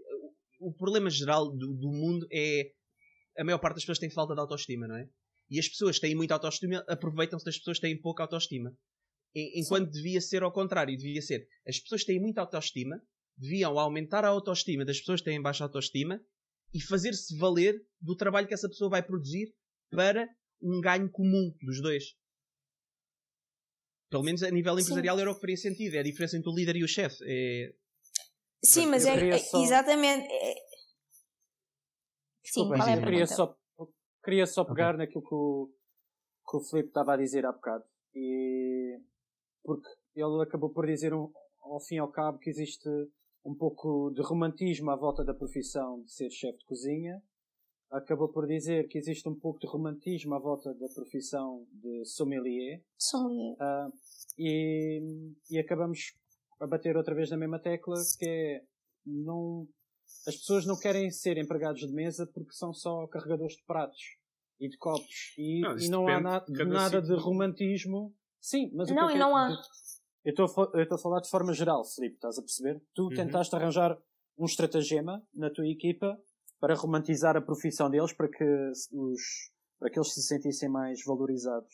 o 0.58 0.72
problema 0.72 1.08
geral 1.10 1.48
do, 1.50 1.74
do 1.74 1.92
mundo 1.92 2.26
é. 2.32 2.72
A 3.38 3.44
maior 3.44 3.58
parte 3.58 3.74
das 3.76 3.84
pessoas 3.84 3.98
tem 4.00 4.10
falta 4.10 4.34
de 4.34 4.40
autoestima, 4.40 4.88
não 4.88 4.96
é? 4.96 5.08
E 5.48 5.60
as 5.60 5.68
pessoas 5.68 5.96
que 5.96 6.06
têm 6.06 6.16
muita 6.16 6.34
autoestima 6.34 6.82
aproveitam-se 6.88 7.44
das 7.44 7.56
pessoas 7.58 7.78
que 7.78 7.86
têm 7.86 8.00
pouca 8.00 8.24
autoestima. 8.24 8.72
Enquanto 9.36 9.90
devia 9.90 10.20
ser 10.20 10.42
ao 10.42 10.52
contrário, 10.52 10.96
devia 10.96 11.20
ser 11.20 11.46
as 11.68 11.78
pessoas 11.78 12.00
que 12.02 12.06
têm 12.12 12.20
muita 12.20 12.40
autoestima 12.40 13.00
deviam 13.36 13.78
aumentar 13.78 14.24
a 14.24 14.28
autoestima 14.28 14.84
das 14.84 14.98
pessoas 14.98 15.20
que 15.20 15.26
têm 15.26 15.42
baixa 15.42 15.62
autoestima 15.64 16.18
e 16.72 16.80
fazer-se 16.80 17.36
valer 17.36 17.74
do 18.00 18.16
trabalho 18.16 18.48
que 18.48 18.54
essa 18.54 18.68
pessoa 18.68 18.90
vai 18.90 19.02
produzir 19.02 19.54
para 19.90 20.26
um 20.62 20.80
ganho 20.80 21.10
comum 21.10 21.54
dos 21.62 21.82
dois. 21.82 22.14
Pelo 24.10 24.22
menos 24.22 24.42
a 24.42 24.50
nível 24.50 24.74
Sim. 24.76 24.82
empresarial 24.82 25.20
era 25.20 25.30
o 25.30 25.34
que 25.34 25.40
faria 25.40 25.56
sentido. 25.56 25.94
É 25.96 25.98
a 25.98 26.02
diferença 26.02 26.36
entre 26.36 26.48
o 26.48 26.54
líder 26.54 26.76
e 26.76 26.84
o 26.84 26.88
chefe. 26.88 27.16
É... 27.26 27.74
Sim, 28.64 28.86
mas 28.86 29.04
Eu 29.04 29.12
é, 29.12 29.28
é- 29.28 29.38
só- 29.38 29.62
exatamente. 29.62 30.26
é- 30.32 30.54
Sim, 32.44 32.62
Desculpa, 32.62 32.76
qual 32.76 32.88
é 32.88 32.92
a 32.92 32.96
eu 32.96 33.02
queria 33.04 33.26
só, 33.26 33.58
queria 34.24 34.46
só 34.46 34.64
pegar 34.64 34.96
naquilo 34.96 35.22
que 35.22 35.34
o, 35.34 35.68
que 36.48 36.56
o 36.56 36.60
Filipe 36.60 36.88
estava 36.88 37.14
a 37.14 37.16
dizer 37.16 37.44
há 37.44 37.52
bocado. 37.52 37.84
E, 38.14 38.98
porque 39.66 39.88
ele 40.14 40.42
acabou 40.42 40.70
por 40.70 40.86
dizer, 40.86 41.12
um, 41.12 41.30
ao 41.62 41.80
fim 41.80 41.96
e 41.96 41.98
ao 41.98 42.10
cabo, 42.10 42.38
que 42.38 42.48
existe 42.48 42.88
um 43.44 43.54
pouco 43.54 44.10
de 44.14 44.22
romantismo 44.22 44.90
à 44.90 44.96
volta 44.96 45.24
da 45.24 45.34
profissão 45.34 46.00
de 46.02 46.10
ser 46.12 46.30
chefe 46.30 46.58
de 46.58 46.64
cozinha. 46.64 47.20
Acabou 47.90 48.28
por 48.28 48.46
dizer 48.46 48.88
que 48.88 48.98
existe 48.98 49.28
um 49.28 49.34
pouco 49.38 49.60
de 49.60 49.66
romantismo 49.68 50.34
à 50.34 50.38
volta 50.38 50.72
da 50.74 50.88
profissão 50.94 51.66
de 51.72 52.04
sommelier. 52.04 52.82
Sommelier. 52.98 53.56
Ah, 53.60 53.88
e, 54.38 55.00
e 55.50 55.58
acabamos 55.58 56.12
a 56.60 56.66
bater 56.66 56.96
outra 56.96 57.14
vez 57.14 57.30
na 57.30 57.36
mesma 57.36 57.58
tecla 57.60 57.94
que 58.18 58.28
é 58.28 58.62
não 59.04 59.66
as 60.26 60.36
pessoas 60.36 60.66
não 60.66 60.76
querem 60.78 61.10
ser 61.10 61.36
empregados 61.38 61.80
de 61.80 61.92
mesa 61.92 62.26
porque 62.32 62.52
são 62.52 62.72
só 62.72 63.06
carregadores 63.08 63.54
de 63.56 63.64
pratos 63.64 64.00
e 64.58 64.68
de 64.68 64.76
copos 64.78 65.34
e 65.38 65.60
Não, 65.60 65.78
e 65.78 65.88
não 65.88 66.08
há 66.08 66.20
na- 66.20 66.38
de 66.40 66.64
nada 66.64 67.00
de 67.00 67.08
sítio. 67.08 67.22
romantismo 67.22 68.12
sim 68.50 68.70
mas 68.74 68.90
o 68.90 68.94
Não, 68.94 69.06
que 69.08 69.12
eu 69.12 69.16
e 69.16 69.20
não 69.20 69.36
há. 69.36 69.48
eu 70.24 70.30
estou 70.30 70.44
a 70.46 70.48
fa- 70.48 70.70
eu 70.74 70.82
estou 70.82 70.96
a 70.96 71.00
falar 71.00 71.20
de 71.20 71.28
forma 71.30 71.52
geral 71.52 71.84
Filipe 71.84 72.14
estás 72.16 72.38
a 72.38 72.42
perceber 72.42 72.80
tu 72.94 73.04
Uhum. 73.04 73.14
tentaste 73.14 73.54
arranjar 73.56 73.96
um 74.38 74.44
estratagema 74.44 75.22
na 75.34 75.50
tua 75.50 75.66
equipa 75.66 76.08
para 76.60 76.74
romantizar 76.74 77.36
a 77.36 77.40
profissão 77.42 77.90
deles 77.90 78.12
para 78.12 78.28
que 78.28 78.44
os 78.92 79.22
para 79.78 79.90
que 79.90 79.98
eles 79.98 80.12
se 80.14 80.22
sentissem 80.22 80.70
mais 80.70 81.00
valorizados. 81.04 81.70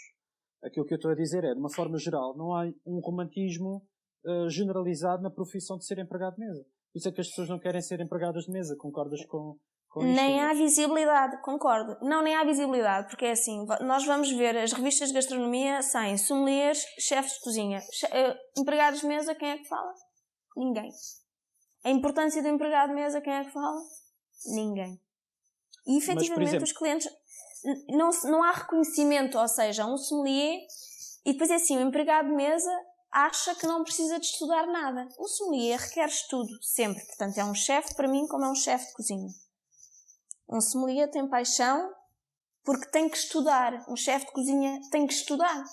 Aquilo 0.63 0.85
que 0.87 0.93
eu 0.95 0.97
estou 0.97 1.11
a 1.13 1.15
dizer 1.15 1.45
é, 1.45 1.53
de 1.55 1.61
uma 1.61 1.73
forma 1.73 1.97
geral, 1.99 2.37
não 2.37 2.53
há 2.53 2.65
um 2.85 2.99
romantismo 2.99 3.87
uh, 4.27 4.49
generalizado 4.51 5.23
na 5.23 5.31
profissão 5.31 5.77
de 5.79 5.87
ser 5.87 5.99
empregado 6.01 6.35
de 6.35 6.41
mesa. 6.41 6.63
Por 6.93 6.99
isso 6.99 7.09
é 7.09 7.13
que 7.13 7.21
as 7.21 7.29
pessoas 7.29 7.49
não 7.49 7.61
querem 7.61 7.81
ser 7.81 8.01
empregadas 8.01 8.45
de 8.47 8.51
mesa. 8.51 8.75
Concordas 8.77 9.25
com, 9.27 9.57
com? 9.93 10.03
Nem 10.03 10.41
há 10.41 10.55
visibilidade, 10.55 11.41
concordo. 11.43 11.99
Não, 12.01 12.23
nem 12.23 12.35
há 12.35 12.45
visibilidade, 12.45 13.09
porque 13.09 13.27
é 13.27 13.33
assim, 13.33 13.67
nós 13.83 14.05
vamos 14.07 14.31
ver 14.33 14.57
as 14.57 14.73
revistas 14.73 15.09
de 15.09 15.15
gastronomia 15.15 15.83
saem 15.83 16.17
sommeliers, 16.17 16.83
chefes 16.99 17.35
de 17.35 17.41
cozinha. 17.41 17.79
Uh, 17.79 18.61
empregados 18.61 19.01
de 19.01 19.07
mesa, 19.07 19.35
quem 19.35 19.51
é 19.51 19.59
que 19.59 19.69
fala? 19.69 19.93
Ninguém. 20.57 20.91
A 21.85 21.91
importância 21.91 22.43
do 22.43 22.49
empregado 22.49 22.89
de 22.89 22.95
mesa, 22.95 23.21
quem 23.21 23.35
é 23.35 23.45
que 23.45 23.51
fala? 23.51 23.81
Ninguém. 24.47 24.99
E 25.87 25.99
efetivamente 25.99 26.39
Mas, 26.39 26.49
exemplo, 26.49 26.65
os 26.65 26.73
clientes 26.73 27.09
não, 27.89 28.11
não 28.25 28.43
há 28.43 28.53
reconhecimento, 28.53 29.39
ou 29.39 29.49
seja, 29.49 29.85
um 29.85 29.97
sommelier, 29.97 30.59
e 31.25 31.33
depois 31.33 31.51
é 31.51 31.57
assim, 31.57 31.77
o 31.77 31.81
empregado 31.81 32.29
de 32.29 32.35
mesa 32.35 32.71
acha 33.11 33.55
que 33.55 33.67
não 33.67 33.85
precisa 33.85 34.19
de 34.19 34.25
estudar 34.25 34.67
nada. 34.67 35.07
O 35.19 35.29
sommelier 35.29 35.79
requer 35.79 36.09
estudo, 36.09 36.51
sempre. 36.63 37.05
Portanto, 37.05 37.37
é 37.37 37.45
um 37.45 37.55
chefe 37.55 37.95
para 37.95 38.09
mim 38.09 38.27
como 38.27 38.45
é 38.45 38.49
um 38.49 38.55
chefe 38.55 38.87
de 38.87 38.95
cozinha. 38.95 39.29
Um 40.53 40.61
sommelier 40.61 41.11
tem 41.11 41.27
paixão 41.27 41.91
porque 42.63 42.91
tem 42.91 43.09
que 43.09 43.17
estudar. 43.17 43.85
Um 43.89 43.97
chefe 43.97 44.27
de 44.27 44.33
cozinha 44.33 44.79
tem 44.91 45.07
que 45.07 45.15
estudar. 45.15 45.65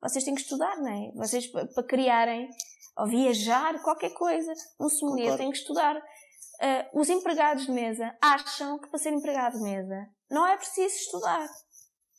Vocês 0.00 0.24
têm 0.24 0.34
que 0.34 0.42
estudar, 0.42 0.76
não 0.76 0.88
é? 0.88 1.10
Vocês, 1.16 1.48
para 1.48 1.82
criarem 1.82 2.48
ou 2.96 3.08
viajar, 3.08 3.82
qualquer 3.82 4.10
coisa, 4.10 4.52
um 4.78 4.88
sommelier 4.88 5.32
Concordo. 5.32 5.42
tem 5.42 5.50
que 5.50 5.58
estudar. 5.58 5.96
Uh, 5.96 7.00
os 7.00 7.08
empregados 7.08 7.66
de 7.66 7.72
mesa 7.72 8.16
acham 8.22 8.78
que 8.78 8.88
para 8.88 9.00
ser 9.00 9.12
empregado 9.12 9.58
de 9.58 9.64
mesa 9.64 10.08
não 10.30 10.46
é 10.46 10.56
preciso 10.56 10.94
estudar. 10.94 11.48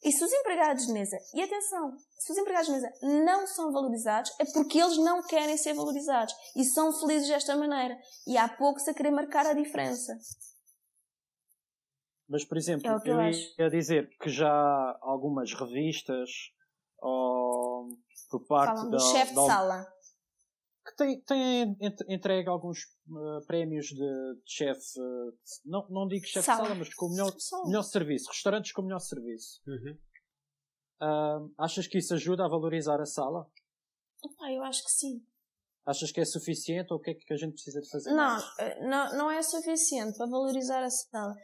E 0.04 0.12
se 0.12 0.24
os 0.24 0.32
empregados 0.34 0.86
de 0.86 0.92
mesa, 0.92 1.18
e 1.34 1.42
atenção, 1.42 1.96
se 2.20 2.32
os 2.32 2.38
empregados 2.38 2.68
de 2.68 2.74
mesa 2.74 2.92
não 3.02 3.48
são 3.48 3.72
valorizados, 3.72 4.32
é 4.38 4.46
porque 4.46 4.80
eles 4.80 4.98
não 4.98 5.24
querem 5.24 5.58
ser 5.58 5.74
valorizados. 5.74 6.36
E 6.56 6.64
são 6.66 6.92
felizes 7.00 7.30
desta 7.30 7.56
maneira. 7.56 7.98
E 8.28 8.38
há 8.38 8.48
poucos 8.48 8.88
a 8.88 8.94
querer 8.94 9.12
marcar 9.12 9.48
a 9.48 9.54
diferença. 9.54 10.14
Mas, 12.28 12.44
por 12.44 12.58
exemplo, 12.58 12.90
é 12.90 13.10
eu, 13.10 13.16
eu 13.16 13.66
ia 13.66 13.70
dizer 13.70 14.10
que 14.20 14.30
já 14.30 14.98
algumas 15.02 15.54
revistas 15.54 16.30
ou 17.00 17.88
por 18.30 18.46
parte 18.48 18.78
Falam 18.78 18.90
da, 18.90 18.98
do 18.98 19.04
chefe 19.04 19.34
de 19.34 19.46
sala 19.46 19.96
que 20.86 20.96
tem, 20.96 21.22
tem 21.22 21.78
entregue 22.08 22.48
alguns 22.48 22.84
uh, 23.10 23.46
prémios 23.48 23.88
de, 23.88 23.96
de 23.96 24.44
chefe, 24.46 25.00
uh, 25.00 25.34
não, 25.66 25.88
não 25.90 26.08
digo 26.08 26.26
chefe 26.26 26.52
de 26.52 26.58
sala, 26.58 26.76
mas 26.76 26.94
com 26.94 27.08
o 27.08 27.10
melhor, 27.10 27.32
melhor 27.66 27.82
serviço, 27.82 28.30
restaurantes 28.30 28.72
com 28.72 28.84
melhor 28.84 29.00
serviço. 29.00 29.62
Uhum. 29.66 29.98
Uh, 31.02 31.54
achas 31.58 31.88
que 31.88 31.98
isso 31.98 32.14
ajuda 32.14 32.46
a 32.46 32.48
valorizar 32.48 33.02
a 33.02 33.06
sala? 33.06 33.48
Opa, 34.24 34.52
eu 34.52 34.64
acho 34.64 34.84
que 34.84 34.92
sim. 34.92 35.26
Achas 35.86 36.12
que 36.12 36.22
é 36.22 36.26
suficiente 36.26 36.94
ou 36.94 37.00
o 37.00 37.02
que 37.02 37.12
é 37.12 37.14
que 37.14 37.34
a 37.34 37.38
gente 37.38 37.54
precisa 37.54 37.82
de 37.82 37.90
fazer? 37.90 38.12
Não, 38.12 38.40
eh, 38.60 38.88
não, 38.88 39.18
não 39.18 39.32
é 39.32 39.42
suficiente 39.42 40.18
para 40.18 40.26
valorizar 40.28 40.84
a 40.84 40.90
sala. 40.90 41.36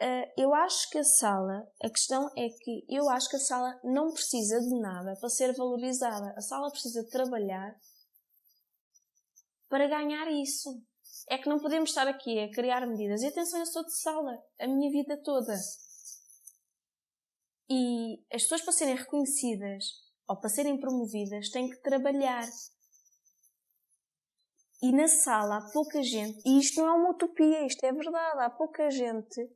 Uh, 0.00 0.28
eu 0.36 0.52
acho 0.52 0.90
que 0.90 0.98
a 0.98 1.04
sala, 1.04 1.66
a 1.82 1.88
questão 1.88 2.30
é 2.36 2.50
que 2.50 2.84
eu 2.86 3.08
acho 3.08 3.30
que 3.30 3.36
a 3.36 3.40
sala 3.40 3.80
não 3.82 4.12
precisa 4.12 4.60
de 4.60 4.78
nada 4.78 5.16
para 5.18 5.28
ser 5.30 5.54
valorizada. 5.54 6.34
A 6.36 6.40
sala 6.42 6.70
precisa 6.70 7.08
trabalhar 7.08 7.74
para 9.70 9.88
ganhar 9.88 10.30
isso. 10.30 10.82
É 11.30 11.38
que 11.38 11.48
não 11.48 11.58
podemos 11.58 11.90
estar 11.90 12.06
aqui 12.06 12.38
a 12.38 12.50
criar 12.50 12.86
medidas. 12.86 13.22
E 13.22 13.28
atenção, 13.28 13.58
eu 13.58 13.66
sou 13.66 13.84
de 13.84 13.96
sala 13.98 14.38
a 14.60 14.66
minha 14.66 14.90
vida 14.90 15.16
toda. 15.22 15.56
E 17.68 18.22
as 18.30 18.42
pessoas 18.42 18.62
para 18.62 18.72
serem 18.72 18.96
reconhecidas 18.96 19.84
ou 20.28 20.36
para 20.36 20.50
serem 20.50 20.78
promovidas 20.78 21.48
têm 21.48 21.70
que 21.70 21.80
trabalhar. 21.80 22.46
E 24.82 24.92
na 24.92 25.08
sala 25.08 25.56
há 25.56 25.70
pouca 25.72 26.02
gente, 26.02 26.38
e 26.44 26.58
isto 26.58 26.80
não 26.80 26.88
é 26.88 26.92
uma 26.92 27.10
utopia, 27.10 27.66
isto 27.66 27.82
é 27.84 27.92
verdade, 27.92 28.40
há 28.40 28.50
pouca 28.50 28.90
gente 28.90 29.50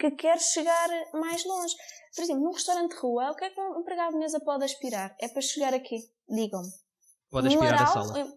que 0.00 0.10
quer 0.12 0.40
chegar 0.40 0.88
mais 1.12 1.44
longe. 1.44 1.74
Por 2.14 2.24
exemplo, 2.24 2.42
num 2.42 2.52
restaurante 2.52 2.94
de 2.94 3.00
rua, 3.00 3.30
o 3.30 3.36
que 3.36 3.44
é 3.44 3.50
que 3.50 3.60
um 3.60 3.80
empregado 3.80 4.12
de 4.12 4.18
mesa 4.18 4.40
pode 4.40 4.64
aspirar? 4.64 5.14
É 5.20 5.28
para 5.28 5.42
chegar 5.42 5.74
aqui, 5.74 5.98
digam-me. 6.28 6.70
Pode 7.30 7.48
aspirar 7.48 7.82
a 7.82 7.86
sala. 7.86 8.32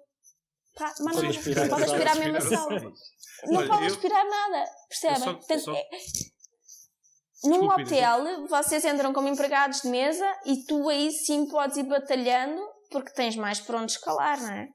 Pá, 0.76 0.94
mas 1.02 1.16
não, 1.16 1.30
aspirar, 1.30 1.70
pode 1.70 1.84
aspirar 1.84 2.16
mesmo 2.18 2.38
a 2.38 2.42
sala. 2.42 2.80
Não 3.46 3.60
Olha, 3.60 3.68
pode 3.68 3.84
eu, 3.84 3.94
aspirar 3.94 4.26
nada, 4.26 4.66
percebem? 4.90 5.42
Só, 5.42 5.60
só... 5.60 5.74
É, 5.74 5.90
num 7.44 7.66
hotel, 7.70 8.48
vocês 8.48 8.86
entram 8.86 9.14
como 9.14 9.28
empregados 9.28 9.82
de 9.82 9.90
mesa 9.90 10.26
e 10.46 10.64
tu 10.66 10.88
aí 10.90 11.12
sim 11.12 11.48
podes 11.48 11.78
ir 11.78 11.84
batalhando 11.84 12.62
porque 12.90 13.12
tens 13.14 13.36
mais 13.36 13.60
para 13.60 13.80
onde 13.80 13.92
escalar, 13.92 14.42
não 14.42 14.52
é? 14.54 14.70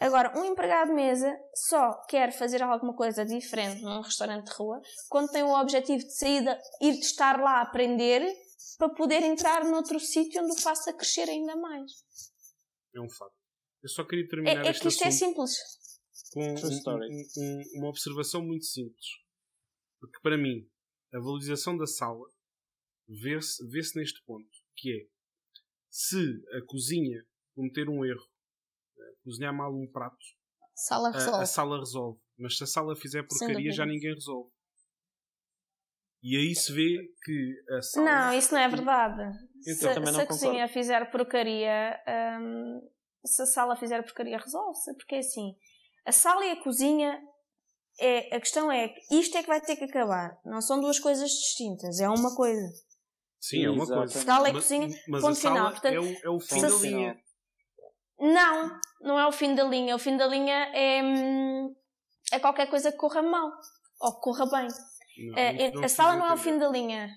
Agora, 0.00 0.38
um 0.38 0.44
empregado 0.44 0.88
de 0.88 0.94
mesa 0.94 1.34
só 1.54 1.92
quer 2.06 2.30
fazer 2.30 2.62
alguma 2.62 2.94
coisa 2.94 3.24
diferente 3.24 3.80
num 3.82 4.02
restaurante 4.02 4.46
de 4.46 4.52
rua 4.52 4.80
quando 5.08 5.30
tem 5.30 5.42
o 5.42 5.58
objetivo 5.58 6.04
de 6.04 6.12
sair, 6.12 6.42
de, 6.44 6.50
ir 6.82 6.98
estar 7.00 7.40
lá 7.40 7.58
a 7.58 7.62
aprender 7.62 8.22
para 8.76 8.90
poder 8.90 9.22
entrar 9.22 9.64
noutro 9.64 9.98
sítio 9.98 10.42
onde 10.42 10.52
o 10.52 10.60
faça 10.60 10.92
crescer 10.92 11.28
ainda 11.30 11.56
mais. 11.56 11.92
É 12.94 13.00
um 13.00 13.08
facto. 13.08 13.34
Eu 13.82 13.88
só 13.88 14.04
queria 14.04 14.28
terminar 14.28 14.66
é, 14.66 14.68
é 14.68 14.72
que 14.72 14.88
isto 14.88 15.04
é 15.04 15.10
simples. 15.10 15.52
com 16.32 16.42
um, 16.42 17.24
um, 17.38 17.62
uma 17.78 17.88
observação 17.88 18.44
muito 18.44 18.66
simples. 18.66 19.06
Porque 19.98 20.20
para 20.20 20.36
mim, 20.36 20.68
a 21.14 21.18
valorização 21.18 21.76
da 21.76 21.86
sala 21.86 22.28
vê-se 23.08 23.66
vê 23.68 23.80
neste 23.94 24.22
ponto, 24.24 24.48
que 24.76 24.92
é 24.92 25.06
se 25.88 26.18
a 26.58 26.66
cozinha 26.66 27.24
cometer 27.54 27.88
um 27.88 28.04
erro, 28.04 28.28
cozinhar 29.24 29.54
mal 29.54 29.72
um 29.72 29.90
prato, 29.90 30.16
sala 30.74 31.10
a, 31.10 31.42
a, 31.42 31.46
sala 31.46 31.78
resolve. 31.78 32.20
Mas 32.38 32.56
se 32.56 32.64
a 32.64 32.66
sala 32.66 32.94
fizer 32.94 33.22
porcaria, 33.26 33.72
já 33.72 33.86
ninguém 33.86 34.14
resolve. 34.14 34.50
E 36.22 36.36
aí 36.36 36.54
se 36.54 36.72
vê 36.72 36.96
que 37.22 37.74
a 37.76 37.82
sala. 37.82 38.06
Não, 38.06 38.38
isso 38.38 38.52
não 38.52 38.60
é 38.60 38.68
verdade. 38.68 39.22
Então, 39.66 40.06
se, 40.06 40.12
se 40.12 40.20
a 40.20 40.26
cozinha 40.26 40.68
fizer 40.68 41.10
porcaria, 41.10 41.98
hum, 42.40 42.80
se 43.24 43.42
a 43.42 43.46
sala 43.46 43.76
fizer 43.76 44.02
porcaria, 44.02 44.38
resolve-se. 44.38 44.94
Porque 44.96 45.16
é 45.16 45.18
assim, 45.18 45.54
a 46.04 46.12
sala 46.12 46.44
e 46.44 46.50
a 46.50 46.62
cozinha, 46.62 47.20
é, 48.00 48.36
a 48.36 48.40
questão 48.40 48.70
é 48.70 48.88
que 48.88 49.14
isto 49.14 49.36
é 49.36 49.42
que 49.42 49.48
vai 49.48 49.60
ter 49.60 49.76
que 49.76 49.84
acabar. 49.84 50.38
Não 50.44 50.60
são 50.60 50.80
duas 50.80 50.98
coisas 50.98 51.30
distintas, 51.30 52.00
é 52.00 52.08
uma 52.08 52.34
coisa. 52.34 52.66
Sim, 53.40 53.64
é 53.64 53.70
uma 53.70 53.84
Exato. 53.84 54.00
coisa. 54.00 54.24
Sala 54.24 54.50
e 54.50 54.52
cozinha, 54.52 54.88
mas 55.08 55.22
ponto 55.22 55.38
final. 55.38 55.70
Portanto, 55.70 55.94
é, 55.94 56.00
o, 56.00 56.16
é 56.24 56.30
o 56.30 56.40
fim 56.40 56.60
da 56.60 56.68
linha. 56.68 57.25
Não, 58.18 58.80
não 59.00 59.18
é 59.18 59.26
o 59.26 59.32
fim 59.32 59.54
da 59.54 59.64
linha. 59.64 59.94
O 59.94 59.98
fim 59.98 60.16
da 60.16 60.26
linha 60.26 60.70
é, 60.74 61.02
hum, 61.02 61.74
é 62.32 62.38
qualquer 62.38 62.68
coisa 62.68 62.90
que 62.90 62.98
corra 62.98 63.22
mal 63.22 63.50
ou 64.00 64.14
que 64.14 64.20
corra 64.20 64.46
bem. 64.46 64.68
Não, 65.18 65.38
é, 65.38 65.84
a 65.84 65.88
sala 65.88 66.16
não 66.16 66.26
é 66.26 66.34
o 66.34 66.38
fim 66.38 66.58
da 66.58 66.68
linha. 66.68 67.10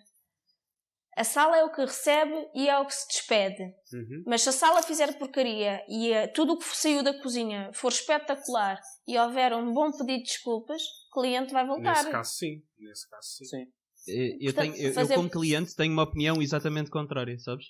A 1.17 1.23
sala 1.25 1.57
é 1.57 1.63
o 1.65 1.71
que 1.71 1.81
recebe 1.81 2.47
e 2.55 2.69
é 2.69 2.79
o 2.79 2.85
que 2.85 2.93
se 2.93 3.07
despede. 3.09 3.63
Uhum. 3.91 4.23
Mas 4.25 4.41
se 4.41 4.49
a 4.49 4.53
sala 4.53 4.81
fizer 4.81 5.17
porcaria 5.17 5.83
e 5.89 6.11
uh, 6.11 6.31
tudo 6.33 6.53
o 6.53 6.57
que 6.57 6.65
saiu 6.65 7.03
da 7.03 7.19
cozinha 7.21 7.71
for 7.73 7.91
espetacular 7.91 8.79
e 9.05 9.17
houver 9.17 9.53
um 9.53 9.73
bom 9.73 9.91
pedido 9.91 10.19
de 10.19 10.23
desculpas, 10.23 10.81
o 10.81 11.19
cliente 11.19 11.51
vai 11.51 11.67
voltar. 11.67 11.97
Nesse 11.97 12.11
caso, 12.11 12.31
sim. 12.31 12.63
Nesse 12.77 13.09
caso, 13.09 13.27
sim. 13.27 13.45
sim. 13.45 13.65
Eh, 14.07 14.37
eu, 14.39 14.53
Portanto, 14.53 14.73
tenho, 14.73 14.87
eu, 14.87 14.93
fazer... 14.93 15.13
eu, 15.13 15.17
como 15.17 15.29
cliente, 15.29 15.75
tenho 15.75 15.91
uma 15.91 16.03
opinião 16.03 16.41
exatamente 16.41 16.89
contrária, 16.89 17.37
sabes? 17.39 17.65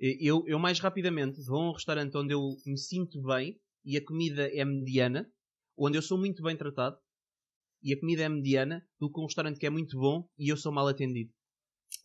Eh, 0.00 0.16
eu, 0.20 0.44
eu 0.46 0.58
mais 0.58 0.80
rapidamente 0.80 1.40
vou 1.42 1.60
a 1.60 1.70
um 1.70 1.72
restaurante 1.72 2.16
onde 2.16 2.34
eu 2.34 2.56
me 2.66 2.78
sinto 2.78 3.20
bem 3.22 3.60
e 3.84 3.96
a 3.96 4.04
comida 4.04 4.48
é 4.52 4.64
mediana, 4.64 5.30
onde 5.76 5.96
eu 5.98 6.02
sou 6.02 6.18
muito 6.18 6.42
bem 6.42 6.56
tratado 6.56 6.96
e 7.82 7.92
a 7.92 8.00
comida 8.00 8.22
é 8.22 8.28
mediana, 8.28 8.84
do 8.98 9.10
que 9.10 9.20
um 9.20 9.24
restaurante 9.24 9.58
que 9.58 9.66
é 9.66 9.70
muito 9.70 9.96
bom 9.98 10.28
e 10.38 10.48
eu 10.48 10.56
sou 10.56 10.72
mal 10.72 10.88
atendido. 10.88 11.30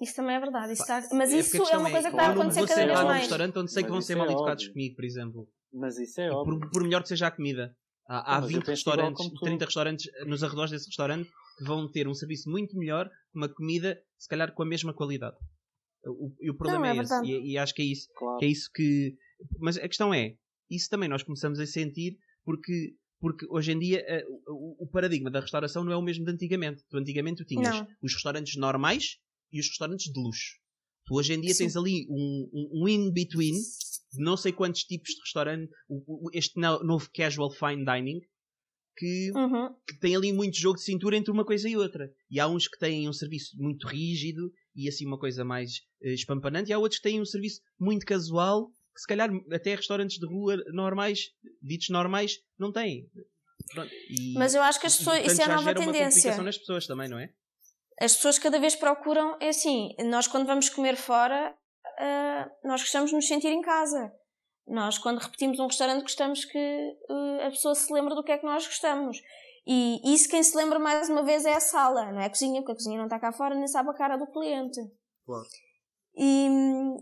Isso 0.02 0.16
também 0.16 0.36
é 0.36 0.40
verdade. 0.40 0.74
Isso 0.74 0.84
está... 0.84 1.02
Mas 1.12 1.34
é 1.34 1.40
isso 1.40 1.58
é 1.58 1.78
uma 1.78 1.90
coisa 1.90 2.08
é, 2.08 2.12
que 2.12 2.18
está 2.18 2.28
a 2.28 2.32
acontecer 2.32 2.68
cada 2.68 2.86
vez 2.86 3.04
mais. 3.04 3.18
um 3.18 3.22
restaurante 3.22 3.60
onde 3.60 3.72
sei 3.72 3.84
que 3.84 3.90
vão 3.90 4.02
ser 4.02 4.14
é 4.14 4.16
mal 4.16 4.32
educados 4.32 4.68
comigo, 4.68 4.96
por 4.96 5.06
exemplo. 5.06 5.50
Mas 5.72 5.98
isso 5.98 6.22
é 6.22 6.32
óbvio. 6.32 6.60
Por, 6.60 6.70
por 6.70 6.84
melhor 6.84 7.02
que 7.02 7.10
seja 7.10 7.28
a 7.28 7.32
comida. 7.32 7.76
Há, 8.08 8.38
há 8.38 8.42
20 8.42 8.68
restaurantes, 8.68 9.32
30 9.40 9.66
restaurantes 9.66 10.12
nos 10.26 10.44
arredores 10.44 10.72
desse 10.72 10.88
restaurante 10.88 11.30
que 11.58 11.64
vão 11.64 11.90
ter 11.90 12.08
um 12.08 12.14
serviço 12.14 12.50
muito 12.50 12.78
melhor, 12.78 13.10
uma 13.34 13.48
comida, 13.48 14.02
se 14.18 14.28
calhar 14.28 14.54
com 14.54 14.64
a 14.64 14.66
mesma 14.66 14.94
qualidade. 14.94 15.38
O, 16.06 16.34
e 16.42 16.50
o 16.50 16.56
problema 16.56 16.94
Não, 16.94 16.94
é, 16.94 16.98
é 16.98 17.02
esse. 17.02 17.26
E, 17.26 17.52
e, 17.52 17.58
acho 17.58 17.74
que 17.74 17.82
é 17.82 17.86
isso, 17.86 18.10
claro. 18.16 18.38
que 18.38 18.46
é 18.46 18.48
isso 18.48 18.70
que. 18.74 19.16
Mas 19.60 19.78
a 19.78 19.88
questão 19.88 20.14
é, 20.14 20.36
isso 20.70 20.90
também 20.90 21.10
nós 21.10 21.24
começamos 21.24 21.60
a 21.60 21.66
sentir 21.66 22.18
porque 22.44 22.96
porque 23.24 23.46
hoje 23.50 23.72
em 23.72 23.80
dia 23.80 24.06
uh, 24.28 24.84
o, 24.84 24.86
paradigma 24.86 25.32
da 25.32 25.40
restauração 25.40 25.82
não 25.86 25.94
é 25.94 25.96
o 25.96 26.02
mesmo 26.02 26.26
de 26.26 26.32
antigamente. 26.32 26.84
Tu 26.90 26.98
antigamente 26.98 27.38
tu 27.38 27.48
tinhas 27.48 27.74
não. 27.74 27.88
os 28.02 28.14
restaurantes 28.14 28.58
normais 28.58 29.18
e 29.50 29.62
os 29.62 29.68
restaurantes 29.70 30.12
de 30.12 30.20
luxo. 30.20 30.60
Tu 31.06 31.16
hoje 31.16 31.34
em 31.34 31.40
dia 31.40 31.54
Sim. 31.54 31.64
tens 31.64 31.78
ali 31.78 32.06
um, 32.10 32.50
um, 32.54 32.84
um 32.84 32.88
in-between 32.90 33.54
de 33.54 34.22
não 34.22 34.36
sei 34.36 34.52
quantos 34.52 34.84
tipos 34.84 35.12
de 35.12 35.22
restaurante, 35.22 35.72
este 36.34 36.60
novo 36.60 37.10
casual 37.14 37.50
fine 37.50 37.86
dining, 37.86 38.20
que, 38.98 39.32
Uhum. 39.32 39.74
que 39.88 39.98
têm 40.00 40.18
ali 40.18 40.34
muito 40.34 40.58
jogo 40.58 40.78
de 40.78 40.84
cintura 40.84 41.16
entre 41.16 41.32
uma 41.32 41.46
coisa 41.46 41.70
e 41.70 41.78
outra. 41.78 42.12
E 42.30 42.42
há 42.42 42.48
uns 42.48 42.68
que 42.68 42.78
têm 42.78 43.08
um 43.08 43.14
serviço 43.14 43.56
muito 43.58 43.88
rígido 43.88 44.52
e 44.76 44.88
assim 44.88 45.06
uma 45.06 45.18
coisa 45.20 45.44
mais 45.46 45.72
eh, 46.02 46.14
espampanante, 46.14 46.70
e 46.70 46.74
há 46.74 46.80
outros 46.80 47.00
que 47.00 47.10
têm 47.10 47.22
um 47.22 47.26
serviço 47.26 47.62
muito 47.80 48.06
casual, 48.06 48.68
que 48.94 49.02
se 49.02 49.08
calhar 49.08 49.30
até 49.52 49.74
restaurantes 49.76 50.18
de 50.20 50.26
rua 50.28 50.58
normais, 50.74 51.30
ditos 51.62 51.90
normais, 51.90 52.38
não 52.60 52.72
têm. 52.72 53.08
Pronto, 53.74 53.92
e- 54.10 54.34
Mas 54.38 54.54
eu 54.54 54.62
acho 54.62 54.80
que 54.80 54.88
as 54.88 54.98
pessoas, 54.98 55.18
portanto, 55.18 55.32
isso 55.32 55.42
é 55.42 55.46
a 55.46 55.48
nova 55.56 55.62
uma 55.70 55.74
tendência. 55.74 56.08
complicação 56.10 56.44
nas 56.44 56.58
pessoas 56.58 56.86
também, 56.88 57.08
não 57.10 57.18
é? 57.20 57.30
As 58.00 58.16
pessoas 58.16 58.38
cada 58.40 58.60
vez 58.60 58.76
procuram, 58.76 59.38
é 59.40 59.50
assim, 59.50 59.90
nós 60.06 60.28
quando 60.28 60.46
vamos 60.48 60.70
comer 60.70 60.96
fora, 60.98 61.56
ah, 62.00 62.50
nós 62.64 62.82
gostamos 62.82 63.10
de 63.12 63.16
nos 63.16 63.28
sentir 63.28 63.48
em 63.50 63.62
casa. 63.62 64.12
Nós, 64.68 64.98
quando 64.98 65.20
repetimos 65.20 65.60
um 65.60 65.68
restaurante, 65.68 66.02
gostamos 66.02 66.44
que 66.46 66.58
ah, 67.10 67.48
a 67.48 67.50
pessoa 67.52 67.76
se 67.76 67.92
lembre 67.94 68.16
do 68.16 68.24
que 68.24 68.32
é 68.32 68.38
que 68.38 68.46
nós 68.46 68.66
gostamos. 68.66 69.18
E 69.66 70.14
isso 70.14 70.30
quem 70.30 70.44
se 70.44 70.56
lembra 70.58 70.78
mais 70.78 71.10
uma 71.10 71.24
vez 71.24 71.46
é 71.46 71.54
a 71.54 71.60
sala, 71.60 72.12
não 72.12 72.20
é 72.20 72.26
a 72.26 72.30
cozinha, 72.30 72.62
porque 72.62 72.74
a 72.74 72.76
cozinha 72.76 72.98
não 72.98 73.06
está 73.06 73.18
cá 73.20 73.32
fora 73.32 73.56
nem 73.56 73.68
sabe 73.68 73.90
a 73.90 73.94
cara 73.94 74.18
do 74.18 74.28
cliente. 74.28 74.80
Claro. 75.26 75.46
E, 76.16 76.48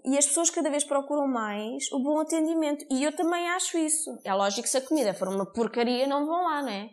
e 0.06 0.18
as 0.18 0.26
pessoas 0.26 0.50
cada 0.50 0.70
vez 0.70 0.84
procuram 0.84 1.28
mais 1.28 1.92
o 1.92 2.00
bom 2.00 2.20
atendimento. 2.20 2.86
E 2.90 3.04
eu 3.04 3.14
também 3.16 3.50
acho 3.50 3.78
isso. 3.78 4.10
É 4.24 4.34
lógico 4.34 4.64
que 4.64 4.70
se 4.70 4.78
a 4.78 4.82
comida 4.88 5.14
for 5.14 5.28
uma 5.28 5.46
porcaria, 5.52 6.08
não 6.08 6.26
vão 6.26 6.44
lá, 6.44 6.62
não 6.62 6.70
é? 6.70 6.90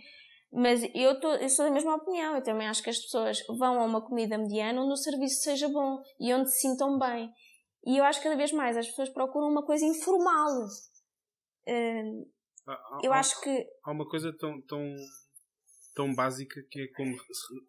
Mas 0.51 0.83
eu, 0.95 1.21
tô, 1.21 1.31
eu 1.35 1.49
sou 1.51 1.67
da 1.67 1.71
mesma 1.71 1.95
opinião. 1.97 2.35
Eu 2.35 2.43
também 2.43 2.67
acho 2.67 2.83
que 2.83 2.91
as 2.91 2.99
pessoas 2.99 3.39
vão 3.59 3.81
a 3.81 3.85
uma 3.85 4.01
comida 4.01 4.37
mediana 4.39 4.81
onde 4.83 4.95
o 4.95 4.97
serviço 4.97 5.43
seja 5.43 5.69
bom 5.69 6.03
e 6.19 6.33
onde 6.35 6.51
se 6.51 6.61
sintam 6.61 6.99
bem. 6.99 7.31
E 7.87 7.99
eu 7.99 8.05
acho 8.05 8.19
que 8.21 8.25
cada 8.25 8.37
vez 8.37 8.51
mais 8.53 8.77
as 8.77 8.87
pessoas 8.89 9.11
procuram 9.11 9.49
uma 9.49 9.65
coisa 9.65 9.85
informal. 9.85 10.49
Hum, 11.69 12.25
Há- 12.67 12.73
há- 12.73 12.99
eu 13.03 13.13
acho 13.13 13.41
que. 13.41 13.67
há 13.85 13.93
uma 13.93 14.09
coisa 14.09 14.33
tão, 14.39 14.61
tão, 14.63 14.81
tão 15.99 16.15
básica 16.15 16.63
que 16.71 16.81
é 16.83 16.87
como 16.95 17.17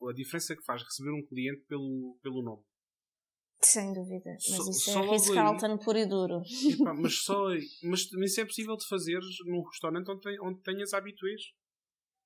a 0.08 0.14
diferença 0.14 0.56
que 0.56 0.64
faz 0.64 0.84
receber 0.84 1.10
um 1.12 1.26
cliente 1.26 1.64
pelo, 1.68 2.16
pelo 2.22 2.44
nome. 2.44 2.64
Sem 3.62 3.92
dúvida. 3.92 4.30
Mas 4.32 4.44
Só- 4.46 4.70
isso 4.70 4.92
só 4.92 4.92
é 4.92 5.02
logo 5.02 5.12
Ritz 5.14 5.30
aí- 5.30 5.36
Carlton 5.36 5.78
puro 5.80 5.98
e 5.98 6.06
duro. 6.06 6.42
Epá, 6.72 6.94
mas 6.94 7.14
só 7.26 7.44
mas 7.84 8.02
isso 8.32 8.40
é 8.42 8.46
possível 8.46 8.78
de 8.78 8.88
fazer 8.88 9.20
num 9.48 9.64
restaurante 9.64 10.10
onde, 10.12 10.22
tem- 10.22 10.40
onde 10.42 10.62
tenhas 10.62 10.94
habituês. 10.94 11.42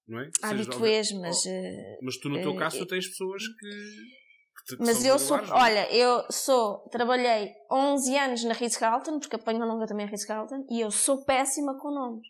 Não 0.05 0.19
é? 0.19 0.29
Seja, 0.35 0.47
Habituês, 0.53 1.07
obvi- 1.11 1.21
mas. 1.21 1.45
oh, 1.45 1.49
eh, 1.49 1.97
mas 2.03 2.17
tu 2.17 2.27
no 2.29 2.41
teu 2.41 2.51
eh, 2.51 2.57
caso 2.57 2.75
eh, 2.75 2.79
tu 2.79 2.85
tens 2.87 3.07
pessoas 3.07 3.41
que, 3.47 3.69
que, 3.69 4.65
te- 4.67 4.77
que 4.77 4.83
Mas 4.83 5.05
eu 5.05 5.17
sou, 5.17 5.37
é? 5.37 5.49
olha, 5.51 5.95
eu 5.95 6.29
sou, 6.29 6.79
trabalhei 6.89 7.53
11 7.71 8.17
anos 8.17 8.43
na 8.43 8.53
Ritz 8.53 8.75
Carlton, 8.75 9.17
porque 9.19 9.37
apanho 9.37 9.65
longa 9.65 9.87
também 9.87 10.05
a 10.05 10.09
Ritz 10.09 10.25
Carlton, 10.25 10.67
e 10.69 10.81
eu 10.81 10.91
sou 10.91 11.23
péssima 11.23 11.79
com 11.79 11.89
nomes. 11.89 12.27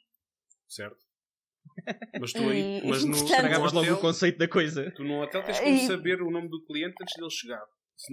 Certo. 0.69 1.02
Mas 2.19 2.31
tu 2.33 2.39
aí, 2.49 2.81
mas 2.85 3.03
no, 3.03 3.11
portanto- 3.11 3.19
no 3.19 3.25
Estragavas 3.35 3.73
logo 3.73 3.85
hotel, 3.85 3.95
o 3.95 4.01
conceito 4.01 4.37
da 4.37 4.47
coisa. 4.47 4.91
tu 4.95 5.03
no 5.03 5.21
hotel 5.21 5.43
tens 5.43 5.59
como 5.59 5.71
E- 5.75 5.87
saber 5.87 6.21
o 6.21 6.29
nome 6.31 6.49
do 6.49 6.63
cliente 6.65 6.95
antes 7.01 7.15
dele 7.15 7.29
chegar. 7.29 7.61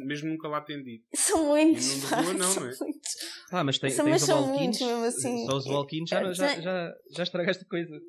Mesmo 0.06 0.28
nunca 0.30 0.46
lá 0.48 0.58
atendido. 0.58 1.02
São 1.14 1.46
muitos, 1.46 1.94
E 2.02 2.06
rua 2.06 2.32
não, 2.34 2.50
são 2.50 2.62
não 2.64 2.70
é? 2.70 2.74
muitos. 2.78 3.10
Ah, 3.50 3.64
mas 3.64 3.78
tem, 3.78 3.90
São- 3.90 4.04
tens 4.04 4.22
são 4.22 4.46
muitos, 4.54 4.80
mesmo 4.80 5.04
assim. 5.04 5.46
Só 5.46 5.56
os 5.56 5.66
walk-ins 5.66 6.08
já, 6.10 6.20
É, 6.20 6.34
já, 6.34 6.60
já, 6.60 6.94
já 7.16 7.22
estragaste 7.22 7.64
a 7.64 7.68
coisa. 7.68 8.00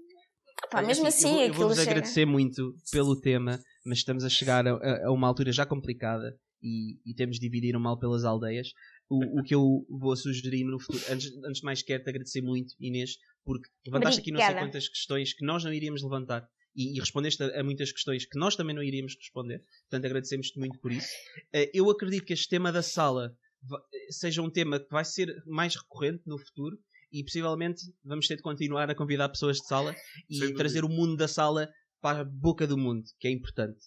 Pá, 0.69 0.81
mesmo 0.81 1.05
Assim, 1.07 1.27
assim, 1.27 1.33
eu 1.33 1.37
vou- 1.39 1.47
eu 1.47 1.53
vou-vos 1.53 1.77
chega. 1.79 1.91
agradecer 1.91 2.25
muito 2.25 2.75
pelo 2.91 3.19
tema, 3.19 3.59
mas 3.85 3.99
estamos 3.99 4.23
a 4.23 4.29
chegar 4.29 4.67
a, 4.67 4.71
a- 4.73 5.07
a 5.07 5.11
uma 5.11 5.27
altura 5.27 5.51
já 5.51 5.65
complicada 5.65 6.37
e, 6.61 6.97
e 7.05 7.13
temos 7.15 7.37
de 7.39 7.41
dividir 7.49 7.75
o 7.75 7.79
mal 7.79 7.97
pelas 7.97 8.23
aldeias. 8.23 8.67
O, 9.09 9.39
o 9.39 9.43
que 9.43 9.55
eu 9.55 9.85
vou 9.89 10.15
sugerir 10.15 10.63
no 10.65 10.79
futuro, 10.79 11.03
antes, 11.09 11.27
antes 11.45 11.59
de 11.61 11.65
mais 11.65 11.81
quero-te 11.81 12.09
agradecer 12.09 12.41
muito, 12.41 12.73
Inês, 12.79 13.11
porque 13.43 13.69
levantaste 13.85 14.21
aqui 14.21 14.31
não 14.31 14.39
sei 14.39 14.45
Obrigada. 14.47 14.67
quantas 14.67 14.87
questões 14.89 15.33
que 15.33 15.45
nós 15.45 15.63
não 15.63 15.73
iríamos 15.73 16.01
levantar 16.03 16.47
e, 16.75 16.95
e 16.95 16.99
respondeste 16.99 17.43
a, 17.43 17.59
a 17.59 17.63
muitas 17.63 17.91
questões 17.91 18.25
que 18.25 18.37
nós 18.37 18.55
também 18.55 18.75
não 18.75 18.83
iríamos 18.83 19.15
responder. 19.15 19.63
Portanto, 19.89 20.05
agradecemos-te 20.05 20.57
muito 20.59 20.79
por 20.79 20.91
isso. 20.91 21.09
Eh, 21.53 21.69
eu 21.73 21.89
acredito 21.89 22.23
que 22.25 22.33
este 22.33 22.47
tema 22.49 22.71
da 22.71 22.81
sala 22.81 23.35
va- 23.69 23.81
seja 24.09 24.41
um 24.41 24.49
tema 24.49 24.79
que 24.79 24.89
vai 24.89 25.03
ser 25.03 25.27
mais 25.45 25.75
recorrente 25.75 26.23
no 26.25 26.37
futuro 26.37 26.77
e 27.11 27.23
possivelmente 27.23 27.81
vamos 28.03 28.25
ter 28.27 28.37
de 28.37 28.41
continuar 28.41 28.89
a 28.89 28.95
convidar 28.95 29.27
pessoas 29.29 29.57
de 29.57 29.67
sala 29.67 29.93
Sem 29.93 30.01
e 30.29 30.39
dúvida. 30.39 30.57
trazer 30.57 30.83
o 30.85 30.89
mundo 30.89 31.17
da 31.17 31.27
sala 31.27 31.69
para 31.99 32.19
a 32.21 32.23
boca 32.23 32.65
do 32.65 32.77
mundo, 32.77 33.03
que 33.19 33.27
é 33.27 33.31
importante. 33.31 33.79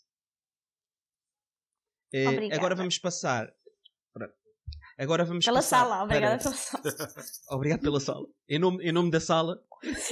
Eh, 2.13 2.29
Obrigada. 2.29 2.57
agora 2.61 2.75
vamos 2.75 2.99
passar. 2.99 3.51
Agora 4.99 5.25
vamos 5.25 5.45
Pela 5.45 5.59
passar 5.59 5.81
sala, 5.81 6.05
obrigada 6.05 6.39
para- 6.43 6.53
pela 6.53 6.57
sala. 6.57 7.15
Obrigado 7.51 7.81
pela 7.81 8.01
sala. 8.01 8.27
Em 8.49 8.59
nome, 8.59 8.85
em 8.85 8.93
nome 8.93 9.11
da 9.11 9.19
sala, 9.21 9.61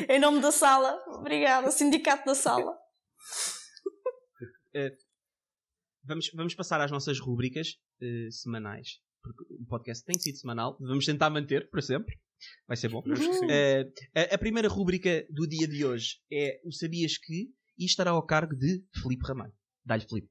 em 0.08 0.18
nome 0.18 0.40
da 0.40 0.50
sala, 0.50 1.00
obrigada, 1.08 1.70
sindicato 1.70 2.24
da 2.26 2.34
sala. 2.34 2.76
vamos, 6.04 6.30
vamos 6.34 6.54
passar 6.54 6.80
às 6.80 6.90
nossas 6.90 7.18
rúbricas 7.20 7.76
eh, 8.00 8.28
semanais. 8.30 9.00
Porque 9.22 9.44
o 9.54 9.64
podcast 9.66 10.04
tem 10.04 10.18
sido 10.18 10.36
semanal. 10.38 10.76
Vamos 10.80 11.06
tentar 11.06 11.30
manter 11.30 11.70
para 11.70 11.80
sempre. 11.80 12.18
Vai 12.66 12.76
ser 12.76 12.88
bom. 12.88 13.04
Eh, 13.48 13.84
a, 14.14 14.34
a 14.34 14.38
primeira 14.38 14.68
rúbrica 14.68 15.24
do 15.30 15.46
dia 15.46 15.68
de 15.68 15.84
hoje 15.84 16.16
é 16.32 16.60
o 16.64 16.72
Sabias 16.72 17.16
que? 17.18 17.54
E 17.78 17.84
estará 17.84 18.10
ao 18.10 18.26
cargo 18.26 18.56
de 18.56 18.84
Felipe 19.00 19.24
Ramalho. 19.26 19.52
Dá-lhe 19.84 20.04
Felipe. 20.08 20.28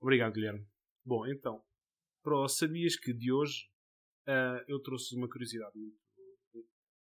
Obrigado, 0.00 0.32
Guilherme. 0.32 0.66
Bom, 1.04 1.26
então, 1.26 1.62
para 2.22 2.34
o 2.34 2.48
sabias 2.48 2.96
que 2.96 3.12
de 3.12 3.30
hoje 3.30 3.68
ah, 4.26 4.64
eu 4.68 4.80
trouxe 4.80 5.16
uma 5.16 5.28
curiosidade 5.28 5.76
muito 5.76 5.98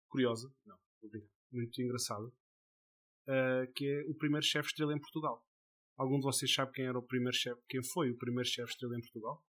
curiosa, 0.08 0.52
não, 0.64 0.78
obrigado, 1.02 1.30
muito 1.52 1.82
engraçada, 1.82 2.30
ah, 3.28 3.66
que 3.74 3.86
é 3.86 4.10
o 4.10 4.14
primeiro 4.14 4.44
chefe 4.44 4.68
estrela 4.68 4.94
em 4.94 5.00
Portugal. 5.00 5.44
Algum 5.96 6.18
de 6.18 6.24
vocês 6.24 6.52
sabe 6.52 6.72
quem 6.72 6.86
era 6.86 6.98
o 6.98 7.02
primeiro 7.02 7.36
chefe, 7.36 7.60
quem 7.68 7.82
foi 7.82 8.10
o 8.10 8.16
primeiro 8.16 8.48
chefe 8.48 8.70
estrela 8.70 8.96
em 8.96 9.00
Portugal? 9.00 9.44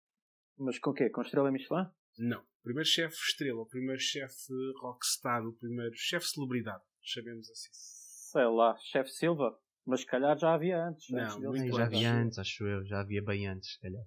Mas 0.57 0.79
com 0.79 0.89
o 0.89 0.93
quê? 0.93 1.09
Com 1.09 1.21
estrela 1.21 1.51
Michelin? 1.51 1.85
Não. 2.17 2.41
O 2.41 2.63
primeiro 2.63 2.89
chefe 2.89 3.15
estrela, 3.15 3.61
o 3.61 3.65
primeiro 3.65 4.01
chefe 4.01 4.53
rockstar, 4.81 5.45
o 5.45 5.53
primeiro 5.53 5.95
chefe 5.95 6.27
celebridade, 6.27 6.83
chamemos 7.01 7.49
assim. 7.49 7.69
Sei 7.71 8.45
lá, 8.45 8.75
chefe 8.77 9.09
Silva. 9.11 9.57
Mas 9.85 10.01
se 10.01 10.05
calhar 10.05 10.37
já 10.37 10.53
havia 10.53 10.85
antes. 10.85 11.09
Não, 11.09 11.53
antes 11.53 11.75
já 11.75 11.85
havia 11.85 12.13
antes, 12.13 12.37
acho 12.37 12.67
eu. 12.67 12.85
Já 12.85 12.99
havia 12.99 13.23
bem 13.23 13.47
antes, 13.47 13.73
se 13.73 13.79
calhar. 13.79 14.03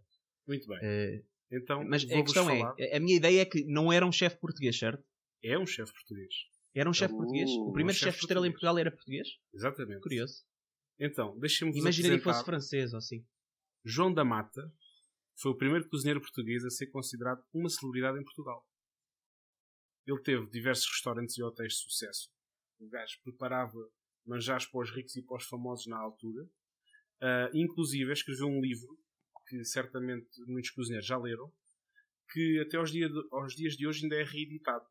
Muito 0.47 0.69
bem. 0.69 0.79
Eh, 0.83 1.25
Então, 1.53 1.85
mas 1.85 2.03
a 2.05 2.23
questão 2.23 2.47
falar. 2.47 2.75
é, 2.79 2.97
a 2.97 3.01
minha 3.01 3.17
ideia 3.17 3.43
é 3.43 3.45
que 3.45 3.63
não 3.65 3.93
era 3.93 4.07
um 4.07 4.13
chefe 4.13 4.39
português, 4.39 4.79
certo? 4.79 5.05
É 5.45 5.59
um 5.59 5.67
chefe 5.67 5.93
português. 5.93 6.35
Era 6.75 6.89
um 6.89 6.95
chefe 6.95 7.13
Uh, 7.13 7.17
português? 7.19 7.51
O 7.51 7.69
um 7.69 7.73
primeiro 7.73 7.99
chefe 7.99 8.13
chefe 8.13 8.21
estrela 8.21 8.47
em. 8.47 8.51
Portugal 8.51 8.79
era 8.79 8.91
português? 8.91 9.29
Exatamente. 9.53 10.01
Curioso. 10.01 10.45
Então, 10.99 11.39
deixem-me 11.39 11.79
Imaginaria 11.79 12.17
que 12.17 12.25
fosse 12.25 12.45
francês 12.45 12.93
ou 12.93 12.99
assim. 12.99 13.27
João 13.85 14.13
da 14.13 14.25
Mata 14.25 14.73
foi 15.37 15.53
o 15.53 15.57
primeiro 15.57 15.89
cozinheiro 15.89 16.21
português 16.21 16.65
a 16.65 16.71
ser 16.71 16.87
considerado 16.87 17.45
uma 17.53 17.69
celebridade 17.69 18.19
em 18.19 18.25
Portugal. 18.25 18.67
Ele 20.07 20.23
teve 20.23 20.47
diversos 20.49 20.87
restaurantes 20.89 21.37
e 21.37 21.43
hotéis 21.43 21.75
de 21.75 21.81
sucesso. 21.81 22.31
O 22.81 22.89
gajo 22.89 23.21
preparava 23.23 23.79
manjares 24.25 24.67
para 24.67 24.81
os 24.81 24.91
ricos 24.91 25.17
e 25.17 25.23
para 25.23 25.37
os 25.37 25.45
famosos 25.45 25.87
na 25.87 25.99
altura. 25.99 26.49
Ah, 27.21 27.51
inclusive 27.53 28.13
escreveu 28.13 28.47
um 28.47 28.61
livro 28.61 28.99
que 29.53 29.65
certamente 29.65 30.27
muitos 30.47 30.71
cozinheiros 30.71 31.07
já 31.07 31.19
leram, 31.19 31.53
que 32.33 32.59
até 32.67 32.79
aos, 32.79 32.91
dia 32.91 33.07
de- 33.09 33.29
aos 33.31 33.55
dias 33.55 33.75
de 33.75 33.87
hoje 33.87 34.05
ainda 34.05 34.17
é 34.17 34.25
reeditado. 34.25 34.87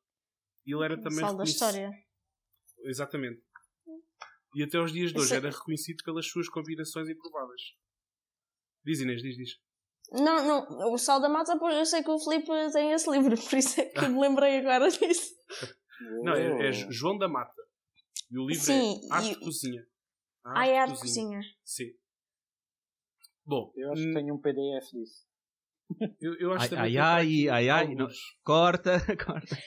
Ele 0.66 0.84
era 0.86 0.96
também 1.02 1.20
Sal 1.20 1.36
da 1.36 1.44
história. 1.44 1.92
Exatamente. 2.86 3.42
E 4.56 4.62
até 4.64 4.78
aos 4.78 4.92
dias 4.92 5.12
de 5.12 5.18
hoje 5.18 5.26
Isso 5.26 5.34
é- 5.34 5.38
era 5.38 5.50
reconhecido 5.50 6.04
pelas 6.04 6.28
suas 6.28 6.48
combinações 6.48 7.10
improváveis. 7.10 7.62
Diz 8.86 9.00
Inês, 9.00 9.22
diz, 9.24 9.36
diz. 9.36 9.50
Não, 10.12 10.46
não, 10.68 10.94
o 10.94 10.98
Sal 10.98 11.20
da 11.20 11.30
Mata, 11.30 11.58
pois 11.58 11.76
eu 11.76 11.86
sei 11.86 12.04
que 12.04 12.10
o 12.12 12.20
Filipe 12.20 12.48
tem 12.72 12.92
esse 12.92 13.10
livro, 13.10 13.36
por 13.50 13.58
isso 13.58 13.82
é 13.82 13.86
que 13.86 13.98
eu 14.06 14.10
me 14.10 14.20
lembrei 14.22 14.60
agora 14.60 14.90
disso. 14.92 15.34
Não, 16.24 16.34
é, 16.34 16.68
é. 16.70 16.72
João 16.92 17.18
da 17.18 17.28
Mata. 17.28 17.62
E 18.30 18.38
o 18.38 18.46
livro 18.48 18.64
Sim, 18.64 19.02
é 19.10 19.14
Arte 19.14 19.32
e- 19.32 19.34
de 19.34 19.40
Cozinha. 19.40 19.88
Ah, 20.44 20.68
é 20.68 20.78
arte 20.78 20.94
de 20.96 21.00
cozinha. 21.02 21.40
Sim. 21.64 21.92
Bom, 23.52 23.74
Eu 23.76 23.92
acho 23.92 24.02
que 24.02 24.08
hum, 24.08 24.14
tenho 24.14 24.34
um 24.36 24.40
PDF 24.40 24.92
disso. 24.94 25.26
eu, 26.22 26.34
eu 26.40 26.54
acho 26.54 26.64
Ai, 26.64 26.70
também 26.70 26.98
ai, 26.98 27.28
que 27.28 27.50
ai, 27.50 27.50
ai, 27.50 27.70
ai, 27.70 27.86
alguns. 27.88 28.18
Corta, 28.46 28.94
corta. 29.26 29.58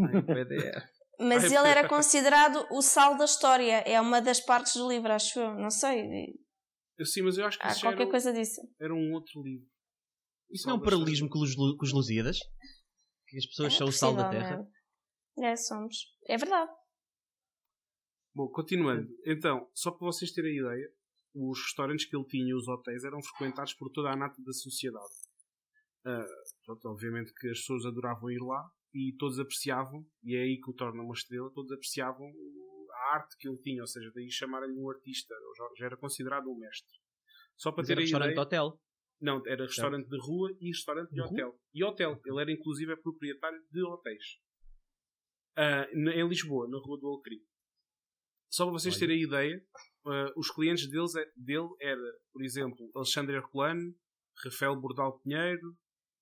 Ai, 0.00 0.22
PDF. 0.22 0.84
Mas 1.18 1.42
Ai, 1.50 1.56
ele 1.58 1.68
era 1.68 1.88
considerado 1.88 2.64
o 2.70 2.80
sal 2.80 3.16
da 3.18 3.24
história. 3.24 3.78
É 3.86 4.00
uma 4.00 4.20
das 4.22 4.40
partes 4.40 4.76
do 4.76 4.88
livro, 4.88 5.12
acho 5.12 5.40
eu. 5.40 5.54
Não 5.54 5.70
sei. 5.70 6.32
Eu, 6.96 7.04
sim, 7.06 7.22
mas 7.22 7.36
eu 7.36 7.44
acho 7.46 7.58
que 7.58 7.64
Há 7.66 7.70
já 7.74 7.80
qualquer 7.82 8.02
era, 8.02 8.06
um- 8.06 8.10
coisa 8.12 8.32
disso. 8.32 8.60
era 8.80 8.94
um 8.94 9.12
outro 9.12 9.42
livro. 9.42 9.66
Isso 10.50 10.68
não 10.68 10.74
é 10.76 10.78
um 10.78 10.82
paralelismo 10.82 11.28
com 11.28 11.40
os, 11.40 11.54
com 11.56 11.76
os 11.84 11.92
Lusíadas? 11.92 12.38
Que 13.26 13.36
as 13.38 13.46
pessoas 13.46 13.74
É 13.74 13.76
são 13.78 13.88
o 13.88 13.92
sal 13.92 14.14
da 14.14 14.30
terra? 14.30 14.46
possivelmente. 14.58 14.74
É, 15.42 15.56
somos. 15.56 15.96
É 16.28 16.36
verdade. 16.36 16.70
Bom, 18.32 18.48
continuando. 18.48 19.08
Então, 19.26 19.68
só 19.74 19.90
para 19.90 20.06
vocês 20.06 20.30
terem 20.32 20.56
ideia, 20.58 20.88
os 21.34 21.58
restaurantes 21.62 22.06
que 22.06 22.16
ele 22.16 22.26
tinha 22.26 22.56
os 22.56 22.68
hotéis 22.68 23.04
eram 23.04 23.20
frequentados 23.22 23.74
por 23.74 23.90
toda 23.90 24.10
a 24.10 24.16
nata 24.16 24.40
da 24.42 24.52
sociedade. 24.52 25.12
Pronto, 26.64 26.88
obviamente 26.88 27.32
que 27.34 27.48
as 27.48 27.58
pessoas 27.58 27.84
adoravam 27.86 28.30
ir 28.30 28.40
lá 28.42 28.70
e 28.94 29.14
todos 29.18 29.38
apreciavam, 29.38 30.06
e 30.22 30.36
é 30.36 30.42
aí 30.42 30.60
que 30.60 30.70
o 30.70 30.74
torna 30.74 31.02
uma 31.02 31.14
estrela, 31.14 31.50
todos 31.52 31.72
apreciavam 31.72 32.26
a 32.92 33.14
arte 33.16 33.36
que 33.38 33.48
ele 33.48 33.58
tinha, 33.58 33.82
ou 33.82 33.86
seja, 33.88 34.10
daí 34.14 34.30
chamarem-lhe 34.30 34.78
um 34.78 34.88
artista, 34.88 35.34
já, 35.78 35.86
era 35.86 35.96
considerado 35.96 36.48
um 36.48 36.56
mestre. 36.56 36.92
Só 37.56 37.72
para 37.72 37.82
Mas 37.82 37.90
era 37.90 37.96
terem 37.96 38.04
restaurante 38.04 38.32
ideia, 38.32 38.34
de 38.34 38.40
hotel. 38.46 38.80
não, 39.20 39.42
era 39.46 39.64
restaurante 39.66 40.08
de 40.08 40.18
rua 40.20 40.56
e 40.60 40.68
restaurante 40.68 41.08
de 41.08 41.14
De 41.16 41.20
rua? 41.22 41.30
hotel. 41.30 41.60
E 41.74 41.84
hotel. 41.84 42.20
Ele 42.24 42.40
era 42.40 42.52
inclusive 42.52 42.92
é 42.92 42.96
proprietário 42.96 43.60
de 43.70 43.82
hotéis. 43.82 44.24
Na- 45.56 46.14
em 46.14 46.28
Lisboa, 46.28 46.68
na 46.68 46.78
Rua 46.78 46.98
do 46.98 47.08
Alecrim. 47.08 47.40
Só 48.50 48.64
para 48.64 48.72
vocês 48.72 48.94
Olha. 48.94 49.00
terem 49.00 49.22
ideia, 49.22 49.64
ah, 50.06 50.32
os 50.36 50.50
clientes 50.50 50.88
deles, 50.90 51.14
é- 51.14 51.30
dele 51.36 51.68
era, 51.80 52.00
por 52.32 52.42
exemplo, 52.44 52.90
Alexandre 52.94 53.36
Herculano, 53.36 53.94
Rafael 54.44 54.76
Bordal 54.80 55.18
Pinheiro 55.20 55.76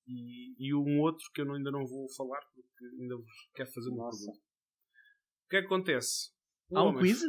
e, 0.06 0.54
e 0.58 0.74
um 0.74 1.00
outro 1.00 1.24
que 1.32 1.40
eu 1.40 1.44
não- 1.46 1.54
ainda 1.54 1.70
não 1.70 1.86
vou 1.86 2.06
falar 2.14 2.40
porque 2.54 2.84
ainda 3.00 3.16
vos 3.16 3.50
quero 3.54 3.70
fazer 3.72 3.88
uma 3.90 4.04
Nossa. 4.04 4.18
pergunta. 4.18 4.40
O 5.44 5.48
que 5.50 5.56
é 5.56 5.60
que 5.60 5.66
acontece? 5.66 6.30
O 6.70 6.78
Há 6.78 6.82
um 6.84 6.86
homem- 6.88 7.02
quiz? 7.02 7.22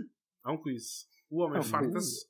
Há 0.43 0.51
um 0.54 0.62
quiz. 0.62 1.08
O 1.30 1.41
homem 1.41 1.60
um 1.60 1.64
farta-se 1.64 2.28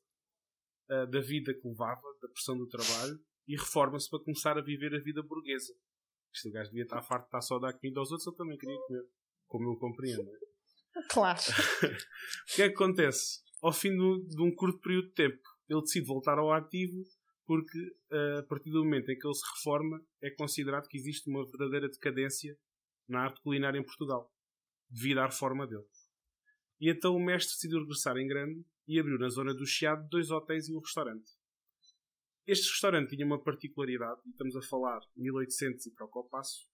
ah, 0.90 1.06
da 1.06 1.20
vida 1.22 1.54
que 1.54 1.68
levava, 1.68 2.02
da 2.22 2.28
pressão 2.30 2.58
do 2.58 2.68
trabalho, 2.68 3.18
e 3.48 3.56
reforma-se 3.58 4.10
para 4.10 4.24
começar 4.24 4.58
a 4.58 4.62
viver 4.62 4.94
a 4.96 5.00
vida 5.02 5.22
burguesa. 5.24 5.74
Isto 6.34 6.50
o 6.50 6.52
gajo 6.52 6.70
devia 6.70 6.84
estar 6.84 7.02
farto 7.04 7.24
de 7.24 7.28
estar 7.28 7.42
só 7.42 7.58
a 7.58 7.60
dar 7.60 7.74
comida 7.74 8.00
aos 8.00 8.10
outros, 8.12 8.26
eu 8.28 8.34
também 8.34 8.58
queria 8.58 8.78
comer. 8.88 9.04
Como 9.48 9.70
eu 9.72 9.78
compreendo. 9.78 10.24
não 10.24 10.34
é? 10.34 11.08
Claro. 11.10 11.40
O 12.52 12.56
que 12.56 12.62
é 12.64 12.70
que 12.70 12.76
acontece? 12.76 13.42
Ao 13.64 13.72
fim 13.72 13.92
de 13.92 14.02
um, 14.02 14.28
de 14.28 14.42
um 14.42 14.54
curto 14.54 14.78
período 14.80 15.08
de 15.08 15.14
tempo, 15.14 15.42
ele 15.70 15.80
decide 15.80 16.06
voltar 16.06 16.38
ao 16.38 16.52
ativo 16.52 17.02
porque 17.46 17.80
ah, 18.12 18.40
a 18.40 18.44
partir 18.44 18.70
do 18.70 18.84
momento 18.84 19.10
em 19.10 19.18
que 19.18 19.26
ele 19.26 19.34
se 19.34 19.46
reforma 19.56 20.06
é 20.22 20.30
considerado 20.32 20.88
que 20.90 20.98
existe 20.98 21.30
uma 21.30 21.46
verdadeira 21.46 21.88
decadência 21.88 22.58
na 23.08 23.22
arte 23.22 23.42
culinária 23.42 23.80
em 23.80 23.84
Portugal 23.84 24.30
devido 24.90 25.20
à 25.20 25.28
reforma 25.28 25.66
dele. 25.66 25.86
E 26.80 26.90
então 26.90 27.16
o 27.16 27.24
mestre 27.24 27.54
decidiu 27.56 27.80
regressar 27.80 28.18
em 28.18 28.28
grande 28.28 28.66
e 28.86 29.00
abriu 29.00 29.18
na 29.18 29.30
zona 29.30 29.54
do 29.54 29.66
Chiado 29.66 30.10
dois 30.10 30.30
hotéis 30.30 30.68
e 30.68 30.76
um 30.76 30.80
restaurante. 30.80 31.32
Este 32.46 32.70
restaurante 32.70 33.16
tinha 33.16 33.26
uma 33.26 33.42
particularidade, 33.42 34.20
e 34.26 34.32
estamos 34.32 34.58
a 34.58 34.62
falar 34.62 35.00
1800 35.16 35.86
e 35.86 35.94
troca 35.94 36.20
ao 36.20 36.28
passo, 36.28 36.68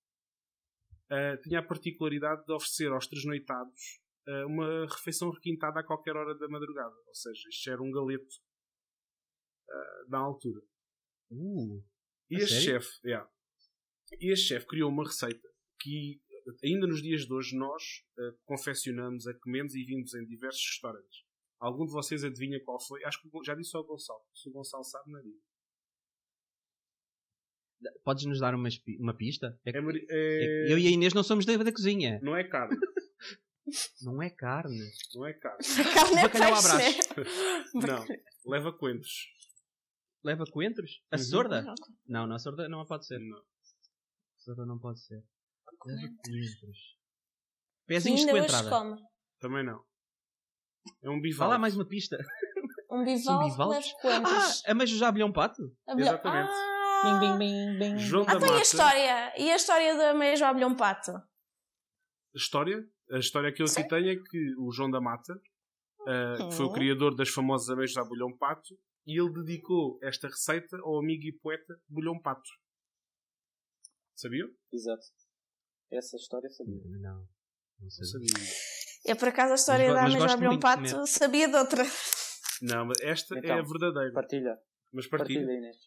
ah, 1.11 1.37
tinha 1.43 1.59
a 1.59 1.63
particularidade 1.63 2.43
de 2.45 2.51
oferecer 2.51 2.91
aos 2.91 3.05
tresnoitados 3.05 4.01
ah, 4.01 4.08
uma 4.45 4.85
refeição 4.87 5.29
requintada 5.31 5.79
a 5.79 5.83
qualquer 5.83 6.15
hora 6.15 6.35
da 6.37 6.47
madrugada. 6.47 6.95
Ou 7.07 7.15
seja, 7.15 7.47
isto 7.49 7.69
era 7.69 7.81
um 7.81 7.91
galeto 7.91 8.35
ah, 9.69 10.05
na 10.09 10.17
altura. 10.19 10.61
Uh, 11.31 11.83
E 12.29 12.35
este 12.37 12.61
sério? 12.61 12.81
chefe, 12.81 13.07
yeah. 13.07 13.29
Este 14.19 14.47
chefe 14.47 14.65
criou 14.67 14.89
uma 14.89 15.03
receita 15.03 15.47
que 15.79 16.19
ainda 16.63 16.87
nos 16.87 17.01
dias 17.01 17.21
de 17.27 17.33
hoje 17.33 17.55
nós 17.55 17.83
eh, 18.17 18.31
confeccionamos, 18.45 19.27
a 19.27 19.33
comemos 19.39 19.75
e 19.75 19.83
vimos 19.83 20.13
em 20.15 20.25
diversos 20.25 20.65
restaurantes. 20.65 21.23
Algum 21.59 21.85
de 21.85 21.91
vocês 21.91 22.23
adivinha 22.23 22.59
qual 22.63 22.79
foi? 22.81 23.03
Acho 23.05 23.21
que 23.21 23.29
já 23.45 23.53
disse 23.53 23.77
ao 23.77 23.83
Gonçalo. 23.85 24.21
Se 24.33 24.49
o 24.49 24.51
Gonçalo 24.51 24.83
sabe, 24.83 25.11
não 25.11 25.21
digo. 25.21 25.37
podes 28.03 28.25
nos 28.25 28.39
dar 28.39 28.55
uma, 28.55 28.67
uma 28.99 29.15
pista? 29.15 29.59
É 29.65 29.69
É, 29.69 29.73
é 29.77 30.69
é- 30.69 30.73
eu 30.73 30.77
e 30.79 30.87
a 30.87 30.89
Inês 30.89 31.13
não 31.13 31.23
somos 31.23 31.45
da, 31.45 31.55
da 31.57 31.71
cozinha. 31.71 32.19
Não 32.23 32.35
é 32.35 32.43
carne. 32.43 32.75
Não 34.01 34.21
é 34.21 34.29
carne. 34.29 34.91
Não 35.15 35.25
é 35.25 35.33
carne. 35.33 35.57
A 35.59 35.93
carne 35.93 36.17
é 36.17 36.21
Bacalhau 36.23 36.53
à 36.53 36.77
peixe, 36.77 36.99
Não. 37.73 38.05
Leva 38.45 38.71
coentros. 38.73 39.27
Leva 40.23 40.43
coentros? 40.45 41.01
A 41.11 41.15
Uhum. 41.17 41.23
sorda? 41.23 41.61
né? 41.61 41.73
Não, 42.07 42.27
não, 42.27 42.35
a 42.35 42.39
sorda 42.39 42.67
não 42.67 42.85
pode 42.85 43.05
ser. 43.05 43.19
Não. 43.19 43.37
A 43.37 44.39
sorda 44.39 44.65
não 44.65 44.77
pode 44.79 45.01
ser. 45.01 45.15
Leva 45.85 46.01
Coentros. 46.21 46.97
Pezinhos 47.85 48.21
de 48.25 48.31
coentrada. 48.31 48.69
come. 48.69 49.01
Também 49.39 49.63
não. 49.63 49.83
É 51.01 51.09
um 51.09 51.15
Vá 51.15 51.21
bival. 51.21 51.49
lá 51.49 51.57
mais 51.57 51.75
uma 51.75 51.87
pista. 51.87 52.17
Um 52.91 53.03
bivalve 53.05 53.51
bivalves? 53.51 53.85
leva 53.85 53.99
coentros. 54.01 54.63
Ah, 54.65 54.73
mas 54.73 54.89
já 54.89 55.07
abelhão 55.07 55.31
pato? 55.31 55.61
Exatamente. 55.87 56.49
Ah, 56.51 56.79
Bing, 57.01 57.19
bing, 57.19 57.37
bing, 57.37 57.79
bing. 57.79 57.97
João 57.99 58.25
Ah, 58.27 58.33
da 58.33 58.37
então 58.37 58.47
e 58.47 58.49
a 58.49 58.53
Mata. 58.55 58.61
história? 58.63 59.33
E 59.41 59.51
a 59.51 59.55
história 59.55 59.95
da 59.95 60.13
Meia 60.13 60.47
Abelhão 60.49 60.75
Pato? 60.75 61.11
A 61.11 61.23
história? 62.35 62.83
A 63.11 63.17
história 63.17 63.51
que 63.51 63.61
eu 63.61 63.65
aqui 63.65 63.87
tenho 63.87 64.09
é 64.09 64.15
que 64.15 64.55
o 64.57 64.71
João 64.71 64.89
da 64.91 65.01
Mata, 65.01 65.33
ah, 66.07 66.47
que 66.49 66.55
foi 66.55 66.65
o 66.65 66.69
Hum. 66.69 66.73
criador 66.73 67.15
das 67.15 67.29
famosas 67.29 67.69
ameijas 67.69 67.97
à 67.97 68.03
bolhão 68.03 68.35
pato, 68.37 68.77
e 69.07 69.19
ele 69.19 69.31
dedicou 69.43 69.97
esta 70.03 70.27
receita 70.27 70.77
ao 70.81 70.99
amigo 70.99 71.23
e 71.25 71.31
poeta 71.39 71.73
Bolhão 71.87 72.19
Pato. 72.21 72.49
Sabiam? 74.15 74.47
Exato. 74.71 75.01
Essa 75.91 76.17
história 76.17 76.49
sabia. 76.49 76.81
Não, 76.99 77.27
não 77.79 77.89
sabia. 77.89 78.27
Eu, 79.05 79.15
por 79.15 79.29
acaso, 79.29 79.53
a 79.53 79.55
história 79.55 79.87
go- 79.87 79.93
da 79.95 80.01
mas 80.03 80.13
muito 80.35 80.49
de 80.55 80.59
Pato 80.59 80.91
comer. 80.91 81.07
sabia 81.07 81.47
de 81.47 81.55
outra. 81.55 81.83
Não, 82.61 82.85
mas 82.85 82.99
esta 83.01 83.35
é 83.35 83.39
Então. 83.39 83.57
a 83.57 83.61
verdadeira. 83.63 84.13
Partilha. 84.13 84.59
Mas 84.93 85.07
partilha. 85.07 85.39
Partilha, 85.39 85.57
Inês. 85.57 85.77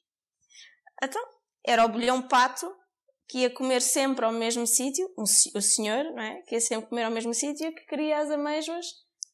Então, 1.03 1.23
era 1.65 1.85
o 1.85 1.89
bolhão 1.89 2.27
pato 2.27 2.67
que 3.33 3.39
ia 3.39 3.51
comer 3.51 3.81
sempre 3.81 4.27
ao 4.27 4.31
mesmo 4.31 4.67
sítio, 4.67 5.09
um 5.17 5.23
o 5.23 5.63
senhor, 5.63 6.05
não 6.13 6.23
é? 6.23 6.43
Que 6.43 6.57
ia 6.57 6.61
sempre 6.61 6.91
comer 6.91 7.05
ao 7.05 7.11
mesmo 7.11 7.33
sítio 7.33 7.67
e 7.67 7.73
que 7.73 7.87
queria 7.87 8.19
as 8.19 8.31
amêijoas 8.31 8.85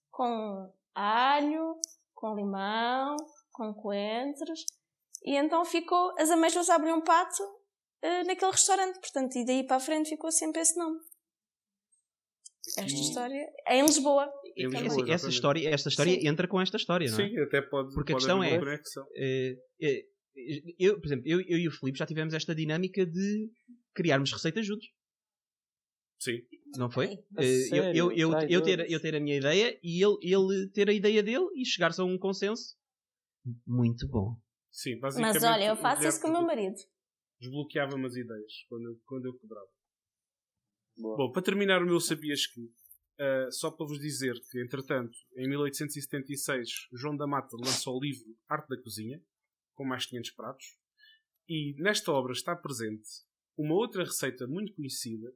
com 0.08 0.72
alho, 0.94 1.74
com 2.14 2.36
limão, 2.36 3.16
com 3.52 3.74
coentros. 3.74 4.64
E 5.24 5.34
então 5.34 5.64
ficou 5.64 6.14
as 6.16 6.30
amêijoas 6.30 6.70
a 6.70 6.78
bolhão 6.78 7.00
pato 7.00 7.42
eh, 8.00 8.22
naquele 8.22 8.52
restaurante. 8.52 9.00
Portanto, 9.00 9.34
e 9.36 9.44
daí 9.44 9.66
para 9.66 9.78
a 9.78 9.80
frente 9.80 10.10
ficou 10.10 10.30
sempre 10.30 10.60
esse 10.60 10.78
nome. 10.78 11.00
Esta 12.78 13.00
história 13.00 13.48
é 13.66 13.78
em 13.78 13.82
Lisboa. 13.82 14.32
Em 14.56 14.66
É 14.66 14.68
Lisboa, 14.68 14.84
essa 14.84 15.00
exatamente. 15.00 15.34
história, 15.34 15.74
esta 15.74 15.88
história 15.88 16.20
Sim. 16.20 16.28
entra 16.28 16.46
com 16.46 16.60
esta 16.60 16.76
história, 16.76 17.10
não 17.10 17.18
é? 17.18 17.28
Sim, 17.28 17.38
até 17.40 17.62
pode, 17.62 17.92
Porque 17.94 18.12
a 18.12 18.14
pode 18.14 18.26
questão 18.26 18.42
haver 18.42 18.62
é-. 18.68 18.80
Eh, 19.16 19.56
eh, 19.82 20.04
eu, 20.78 21.00
por 21.00 21.06
exemplo, 21.08 21.24
eu, 21.26 21.40
eu 21.40 21.58
e 21.58 21.66
o 21.66 21.72
Filipe 21.72 21.98
já 21.98 22.06
tivemos 22.06 22.32
esta 22.32 22.54
dinâmica 22.54 23.04
de 23.04 23.50
criarmos 23.94 24.32
receitas 24.32 24.66
juntos, 24.66 24.88
Sim. 26.18 26.40
não 26.76 26.90
foi? 26.90 27.18
Eh, 27.38 27.68
eu, 27.72 27.84
eu, 27.84 28.12
eu, 28.12 28.32
eu, 28.48 28.62
ter, 28.62 28.90
eu 28.90 29.00
ter 29.00 29.14
a 29.14 29.20
minha 29.20 29.36
ideia 29.36 29.78
e 29.82 30.02
ele, 30.02 30.16
ele 30.22 30.68
ter 30.70 30.88
a 30.88 30.92
ideia 30.92 31.22
dele 31.22 31.46
e 31.54 31.64
chegar-se 31.64 32.00
a 32.00 32.04
um 32.04 32.18
consenso. 32.18 32.76
Muito 33.66 34.08
bom. 34.08 34.36
Sim, 34.70 34.98
basicamente. 34.98 35.34
Mas 35.34 35.44
olha, 35.44 35.64
eu 35.64 35.76
faço 35.76 36.06
isso 36.06 36.20
com 36.20 36.28
o 36.28 36.32
meu 36.32 36.42
marido. 36.42 36.76
Desbloqueava-me 37.40 38.06
as 38.06 38.16
ideias 38.16 38.52
quando 38.68 38.88
eu, 38.88 39.00
quando 39.06 39.26
eu 39.26 39.38
quebrava. 39.38 39.68
Boa. 40.96 41.16
Bom, 41.16 41.32
para 41.32 41.42
terminar 41.42 41.82
o 41.82 41.86
meu 41.86 42.00
sabias 42.00 42.46
que, 42.46 42.60
ah, 43.18 43.48
só 43.50 43.70
para 43.70 43.86
vos 43.86 44.00
dizer 44.00 44.34
que, 44.50 44.60
entretanto, 44.60 45.16
em 45.36 45.48
1876, 45.48 46.88
João 46.92 47.16
da 47.16 47.26
Mata 47.26 47.56
lançou 47.56 47.96
o 47.96 48.00
livro 48.00 48.36
Arte 48.48 48.68
da 48.68 48.82
Cozinha, 48.82 49.22
com 49.74 49.84
mais 49.84 50.06
500 50.06 50.30
pratos, 50.32 50.66
e 51.48 51.74
nesta 51.78 52.12
obra 52.12 52.32
está 52.32 52.54
presente 52.56 53.08
uma 53.58 53.74
outra 53.74 54.04
receita 54.04 54.46
muito 54.46 54.72
conhecida, 54.74 55.30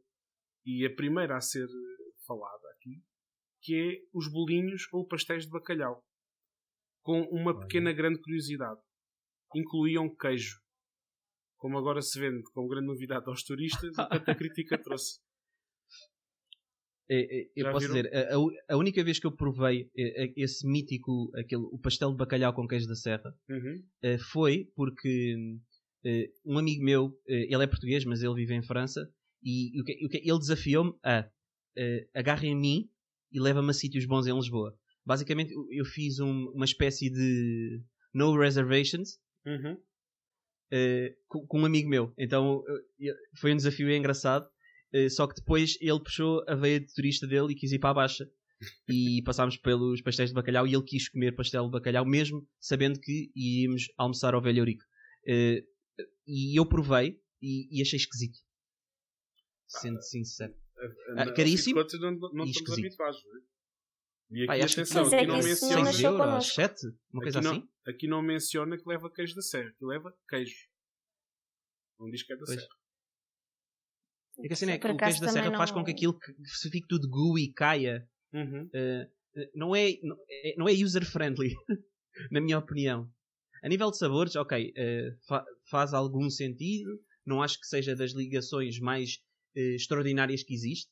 e 0.65 0.87
a 0.87 0.95
primeira 0.95 1.37
a 1.37 1.41
ser 1.41 1.65
eh, 1.65 2.13
falada 2.27 2.69
aqui, 2.77 3.03
que 3.61 3.75
é 3.75 3.99
os 4.15 4.29
bolinhos 4.31 4.87
ou 4.93 5.07
pastéis 5.07 5.45
de 5.45 5.51
bacalhau, 5.51 6.03
com 7.03 7.21
uma 7.33 7.59
pequena 7.59 7.93
grande 7.93 8.21
curiosidade. 8.21 8.81
Incluíam 9.55 10.09
queijo. 10.15 10.61
Como 11.59 11.77
agora 11.79 12.01
se 12.01 12.19
vende 12.19 12.43
com 12.53 12.67
grande 12.69 12.87
novidade 12.87 13.27
aos 13.29 13.43
turistas, 13.43 13.91
e 13.93 14.09
tanta 14.09 14.35
crítica 14.35 14.79
trouxe. 14.83 15.21
Eh, 17.11 17.27
eh, 17.43 17.51
Eu 17.57 17.65
Já 17.67 17.73
posso 17.73 17.89
viram? 17.93 18.03
dizer, 18.03 18.17
a, 18.17 18.37
a- 18.37 18.75
a 18.75 18.77
única 18.77 19.03
vez 19.05 19.19
que 19.19 19.27
eu 19.27 19.37
provei 19.37 19.91
eh, 19.97 20.25
eh, 20.25 20.33
esse 20.37 20.67
mítico, 20.67 21.31
aquele, 21.37 21.63
o 21.63 21.79
pastel 21.79 22.11
de 22.13 22.17
bacalhau 22.17 22.55
com 22.55 22.67
queijo 22.67 22.87
da 22.87 22.95
serra, 22.95 23.35
Uhum. 23.49 23.83
foi 24.33 24.71
porque 24.77 25.35
eh, 25.37 25.61
um 26.45 26.59
amigo 26.59 26.83
meu, 26.85 27.17
eh, 27.29 27.47
ele 27.53 27.63
é 27.65 27.67
português, 27.67 28.05
mas 28.05 28.23
ele 28.23 28.35
vive 28.35 28.55
em 28.55 28.63
França, 28.63 29.09
e 29.43 29.81
o 29.81 29.85
que- 29.85 30.05
o 30.07 30.09
que- 30.09 30.19
ele 30.29 30.39
desafiou-me 30.39 30.93
a 31.05 31.29
eh, 31.77 32.07
agarra 32.15 32.45
em 32.47 32.55
mim 32.55 32.91
e 33.33 33.41
leva-me 33.41 33.71
a 33.71 33.73
sítios 33.73 34.05
bons 34.05 34.27
em 34.27 34.35
Lisboa. 34.35 34.77
Basicamente, 35.07 35.53
eu- 35.71 35.85
fiz 35.85 36.19
um- 36.21 36.51
uma 36.55 36.65
espécie 36.67 37.09
de 37.11 37.81
no 38.13 38.37
reservations 38.39 39.19
Uhum. 39.47 39.77
eh, 40.71 41.15
com, 41.29 41.61
um 41.61 41.65
amigo 41.65 41.89
meu. 41.89 42.13
Então 42.19 42.63
eh, 43.01 43.09
eh, 43.11 43.15
foi 43.37 43.53
um 43.53 43.57
desafio 43.57 43.91
engraçado. 43.91 44.47
eh, 44.95 45.09
só 45.09 45.27
que 45.27 45.35
depois 45.37 45.79
ele 45.81 45.99
puxou 46.01 46.45
a 46.47 46.55
veia 46.55 46.79
de 46.79 46.93
turista 46.95 47.27
dele 47.27 47.53
e 47.53 47.55
quis 47.55 47.73
ir 47.73 47.79
para 47.79 47.91
a 47.91 47.95
baixa. 47.95 48.29
E 48.89 49.23
passámos 49.25 49.57
pelos 49.57 50.03
pastéis 50.03 50.29
de 50.29 50.35
bacalhau 50.35 50.67
e 50.67 50.75
ele 50.75 50.83
quis 50.85 51.09
comer 51.09 51.33
pastel 51.35 51.65
de 51.65 51.71
bacalhau, 51.71 52.05
mesmo 52.05 52.47
sabendo 52.61 53.01
que 53.01 53.31
íamos 53.35 53.87
almoçar 53.97 54.35
ao 54.35 54.43
Velho 54.43 54.59
Eurico. 54.59 54.85
Eh, 55.27 55.65
e 56.27 56.59
eu 56.59 56.67
provei 56.69 57.21
e, 57.41 57.79
e 57.79 57.83
achei 57.83 57.97
esquisito. 57.97 58.39
Sendo 59.67 60.01
sincero. 60.03 60.55
Ah, 61.17 61.33
caríssimo 61.33 61.81
não, 62.01 62.11
não 62.33 62.45
e 62.47 62.51
esquisito. 62.51 62.97
não 62.99 63.39
é? 63.39 63.43
E 64.35 64.45
aqui, 64.49 64.59
que 64.67 64.81
atenção, 64.81 65.03
é 65.05 65.07
aqui 65.07 65.17
que 65.19 65.27
não 65.27 65.37
não 65.37 65.45
menciona, 65.45 65.75
6 65.75 65.85
nasceu 65.85 66.11
euros, 66.11 66.27
connosco. 66.27 66.55
7, 66.55 66.87
uma 67.13 67.23
coisa 67.23 67.39
aqui, 67.39 67.49
assim. 67.49 67.59
não, 67.59 67.69
aqui 67.95 68.09
não 68.09 68.23
menciona 68.23 68.79
que 68.79 68.89
leva 68.89 69.11
queijo 69.13 69.35
da 69.35 69.43
serra, 69.43 69.71
que 69.79 69.85
leva 69.85 70.17
queijo. 70.29 70.55
Não 72.01 72.11
diz 72.11 72.23
que 72.23 72.33
é 72.33 72.37
da 72.37 72.45
Pois. 72.47 72.61
serra. 72.61 72.73
É 74.39 74.47
que 74.49 74.53
assim, 74.55 74.71
é 74.71 74.79
que 74.79 74.87
o 74.87 74.97
queijo 74.97 75.21
da 75.21 75.29
serra 75.29 75.45
também 75.45 75.59
faz 75.59 75.71
não- 75.71 75.79
com 75.79 75.85
que 75.85 75.91
aquilo 75.91 76.19
que 76.19 76.33
se 76.47 76.71
fique 76.71 76.87
tudo 76.89 77.09
gooey, 77.11 77.53
caia. 77.53 78.09
Uhum. 78.33 78.71
Eh, 78.73 79.11
não 79.55 79.77
é, 79.77 79.91
não 80.57 80.67
é 80.69 80.73
user-friendly, 80.73 81.55
na 82.31 82.41
minha 82.41 82.59
opinião. 82.59 83.13
A 83.63 83.69
nível 83.69 83.91
de 83.91 83.99
sabores, 83.99 84.35
ok, 84.35 84.71
uh, 84.71 85.27
fa 85.27 85.45
faz 85.71 85.95
algum 85.95 86.29
sentido. 86.29 87.01
Não 87.25 87.41
acho 87.41 87.61
que 87.61 87.67
seja 87.67 87.95
das 87.95 88.13
ligações 88.13 88.81
mais 88.81 89.19
uh, 89.57 89.75
extraordinárias 89.77 90.43
que 90.43 90.53
existe. 90.53 90.91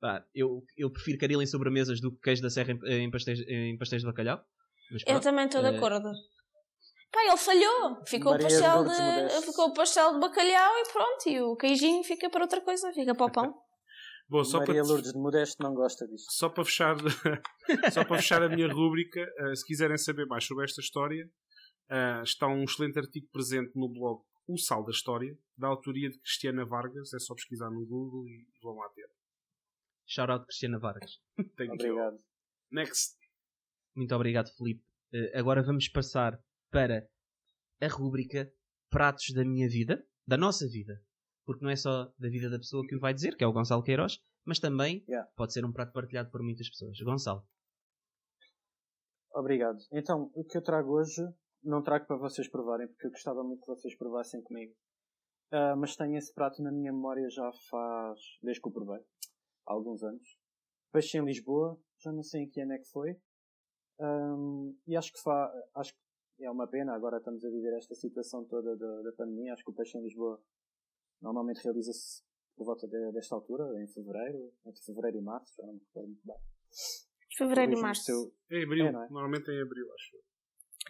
Pá, 0.00 0.26
eu, 0.34 0.64
eu 0.76 0.90
prefiro 0.90 1.18
caril 1.18 1.40
em 1.40 1.46
sobremesas 1.46 2.00
do 2.00 2.10
que 2.10 2.20
queijo 2.22 2.42
da 2.42 2.50
serra 2.50 2.72
em, 2.72 3.04
em, 3.04 3.10
pastéis, 3.10 3.38
em 3.46 3.78
pastéis 3.78 4.02
de 4.02 4.08
bacalhau. 4.08 4.44
eu 5.06 5.20
também 5.20 5.46
estou 5.46 5.62
de 5.62 5.68
uh, 5.68 5.76
acordo. 5.76 6.10
Pá, 7.12 7.24
ele 7.24 7.36
falhou. 7.36 8.04
Ficou 8.04 8.34
o, 8.34 8.38
pastel 8.38 8.84
de, 8.84 9.46
ficou 9.46 9.66
o 9.68 9.74
pastel 9.74 10.14
de 10.14 10.18
bacalhau 10.18 10.72
e 10.78 10.92
pronto. 10.92 11.28
E 11.28 11.40
o 11.42 11.56
queijinho 11.56 12.02
fica 12.02 12.28
para 12.28 12.42
outra 12.42 12.60
coisa, 12.60 12.92
fica 12.92 13.14
para 13.14 13.26
o 13.26 13.30
pão. 13.32 13.54
Bom, 14.32 14.42
só 14.44 14.60
Maria 14.60 14.76
para... 14.76 14.84
Lourdes 14.84 15.12
de 15.12 15.18
Modesto 15.18 15.62
não 15.62 15.74
gosta 15.74 16.08
disto. 16.08 16.32
Só 16.32 16.48
para 16.48 16.64
fechar, 16.64 16.96
só 17.92 18.02
para 18.02 18.16
fechar 18.16 18.42
a 18.42 18.48
minha 18.48 18.66
rúbrica, 18.66 19.20
uh, 19.20 19.54
se 19.54 19.62
quiserem 19.62 19.98
saber 19.98 20.24
mais 20.24 20.42
sobre 20.46 20.64
esta 20.64 20.80
história, 20.80 21.30
uh, 21.90 22.22
está 22.22 22.48
um 22.48 22.64
excelente 22.64 22.98
artigo 22.98 23.28
presente 23.30 23.72
no 23.76 23.90
blog 23.90 24.22
O 24.48 24.56
Sal 24.56 24.86
da 24.86 24.90
História, 24.90 25.38
da 25.54 25.68
autoria 25.68 26.08
de 26.08 26.18
Cristiana 26.18 26.64
Vargas. 26.64 27.12
É 27.12 27.18
só 27.18 27.34
pesquisar 27.34 27.68
no 27.68 27.84
Google 27.84 28.26
e 28.26 28.46
vão 28.62 28.74
lá 28.76 28.88
ter. 28.88 29.06
Shout 30.06 30.32
out 30.32 30.46
Cristiana 30.46 30.78
Vargas. 30.78 31.20
obrigado. 31.38 32.14
You. 32.14 32.24
Next. 32.70 33.18
Muito 33.94 34.14
obrigado, 34.14 34.48
Felipe. 34.56 34.82
Uh, 35.12 35.38
agora 35.38 35.62
vamos 35.62 35.88
passar 35.88 36.42
para 36.70 37.06
a 37.82 37.86
rúbrica 37.86 38.50
Pratos 38.88 39.34
da 39.34 39.44
minha 39.44 39.68
vida, 39.68 40.02
da 40.26 40.38
nossa 40.38 40.66
vida 40.66 41.04
porque 41.44 41.64
não 41.64 41.70
é 41.70 41.76
só 41.76 42.04
da 42.18 42.28
vida 42.28 42.48
da 42.48 42.58
pessoa 42.58 42.86
que 42.86 42.94
o 42.94 43.00
vai 43.00 43.14
dizer, 43.14 43.36
que 43.36 43.44
é 43.44 43.46
o 43.46 43.52
Gonçalo 43.52 43.82
Queiroz, 43.82 44.18
mas 44.44 44.58
também 44.58 45.04
yeah. 45.08 45.28
pode 45.36 45.52
ser 45.52 45.64
um 45.64 45.72
prato 45.72 45.92
partilhado 45.92 46.30
por 46.30 46.42
muitas 46.42 46.68
pessoas. 46.68 46.98
Gonçalo. 47.00 47.44
Obrigado. 49.34 49.78
Então, 49.92 50.30
o 50.34 50.44
que 50.44 50.58
eu 50.58 50.62
trago 50.62 50.92
hoje, 50.92 51.22
não 51.62 51.82
trago 51.82 52.06
para 52.06 52.16
vocês 52.16 52.48
provarem, 52.48 52.86
porque 52.88 53.06
eu 53.06 53.10
gostava 53.10 53.42
muito 53.42 53.60
que 53.60 53.66
vocês 53.66 53.96
provassem 53.96 54.42
comigo. 54.42 54.74
Uh, 55.52 55.76
mas 55.76 55.96
tenho 55.96 56.16
esse 56.16 56.32
prato 56.32 56.62
na 56.62 56.72
minha 56.72 56.92
memória 56.92 57.28
já 57.28 57.50
faz, 57.70 58.20
desde 58.42 58.60
que 58.60 58.68
o 58.68 58.72
provei, 58.72 59.00
há 59.66 59.72
alguns 59.72 60.02
anos. 60.02 60.38
Peixe 60.92 61.18
em 61.18 61.24
Lisboa, 61.24 61.78
já 62.02 62.12
não 62.12 62.22
sei 62.22 62.42
em 62.42 62.48
que 62.48 62.60
ano 62.60 62.72
é 62.72 62.78
que 62.78 62.90
foi. 62.90 63.16
Um, 64.00 64.76
e 64.86 64.96
acho 64.96 65.12
que, 65.12 65.20
fa, 65.20 65.52
acho 65.76 65.94
que 65.94 66.44
é 66.44 66.50
uma 66.50 66.66
pena, 66.66 66.94
agora 66.94 67.18
estamos 67.18 67.44
a 67.44 67.50
viver 67.50 67.74
esta 67.76 67.94
situação 67.94 68.44
toda 68.44 68.76
da, 68.76 69.02
da 69.02 69.12
pandemia. 69.12 69.52
Acho 69.52 69.64
que 69.64 69.70
o 69.70 69.74
peixe 69.74 69.96
em 69.96 70.02
Lisboa 70.02 70.42
Normalmente 71.22 71.62
realiza-se 71.62 72.22
por 72.56 72.66
volta 72.66 72.86
de, 72.86 73.12
desta 73.12 73.34
altura, 73.34 73.64
em 73.82 73.86
fevereiro, 73.86 74.52
entre 74.66 74.82
fevereiro 74.82 75.18
e 75.18 75.22
março, 75.22 75.54
já 75.56 75.64
não 75.64 75.74
me 75.74 75.80
recordo 75.80 76.08
muito 76.08 76.26
bem. 76.26 76.36
Fevereiro 77.36 77.72
e 77.72 77.80
março. 77.80 78.04
Seu... 78.04 78.34
Em 78.50 78.64
abril, 78.64 78.86
é, 78.86 78.88
é? 78.88 78.92
normalmente 78.92 79.50
é 79.50 79.54
em 79.54 79.62
abril, 79.62 79.86
acho. 79.94 80.16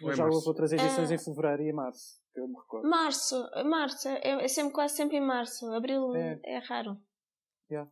Ou 0.01 0.11
é 0.11 0.15
já 0.15 0.25
houve 0.25 0.47
outras 0.47 0.73
edições 0.73 1.11
é... 1.11 1.15
em 1.15 1.19
fevereiro 1.19 1.63
e 1.63 1.71
março, 1.71 2.19
que 2.33 2.39
eu 2.39 2.47
me 2.47 2.55
recordo. 2.55 2.89
Março, 2.89 3.35
março, 3.65 4.07
é, 4.09 4.43
é 4.43 4.47
sempre 4.47 4.73
quase 4.73 4.95
sempre 4.95 5.17
em 5.17 5.21
março. 5.21 5.71
Abril 5.71 6.15
é, 6.15 6.39
é 6.43 6.57
raro. 6.57 6.97
Yeah. 7.71 7.89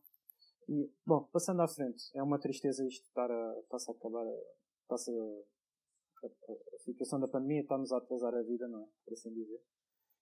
E, 0.68 0.92
bom, 1.06 1.24
passando 1.32 1.62
à 1.62 1.68
frente, 1.68 2.04
é 2.16 2.24
uma 2.24 2.40
tristeza 2.40 2.86
isto 2.86 3.06
estar 3.06 3.30
a, 3.30 3.34
a 3.34 3.92
acabar, 3.92 4.26
a, 4.26 4.94
a, 4.94 4.96
a, 4.96 6.80
situação 6.80 7.20
da 7.20 7.28
pandemia 7.28 7.62
está-nos 7.62 7.92
a 7.92 7.98
atrasar 7.98 8.34
a 8.34 8.42
vida, 8.42 8.68
não 8.68 8.84
é? 8.84 8.88
Por 9.06 9.14
assim 9.14 9.34
dizer 9.34 9.62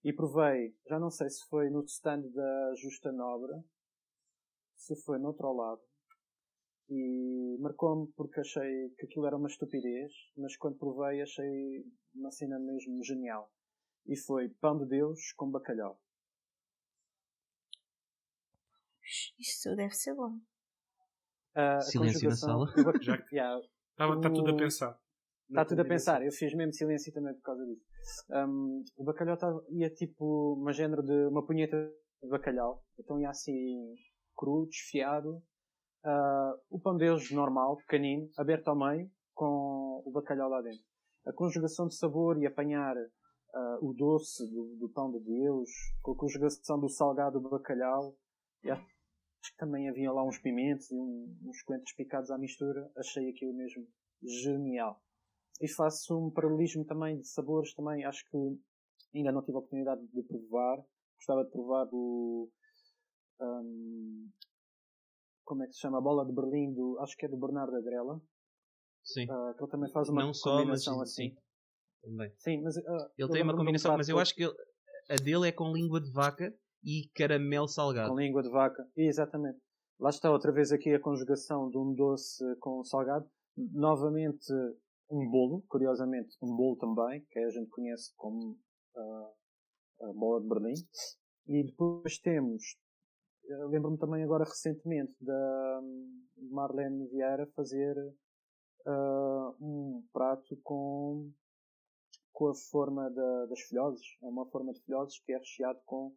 e 0.04 0.14
provei, 0.14 0.76
já 0.88 1.00
não 1.00 1.10
sei 1.10 1.30
se 1.30 1.45
foi 1.47 1.70
no 1.70 1.84
stand 1.84 2.22
da 2.34 2.74
Justa 2.76 3.12
Nobre, 3.12 3.54
se 4.76 4.95
foi 5.04 5.20
no 5.20 5.28
outro 5.28 5.52
lado, 5.54 5.82
e 6.89 7.58
marcou-me 7.60 8.12
porque 8.14 8.39
achei 8.39 8.89
que 8.97 9.06
aquilo 9.06 9.28
era 9.28 9.38
uma 9.38 9.47
estupidez, 9.47 10.12
mas 10.36 10.58
quando 10.58 10.78
provei 10.78 11.22
achei 11.22 11.86
uma 12.16 12.32
cena 12.32 12.58
mesmo 12.60 13.04
genial. 13.04 13.52
E 14.08 14.18
foi 14.18 14.50
pão 14.50 14.78
de 14.78 14.88
Deus 14.88 15.34
com 15.34 15.52
bacalhau. 15.52 16.02
Isto 19.38 19.76
deve 19.76 19.93
ser 19.93 20.16
bom. 20.16 20.39
Uh, 21.56 21.82
Silêncio 21.82 22.30
na 22.30 22.36
sala. 22.36 22.66
Já 23.02 23.16
yeah, 23.32 23.60
está, 23.60 24.16
está 24.16 24.30
tudo 24.32 24.52
a 24.52 24.56
pensar. 24.56 25.00
Está 25.50 25.66
tudo 25.66 25.82
a 25.82 25.86
pensar, 25.86 26.24
eu 26.24 26.32
fiz 26.32 26.54
mesmo 26.54 26.74
silêncio 26.74 27.12
também 27.14 27.34
por 27.34 27.41
causa 27.41 27.66
disso. 27.66 27.88
Um, 28.30 28.84
o 28.97 29.04
bacalhau 29.04 29.38
tá, 29.38 29.52
ia 29.70 29.89
tipo 29.89 30.54
uma 30.54 30.72
género 30.72 31.04
de 31.04 31.28
uma 31.28 31.45
punheta 31.45 31.78
de 32.22 32.30
bacalhau, 32.30 32.84
então 32.97 33.20
ia 33.20 33.30
assim 33.30 33.95
cru, 34.36 34.66
desfiado. 34.68 35.41
Uh, 36.04 36.56
o 36.70 36.80
pão 36.80 36.95
deles 36.95 37.30
normal, 37.32 37.78
pequenino, 37.78 38.30
aberto 38.38 38.70
ao 38.70 38.78
meio, 38.78 39.12
com 39.34 40.02
o 40.06 40.12
bacalhau 40.12 40.50
lá 40.50 40.62
dentro. 40.62 40.84
A 41.26 41.34
conjugação 41.34 41.88
de 41.88 41.95
sabor 41.95 42.38
e 42.41 42.45
apanhar 42.45 42.95
uh, 42.95 43.86
o 43.86 43.93
doce 43.93 44.50
do, 44.50 44.78
do, 44.78 44.89
pão 44.89 45.12
de 45.12 45.20
Deus, 45.20 45.70
com 46.02 46.14
a 46.14 46.18
conjugação 46.18 46.80
do 46.80 46.88
salgado 46.88 47.39
do 47.39 47.50
bacalhau, 47.50 48.16
e 48.64 48.72
acho 48.72 48.86
que 48.86 49.58
também 49.58 49.89
havia 49.89 50.12
lá 50.12 50.24
uns 50.24 50.38
pimentos 50.38 50.89
e 50.89 50.95
um, 50.95 51.38
uns 51.45 51.62
coentros 51.64 51.93
picados 51.93 52.32
à 52.32 52.38
mistura. 52.38 52.89
Achei 52.95 53.30
aquilo 53.30 53.54
mesmo 53.54 53.86
genial 54.24 55.02
e 55.62 55.68
faço 55.68 56.18
um 56.18 56.32
paralelismo 56.32 56.86
também 56.86 57.20
de 57.20 57.28
sabores 57.28 57.74
também 57.74 58.05
acho 58.05 58.24
que 58.30 58.38
ainda 59.14 59.32
não 59.32 59.41
tive 59.41 59.55
a 59.55 59.60
oportunidade 59.60 60.01
de 60.07 60.24
provar. 60.24 60.84
Gostava 61.18 61.43
de 61.43 61.51
provar 61.51 61.88
o 61.91 62.49
um, 63.41 64.30
como 65.43 65.64
é 65.64 65.68
que 65.68 65.74
se 65.74 65.80
chama? 65.80 65.97
A 65.97 66.01
bola 66.01 66.26
de 66.26 66.34
Berlim 66.34 66.74
do 66.74 66.99
acho 66.99 67.16
que 67.18 67.26
é 67.26 67.30
do 67.30 67.38
Bernardo 67.38 67.76
Agrela 67.76 68.22
sim. 69.03 69.24
Uh, 69.24 69.55
que 69.55 69.64
ele 69.64 69.72
também 69.72 69.91
faz 69.91 70.10
uma 70.10 70.24
não 70.24 70.32
combinação 70.32 70.93
só, 70.93 70.99
mas, 70.99 71.10
assim. 71.10 71.30
sim, 71.30 71.38
também. 72.01 72.34
Sim 72.38 72.62
mas 72.62 72.78
uh, 72.78 73.12
ele 73.18 73.32
tem 73.32 73.43
uma 73.43 73.55
combinação 73.55 73.97
mas 73.97 74.10
eu 74.10 74.20
acho 74.20 74.34
que 74.36 74.43
ele, 74.43 74.53
a 75.10 75.16
dele 75.16 75.47
é 75.47 75.51
com 75.51 75.74
língua 75.74 75.99
de 75.99 76.12
vaca 76.12 76.53
e 76.84 77.10
caramelo 77.16 77.68
salgado. 77.68 78.10
Com 78.10 78.20
língua 78.20 78.41
de 78.41 78.49
vaca 78.49 78.88
exatamente. 78.95 79.60
Lá 79.99 80.10
está 80.10 80.32
outra 80.32 80.51
vez 80.51 80.72
aqui 80.72 80.93
a 80.93 80.99
conjugação 80.99 81.70
de 81.70 81.78
um 81.78 81.93
doce 81.93 82.43
com 82.60 82.84
salgado. 82.84 83.30
Novamente 83.57 84.53
um 85.10 85.30
bolo, 85.30 85.64
curiosamente, 85.68 86.38
um 86.41 86.55
bolo 86.55 86.76
também, 86.78 87.26
que 87.32 87.39
a 87.39 87.49
gente 87.49 87.70
conhece 87.70 88.14
como 88.16 88.57
uh, 88.95 90.07
a 90.10 90.14
bola 90.14 90.41
de 90.41 90.47
Berlim. 90.47 90.74
E 91.47 91.64
depois 91.64 92.20
temos, 92.20 92.64
lembro-me 93.70 93.97
também 93.97 94.24
agora 94.24 94.43
recentemente 94.43 95.14
da 95.20 95.82
Marlene 96.51 97.07
Vieira 97.07 97.47
fazer 97.55 97.95
uh, 98.86 99.55
um 99.60 100.03
prato 100.14 100.57
com, 100.64 101.32
com 102.32 102.49
a 102.49 102.53
forma 102.53 103.10
da, 103.10 103.45
das 103.47 103.62
filhoses. 103.62 104.05
É 104.22 104.28
uma 104.28 104.45
forma 104.47 104.74
de 104.74 104.82
filhoses 104.82 105.20
que 105.22 105.34
é 105.34 105.38
recheado 105.38 105.80
com 105.86 106.14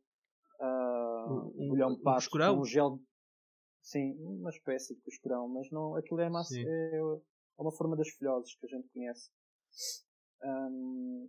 uh, 0.61 1.53
um, 1.57 1.69
bolhão 1.69 1.95
de 1.95 2.03
pato, 2.03 2.29
com 2.31 2.61
um 2.61 2.65
gel. 2.65 2.99
Sim, 3.81 4.15
uma 4.21 4.51
espécie 4.51 4.95
de 4.95 5.01
costurão, 5.01 5.49
mas 5.49 5.69
não, 5.73 5.97
aquilo 5.97 6.21
é 6.21 6.31
massa, 6.31 6.55
é, 6.57 7.01
é 7.59 7.63
uma 7.63 7.73
forma 7.73 7.97
das 7.97 8.09
filhoses 8.09 8.55
que 8.57 8.67
a 8.67 8.69
gente 8.69 8.89
conhece. 8.89 9.31
Um, 10.45 11.29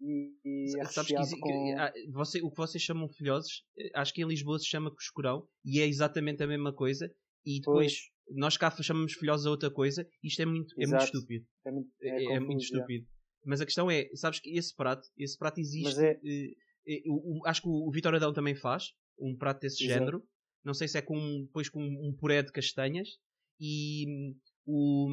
e, 0.00 0.34
e 0.44 0.80
é 0.80 0.84
Sabes 0.84 1.30
que, 1.30 1.40
com... 1.40 1.74
Ah, 1.78 1.92
você, 2.12 2.42
o 2.42 2.50
que 2.50 2.56
vocês 2.56 2.82
chamam 2.82 3.08
filhoses, 3.08 3.62
eh, 3.78 3.90
acho 3.94 4.12
que 4.12 4.22
em 4.22 4.26
Lisboa 4.26 4.58
se 4.58 4.66
chama 4.66 4.90
coscurão 4.90 5.48
e 5.64 5.80
é 5.80 5.86
exatamente 5.86 6.42
a 6.42 6.46
mesma 6.46 6.72
coisa. 6.72 7.10
E 7.44 7.60
depois 7.60 7.92
pois. 8.26 8.38
nós 8.38 8.56
cá 8.56 8.70
chamamos 8.82 9.14
filhoses 9.14 9.46
a 9.46 9.50
outra 9.50 9.70
coisa. 9.70 10.06
Isto 10.22 10.42
é 10.42 10.46
muito, 10.46 10.74
é 10.78 10.86
muito 10.86 11.04
estúpido. 11.04 11.46
É 11.64 11.70
muito, 11.70 11.90
é, 12.02 12.08
é, 12.08 12.34
é 12.34 12.40
muito 12.40 12.62
estúpido. 12.62 13.06
Mas 13.44 13.60
a 13.60 13.64
questão 13.64 13.90
é, 13.90 14.08
sabes 14.14 14.40
que 14.40 14.56
esse 14.56 14.74
prato, 14.74 15.08
esse 15.16 15.38
prato 15.38 15.60
existe. 15.60 16.00
É... 16.04 16.18
Uh, 17.08 17.46
acho 17.46 17.62
que 17.62 17.68
o, 17.68 17.88
o 17.88 17.90
Vitor 17.90 18.14
Adão 18.14 18.32
também 18.32 18.54
faz 18.54 18.92
um 19.18 19.36
prato 19.36 19.60
desse 19.60 19.84
Exato. 19.84 19.98
género. 19.98 20.28
Não 20.64 20.74
sei 20.74 20.88
se 20.88 20.98
é 20.98 21.02
com, 21.02 21.44
depois 21.44 21.68
com 21.68 21.80
um 21.80 22.14
puré 22.18 22.42
de 22.42 22.52
castanhas. 22.52 23.08
E 23.58 24.34
o, 24.66 25.08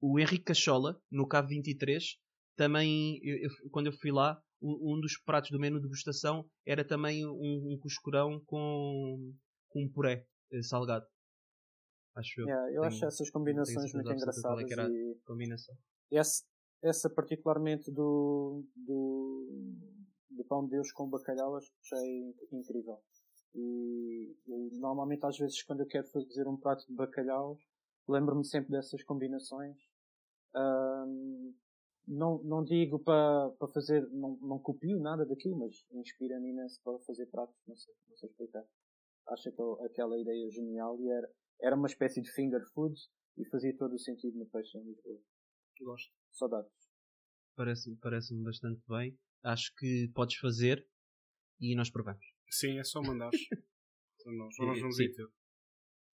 o 0.00 0.18
Henrique 0.18 0.44
Cachola, 0.44 1.00
no 1.10 1.26
Cabo 1.26 1.48
23, 1.48 2.18
também, 2.56 3.18
eu, 3.22 3.36
eu, 3.38 3.50
quando 3.70 3.86
eu 3.86 3.92
fui 3.92 4.10
lá, 4.10 4.40
um, 4.60 4.94
um, 4.94 5.00
dos 5.00 5.16
pratos 5.24 5.50
do 5.50 5.58
menu 5.58 5.76
de 5.76 5.82
degustação 5.82 6.48
era 6.66 6.84
também 6.84 7.26
um, 7.26 7.72
um 7.72 7.78
cuscurão 7.80 8.40
com, 8.46 9.32
com 9.68 9.84
um 9.84 9.90
puré 9.90 10.26
eh, 10.52 10.62
salgado. 10.62 11.06
Acho 12.14 12.42
eu. 12.42 12.46
Yeah, 12.46 12.68
eu 12.68 12.82
tenho, 12.82 12.84
acho 12.84 13.04
essas 13.06 13.30
combinações 13.30 13.92
muito 13.94 14.12
engraçadas. 14.12 14.70
É 14.70 14.88
e 14.88 15.18
combinação. 15.24 15.74
Essa, 16.10 16.44
essa 16.82 17.08
particularmente 17.08 17.90
do, 17.90 18.64
do, 18.76 19.74
do 20.30 20.44
pão 20.44 20.64
de 20.64 20.72
Deus 20.72 20.92
com 20.92 21.08
bacalhau 21.08 21.56
achei 21.56 22.34
incrível. 22.52 22.98
E, 23.54 24.36
e, 24.46 24.78
normalmente 24.78 25.24
às 25.24 25.36
vezes 25.38 25.62
quando 25.62 25.80
eu 25.80 25.86
quero 25.86 26.06
fazer 26.08 26.46
um 26.46 26.56
prato 26.56 26.86
de 26.86 26.94
bacalhau 26.94 27.58
lembro-me 28.08 28.44
sempre 28.44 28.70
dessas 28.70 29.02
combinações. 29.04 29.76
Um, 30.54 31.54
não, 32.06 32.42
não 32.42 32.64
digo 32.64 32.98
para, 32.98 33.50
para 33.58 33.68
fazer, 33.68 34.08
não, 34.10 34.36
não 34.40 34.58
copio 34.58 34.98
nada 35.00 35.24
daquilo, 35.24 35.58
mas 35.58 35.84
inspira-me 35.92 36.50
imenso 36.50 36.80
para 36.82 36.98
fazer 37.00 37.26
pratos, 37.26 37.56
não 37.66 37.76
sei, 37.76 37.94
não 38.08 38.16
sei 38.16 38.28
explicar. 38.28 38.64
Acho 39.28 39.48
aquela, 39.48 39.86
aquela 39.86 40.18
ideia 40.18 40.50
genial 40.50 41.00
e 41.00 41.08
era, 41.08 41.30
era 41.60 41.76
uma 41.76 41.86
espécie 41.86 42.20
de 42.20 42.30
finger 42.32 42.62
food 42.74 42.94
e 43.38 43.44
fazia 43.46 43.76
todo 43.76 43.94
o 43.94 43.98
sentido 43.98 44.36
no 44.38 44.46
peixe 44.46 44.76
em 44.76 44.84
Lisboa. 44.84 45.20
Gosto. 45.80 46.12
Saudades. 46.32 46.72
Parece-me 47.56 47.96
parece 47.96 48.34
bastante 48.42 48.82
bem. 48.88 49.18
Acho 49.44 49.74
que 49.76 50.10
podes 50.14 50.36
fazer 50.36 50.86
e 51.60 51.74
nós 51.76 51.90
provamos. 51.90 52.24
Sim, 52.50 52.78
é 52.78 52.84
só 52.84 53.00
mandares. 53.00 53.40
Para 54.22 54.32
nós, 54.32 54.54
nós 54.58 54.80
vamos 54.80 54.98
ir 55.00 55.14
ter. 55.14 55.26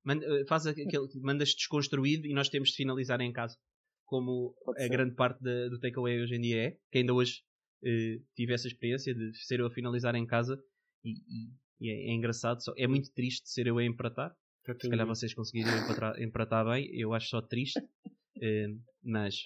Manda, 0.06 0.26
eh, 0.26 0.46
faz 0.48 0.68
aquele, 0.68 0.88
mandas 1.22 1.54
desconstruído 1.56 2.28
e 2.28 2.34
nós 2.34 2.48
temos 2.50 2.70
de 2.70 2.76
finalizar 2.76 3.20
em 3.22 3.32
casa. 3.34 3.58
Como 4.06 4.56
a 4.78 4.88
grande 4.88 5.16
parte 5.16 5.42
da- 5.42 5.68
do 5.68 5.80
takeaway 5.80 6.22
hoje 6.22 6.36
em 6.36 6.42
dia 6.42 6.58
é. 6.68 6.72
Que 6.92 7.00
ainda 7.00 7.14
hoje 7.14 7.42
eh, 7.84 8.20
tive 8.36 8.54
essa 8.54 8.68
experiência 8.68 9.14
de 9.16 9.36
ser 9.46 9.60
eu 9.60 9.66
a 9.66 9.72
finalizar 9.72 10.14
em 10.16 10.26
casa 10.26 10.62
e, 11.04 11.12
e- 11.12 11.54
e 11.82 11.90
é, 11.90 12.12
é 12.12 12.14
engraçado. 12.14 12.64
Só, 12.64 12.74
é 12.78 12.88
muito 12.88 13.12
triste 13.14 13.50
ser 13.50 13.66
eu 13.68 13.78
a 13.80 13.84
empratar. 13.84 14.32
Até 14.68 14.80
Se 14.80 14.90
calhar 14.90 15.06
vocês 15.08 15.34
conseguiriam 15.34 15.76
empratar, 15.78 16.22
empratar 16.22 16.66
bem. 16.66 16.88
Eu 16.98 17.14
acho 17.14 17.28
só 17.30 17.42
triste. 17.42 17.80
eh, 18.42 18.68
mas 19.04 19.42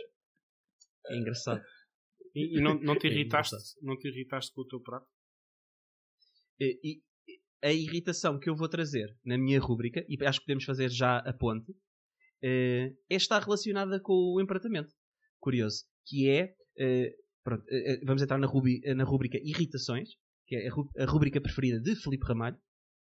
é 1.07 1.17
engraçado. 1.17 1.61
E, 2.35 2.57
e 2.57 2.61
não, 2.61 2.79
não, 2.79 2.97
te 2.97 3.07
É 3.07 3.11
irritaste, 3.11 3.55
engraçado. 3.55 3.81
não 3.81 3.97
te 3.97 4.07
irritaste 4.09 4.53
com 4.53 4.61
o 4.61 4.67
teu 4.67 4.79
prato? 4.81 5.07
Eh, 6.61 6.77
e 6.83 7.01
a 7.63 7.71
irritação 7.71 8.39
que 8.39 8.49
eu 8.49 8.55
vou 8.55 8.69
trazer 8.69 9.15
na 9.25 9.37
minha 9.37 9.59
rúbrica, 9.59 10.05
e 10.07 10.17
acho 10.25 10.39
que 10.39 10.45
podemos 10.45 10.63
fazer 10.63 10.89
já 10.89 11.17
a 11.17 11.33
ponte, 11.33 11.73
eh, 12.41 12.93
é 13.09 13.15
estar 13.15 13.39
relacionada 13.41 13.99
com 13.99 14.13
o 14.13 14.41
empratamento. 14.41 14.93
Curioso. 15.39 15.83
Que 16.05 16.29
é. 16.29 16.53
eh, 16.77 17.13
pronto, 17.43 17.63
eh, 17.69 17.99
vamos 18.05 18.21
entrar 18.21 18.37
na, 18.37 18.47
rubi- 18.47 18.81
na 18.95 19.03
rúbrica 19.03 19.37
Irritações, 19.41 20.09
que 20.47 20.55
é 20.55 20.67
a, 21.01 21.05
rúbrica 21.05 21.39
preferida 21.41 21.79
de 21.79 21.95
Felipe 21.95 22.25
Ramalho, 22.25 22.57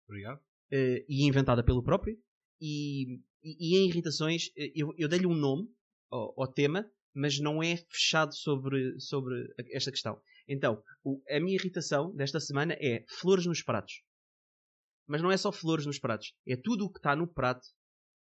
Obrigado. 0.08 0.40
e 0.72 1.26
inventada 1.26 1.62
pelo 1.64 1.82
próprio. 1.82 2.16
E, 2.60 3.14
e- 3.42 3.74
e 3.74 3.76
em 3.78 3.88
Irritações, 3.88 4.50
eu, 4.74 4.92
eu 4.98 5.08
dei-lhe 5.08 5.26
um 5.26 5.34
nome 5.34 5.68
ao, 6.10 6.34
ao 6.42 6.52
tema, 6.52 6.84
mas 7.14 7.38
não 7.40 7.62
é 7.62 7.76
fechado 7.76 8.34
sobre, 8.34 8.98
sobre 9.00 9.34
esta 9.72 9.90
questão. 9.90 10.20
Então, 10.46 10.82
o- 11.04 11.22
a 11.30 11.40
minha 11.40 11.54
irritação 11.56 12.14
desta 12.14 12.38
semana 12.40 12.74
é 12.80 13.04
flores 13.20 13.46
nos 13.46 13.62
pratos. 13.62 14.02
Mas 15.10 15.20
não 15.22 15.30
é 15.32 15.36
só 15.36 15.50
flores 15.50 15.84
nos 15.86 15.98
pratos. 15.98 16.32
É 16.46 16.56
tudo 16.56 16.84
o 16.84 16.92
que 16.92 16.98
está 17.00 17.16
no 17.16 17.26
prato 17.26 17.66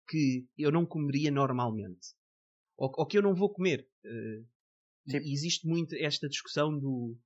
que 0.07 0.47
eu 0.57 0.71
não 0.71 0.85
comeria 0.85 1.29
normalmente. 1.29 2.07
Ou, 2.77 2.89
ou 2.97 3.05
que 3.05 3.17
eu 3.17 3.21
não 3.21 3.35
vou 3.35 3.51
comer. 3.51 3.85
Tipo- 5.05 5.25
existe 5.25 5.67
muito 5.67 5.93
esta 5.95 6.27
discussão 6.29 6.77
do... 6.79 7.17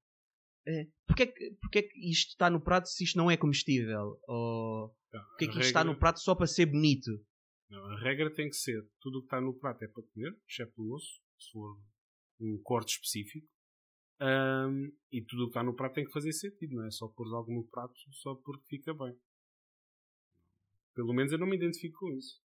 eh, 0.66 0.88
porque, 1.06 1.24
é 1.24 1.28
que, 1.28 1.51
porque 1.62 1.80
é 1.80 1.84
que 1.84 2.10
isto 2.10 2.30
está 2.30 2.49
no 2.49 2.60
prato 2.62 2.88
se 2.88 3.04
isto 3.04 3.16
não 3.18 3.30
é 3.30 3.38
comestível? 3.38 4.20
Ou 4.28 4.89
porque 5.30 5.45
é 5.45 5.47
que 5.47 5.58
A 5.58 5.60
isto 5.60 5.68
está 5.68 5.80
regra- 5.82 5.93
no 5.93 5.99
prato 5.99 6.20
só 6.20 6.34
para 6.34 6.47
ser 6.47 6.66
bonito? 6.66 7.12
Não, 7.70 7.86
a 7.91 7.99
regra 7.99 8.34
tem 8.34 8.49
que 8.49 8.56
ser: 8.56 8.82
tudo 8.99 9.18
o 9.20 9.22
que 9.22 9.28
está 9.28 9.39
no 9.39 9.54
prato 9.54 9.84
é 9.84 9.88
para 9.88 10.04
comer, 10.04 10.36
exceto 10.49 10.74
o 10.82 10.95
osso, 10.95 11.22
se 11.39 11.51
for 11.51 11.78
um 12.39 12.60
corte 12.64 12.93
específico. 12.93 13.47
Ahm, 14.20 14.91
e 15.12 15.22
tudo 15.24 15.43
o 15.43 15.45
que 15.47 15.51
está 15.51 15.64
no 15.64 15.76
prato 15.76 15.95
tem 15.95 16.06
que 16.06 16.12
fazer 16.12 16.32
sentido, 16.32 16.76
não 16.76 16.86
é 16.86 16.91
só 16.91 17.08
pôr 17.08 17.28
algo 17.36 17.51
no 17.54 17.68
prato 17.68 17.93
só 18.12 18.34
porque 18.36 18.66
fica 18.68 18.93
bem. 18.93 19.16
Pelo 20.94 21.14
menos 21.14 21.32
eu 21.32 21.38
não 21.38 21.48
me 21.48 21.56
identifico 21.56 22.00
com 22.00 22.12
isso. 22.12 22.41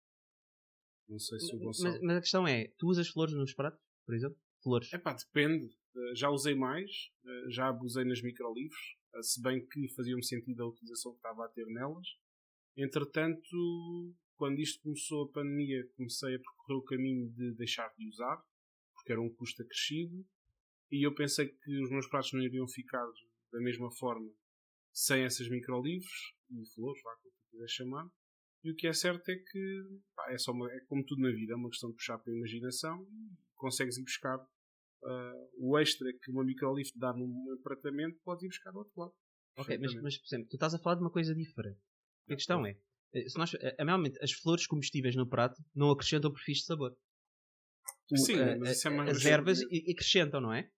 Não 1.07 1.19
sei 1.19 1.39
se 1.39 1.55
o 1.55 1.59
Gonçalo. 1.59 1.93
Mas, 1.93 2.01
mas 2.01 2.17
a 2.17 2.21
questão 2.21 2.47
é, 2.47 2.67
tu 2.77 2.87
usas 2.87 3.07
flores 3.07 3.33
nos 3.33 3.53
pratos, 3.53 3.79
por 4.05 4.15
exemplo? 4.15 4.37
Flores. 4.61 4.91
Epá, 4.91 5.13
depende. 5.13 5.65
Uh, 5.95 6.15
Já 6.15 6.29
usei 6.29 6.55
mais, 6.55 7.11
uh, 7.23 7.49
já 7.49 7.69
abusei 7.69 8.03
nas 8.03 8.21
microlivres, 8.21 8.79
uh, 9.15 9.23
se 9.23 9.41
bem 9.41 9.65
que 9.65 9.87
fazia-me 9.89 10.23
sentido 10.23 10.63
a 10.63 10.67
utilização 10.67 11.13
que 11.13 11.19
estava 11.19 11.45
a 11.45 11.49
ter 11.49 11.65
nelas. 11.67 12.07
Entretanto, 12.75 14.13
quando 14.35 14.59
isto 14.59 14.81
começou 14.83 15.25
a 15.25 15.31
pandemia, 15.31 15.87
comecei 15.95 16.35
a 16.35 16.39
percorrer 16.39 16.77
o 16.77 16.83
caminho 16.83 17.29
de 17.31 17.53
deixar 17.53 17.91
de 17.97 18.07
usar, 18.07 18.43
porque 18.93 19.11
era 19.11 19.21
um 19.21 19.33
custo 19.33 19.63
acrescido, 19.63 20.25
e 20.91 21.05
eu 21.05 21.13
pensei 21.15 21.47
que 21.47 21.81
os 21.81 21.89
meus 21.89 22.07
pratos 22.07 22.33
não 22.33 22.41
iriam 22.41 22.67
ficar 22.67 23.05
da 23.51 23.59
mesma 23.59 23.91
forma 23.91 24.29
sem 24.93 25.23
essas 25.23 25.49
microlivres 25.49 26.33
e 26.51 26.65
flores, 26.73 27.01
vá, 27.03 27.15
como 27.15 27.33
quiser 27.51 27.69
chamar. 27.69 28.09
E 28.67 28.71
o 28.71 28.75
que 28.75 28.85
é 28.85 28.91
certo 28.91 29.29
é 29.29 29.35
que 29.37 29.61
pá, 30.13 30.29
é, 30.29 30.37
só 30.37 30.51
uma- 30.51 30.69
é 30.69 30.79
como 30.89 31.01
tudo 31.05 31.21
na 31.21 31.31
vida, 31.31 31.53
é 31.53 31.55
uma 31.55 31.69
questão 31.69 31.89
de 31.89 31.95
puxar 31.95 32.17
para 32.17 32.33
a 32.33 32.35
imaginação 32.35 33.01
e 33.09 33.37
consegues 33.55 33.97
ir 33.97 34.03
buscar 34.03 34.37
ah, 35.05 35.33
o 35.57 35.77
extra 35.79 36.11
que 36.21 36.29
uma 36.31 36.43
microlift 36.43 36.97
dá 36.99 37.13
num 37.13 37.53
empratamento, 37.57 38.19
podes 38.25 38.43
ir 38.43 38.47
buscar 38.49 38.71
do 38.71 38.79
outro 38.79 38.93
lado. 38.99 39.13
Ok, 39.55 39.77
mas, 39.77 39.93
mas, 40.01 40.17
por 40.17 40.27
exemplo, 40.27 40.47
tu 40.49 40.55
estás 40.57 40.73
a 40.73 40.79
falar 40.79 40.95
de 40.95 41.01
uma 41.01 41.11
coisa 41.11 41.33
diferente. 41.33 41.79
A 42.29 42.35
questão 42.35 42.65
é, 42.65 42.75
eh, 43.13 43.29
se 43.29 43.37
nós, 43.37 43.53
eh, 43.53 43.75
normalmente 43.85 44.21
as 44.21 44.33
flores 44.33 44.67
comestíveis 44.67 45.15
no 45.15 45.29
prato 45.29 45.63
não 45.73 45.91
acrescentam 45.91 46.33
perfis 46.33 46.57
de 46.57 46.65
sabor. 46.65 46.91
O- 48.11 48.17
Sim, 48.17 48.35
eh, 48.39 48.57
mas 48.57 48.71
isso 48.77 48.87
é 48.87 48.91
mais 48.91 49.09
as 49.15 49.25
ervas 49.25 49.59
acrescentam, 49.93 50.41
não 50.41 50.51
é? 50.53 50.69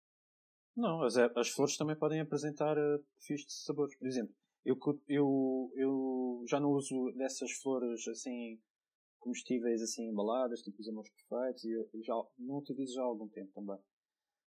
Não, 0.76 1.02
as, 1.04 1.16
er- 1.16 1.32
as 1.36 1.50
flores 1.50 1.76
também 1.78 1.96
podem 1.98 2.20
apresentar 2.20 2.78
uh, 2.78 3.04
perfis 3.16 3.46
de 3.46 3.54
sabores. 3.54 3.98
Por 3.98 4.08
exemplo, 4.08 4.36
eu, 4.66 4.78
eu, 5.08 5.72
eu 5.76 6.44
já 6.48 6.60
não 6.60 6.72
uso 6.72 7.12
dessas 7.14 7.52
flores 7.62 8.08
assim 8.08 8.60
comestíveis 9.20 9.82
assim 9.82 10.08
embaladas, 10.08 10.62
tipo 10.62 10.80
os 10.80 10.88
amores 10.88 11.12
perfeitos, 11.12 11.64
e 11.66 11.72
eu, 11.72 11.90
eu 11.94 12.04
já 12.04 12.14
não 12.38 12.58
utilizo 12.58 12.94
já 12.94 13.02
há 13.02 13.06
algum 13.06 13.28
tempo 13.28 13.52
também. 13.54 13.78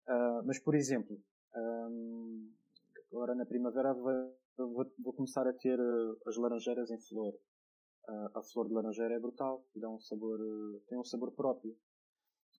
Ah, 0.08 0.42
mas 0.44 0.58
por 0.58 0.74
exemplo, 0.74 1.20
ahm, 1.54 2.50
agora 3.12 3.34
na 3.34 3.46
primavera 3.46 3.92
vou, 3.94 4.36
vou, 4.56 4.92
vou 5.02 5.12
começar 5.14 5.46
a 5.46 5.52
ter 5.52 5.78
uh, 5.78 6.18
as 6.26 6.36
laranjeiras 6.36 6.90
em 6.90 7.00
flor. 7.00 7.34
Ah, 8.08 8.30
a 8.36 8.42
flor 8.42 8.68
de 8.68 8.74
laranjeira 8.74 9.14
é 9.14 9.18
brutal 9.18 9.64
e 9.74 9.80
dá 9.80 9.88
um 9.90 10.00
sabor, 10.00 10.40
uh, 10.40 10.80
tem 10.88 10.98
um 10.98 11.04
sabor 11.04 11.32
próprio. 11.32 11.76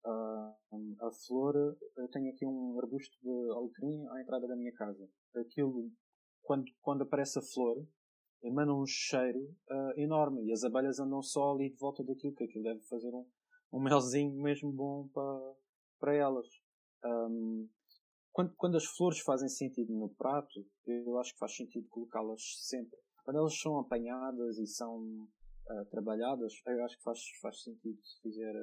Ah, 0.05 0.55
a 1.01 1.11
flor, 1.25 1.55
eu 1.97 2.07
tenho 2.09 2.31
aqui 2.31 2.45
um 2.45 2.79
arbusto 2.79 3.17
de 3.21 3.51
alecrim 3.51 4.07
à 4.09 4.21
entrada 4.21 4.47
da 4.47 4.55
minha 4.55 4.73
casa. 4.73 5.07
Aquilo, 5.35 5.89
quando, 6.47 6.71
quando 6.81 7.01
aparece 7.03 7.37
a 7.37 7.41
flor, 7.41 7.85
emana 8.41 8.73
um 8.73 8.85
cheiro 8.85 9.53
ah, 9.69 9.93
enorme 9.97 10.45
e 10.45 10.53
as 10.53 10.63
abelhas 10.63 10.97
andam 10.97 11.21
só 11.21 11.51
ali 11.51 11.69
de 11.69 11.77
volta 11.77 12.01
daquilo, 12.05 12.33
que 12.33 12.45
aquilo 12.45 12.63
deve 12.63 12.79
fazer 12.83 13.09
um, 13.13 13.27
um 13.73 13.81
melzinho 13.81 14.41
mesmo 14.41 14.71
bom 14.71 15.09
para, 15.09 15.55
para 15.99 16.15
elas. 16.15 16.47
Ahm, 17.03 17.67
quando, 18.31 18.53
quando 18.55 18.77
as 18.77 18.85
flores 18.85 19.19
fazem 19.19 19.49
sentido 19.49 19.91
no 19.93 20.07
prato, 20.07 20.65
eu 20.85 21.19
acho 21.19 21.33
que 21.33 21.39
faz 21.39 21.53
sentido 21.53 21.85
colocá-las 21.89 22.41
sempre. 22.61 22.97
Quando 23.25 23.37
elas 23.39 23.59
são 23.59 23.77
apanhadas 23.79 24.57
e 24.57 24.65
são 24.65 25.27
ah, 25.69 25.85
trabalhadas, 25.91 26.53
eu 26.65 26.85
acho 26.85 26.97
que 26.97 27.03
faz, 27.03 27.19
faz 27.41 27.61
sentido 27.61 28.01
se 28.01 28.21
fizer 28.21 28.55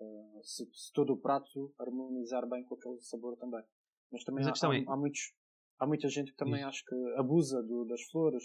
ah, 0.00 0.40
se, 0.42 0.64
se 0.72 0.90
todo 0.94 1.12
o 1.12 1.18
prato 1.18 1.74
harmonizar 1.78 2.48
bem 2.48 2.64
com 2.64 2.74
aquele 2.74 3.02
sabor 3.02 3.36
também. 3.36 3.62
Mas 4.10 4.24
também 4.24 4.44
Mas 4.46 4.62
há, 4.62 4.68
há, 4.68 4.76
é- 4.76 4.84
há 4.88 4.96
muitos, 4.96 5.34
há 5.82 5.86
muita 5.86 6.08
gente 6.08 6.30
que 6.30 6.36
também 6.36 6.62
acha 6.62 6.82
que 6.86 6.94
abusa 7.16 7.62
do- 7.62 7.84
das 7.84 8.02
flores. 8.10 8.44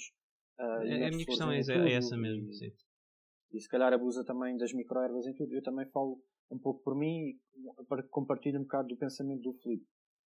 ah, 0.60 0.80
e 0.86 0.92
A- 0.92 0.98
minha 0.98 1.10
flores 1.10 1.26
questão 1.26 1.52
é, 1.52 1.58
em 1.58 1.60
é 1.60 1.64
tudo 1.64 1.88
essa 1.88 2.18
mesmo, 2.18 2.52
sim. 2.54 2.72
e 3.54 3.60
se 3.62 3.70
calhar 3.70 3.94
abusa 3.94 4.26
também 4.26 4.58
das 4.58 4.74
microervas 4.74 5.26
em 5.28 5.34
tudo. 5.36 5.54
Eu 5.54 5.62
também 5.64 5.86
falo 5.92 6.20
um 6.52 6.58
pouco 6.58 6.82
por 6.84 6.96
mim 6.96 7.30
e 7.30 7.40
para- 7.88 8.04
compartilho 8.10 8.60
um 8.60 8.64
bocado 8.64 8.88
do 8.90 8.98
pensamento 8.98 9.42
do 9.42 9.54
Filipe. 9.54 9.86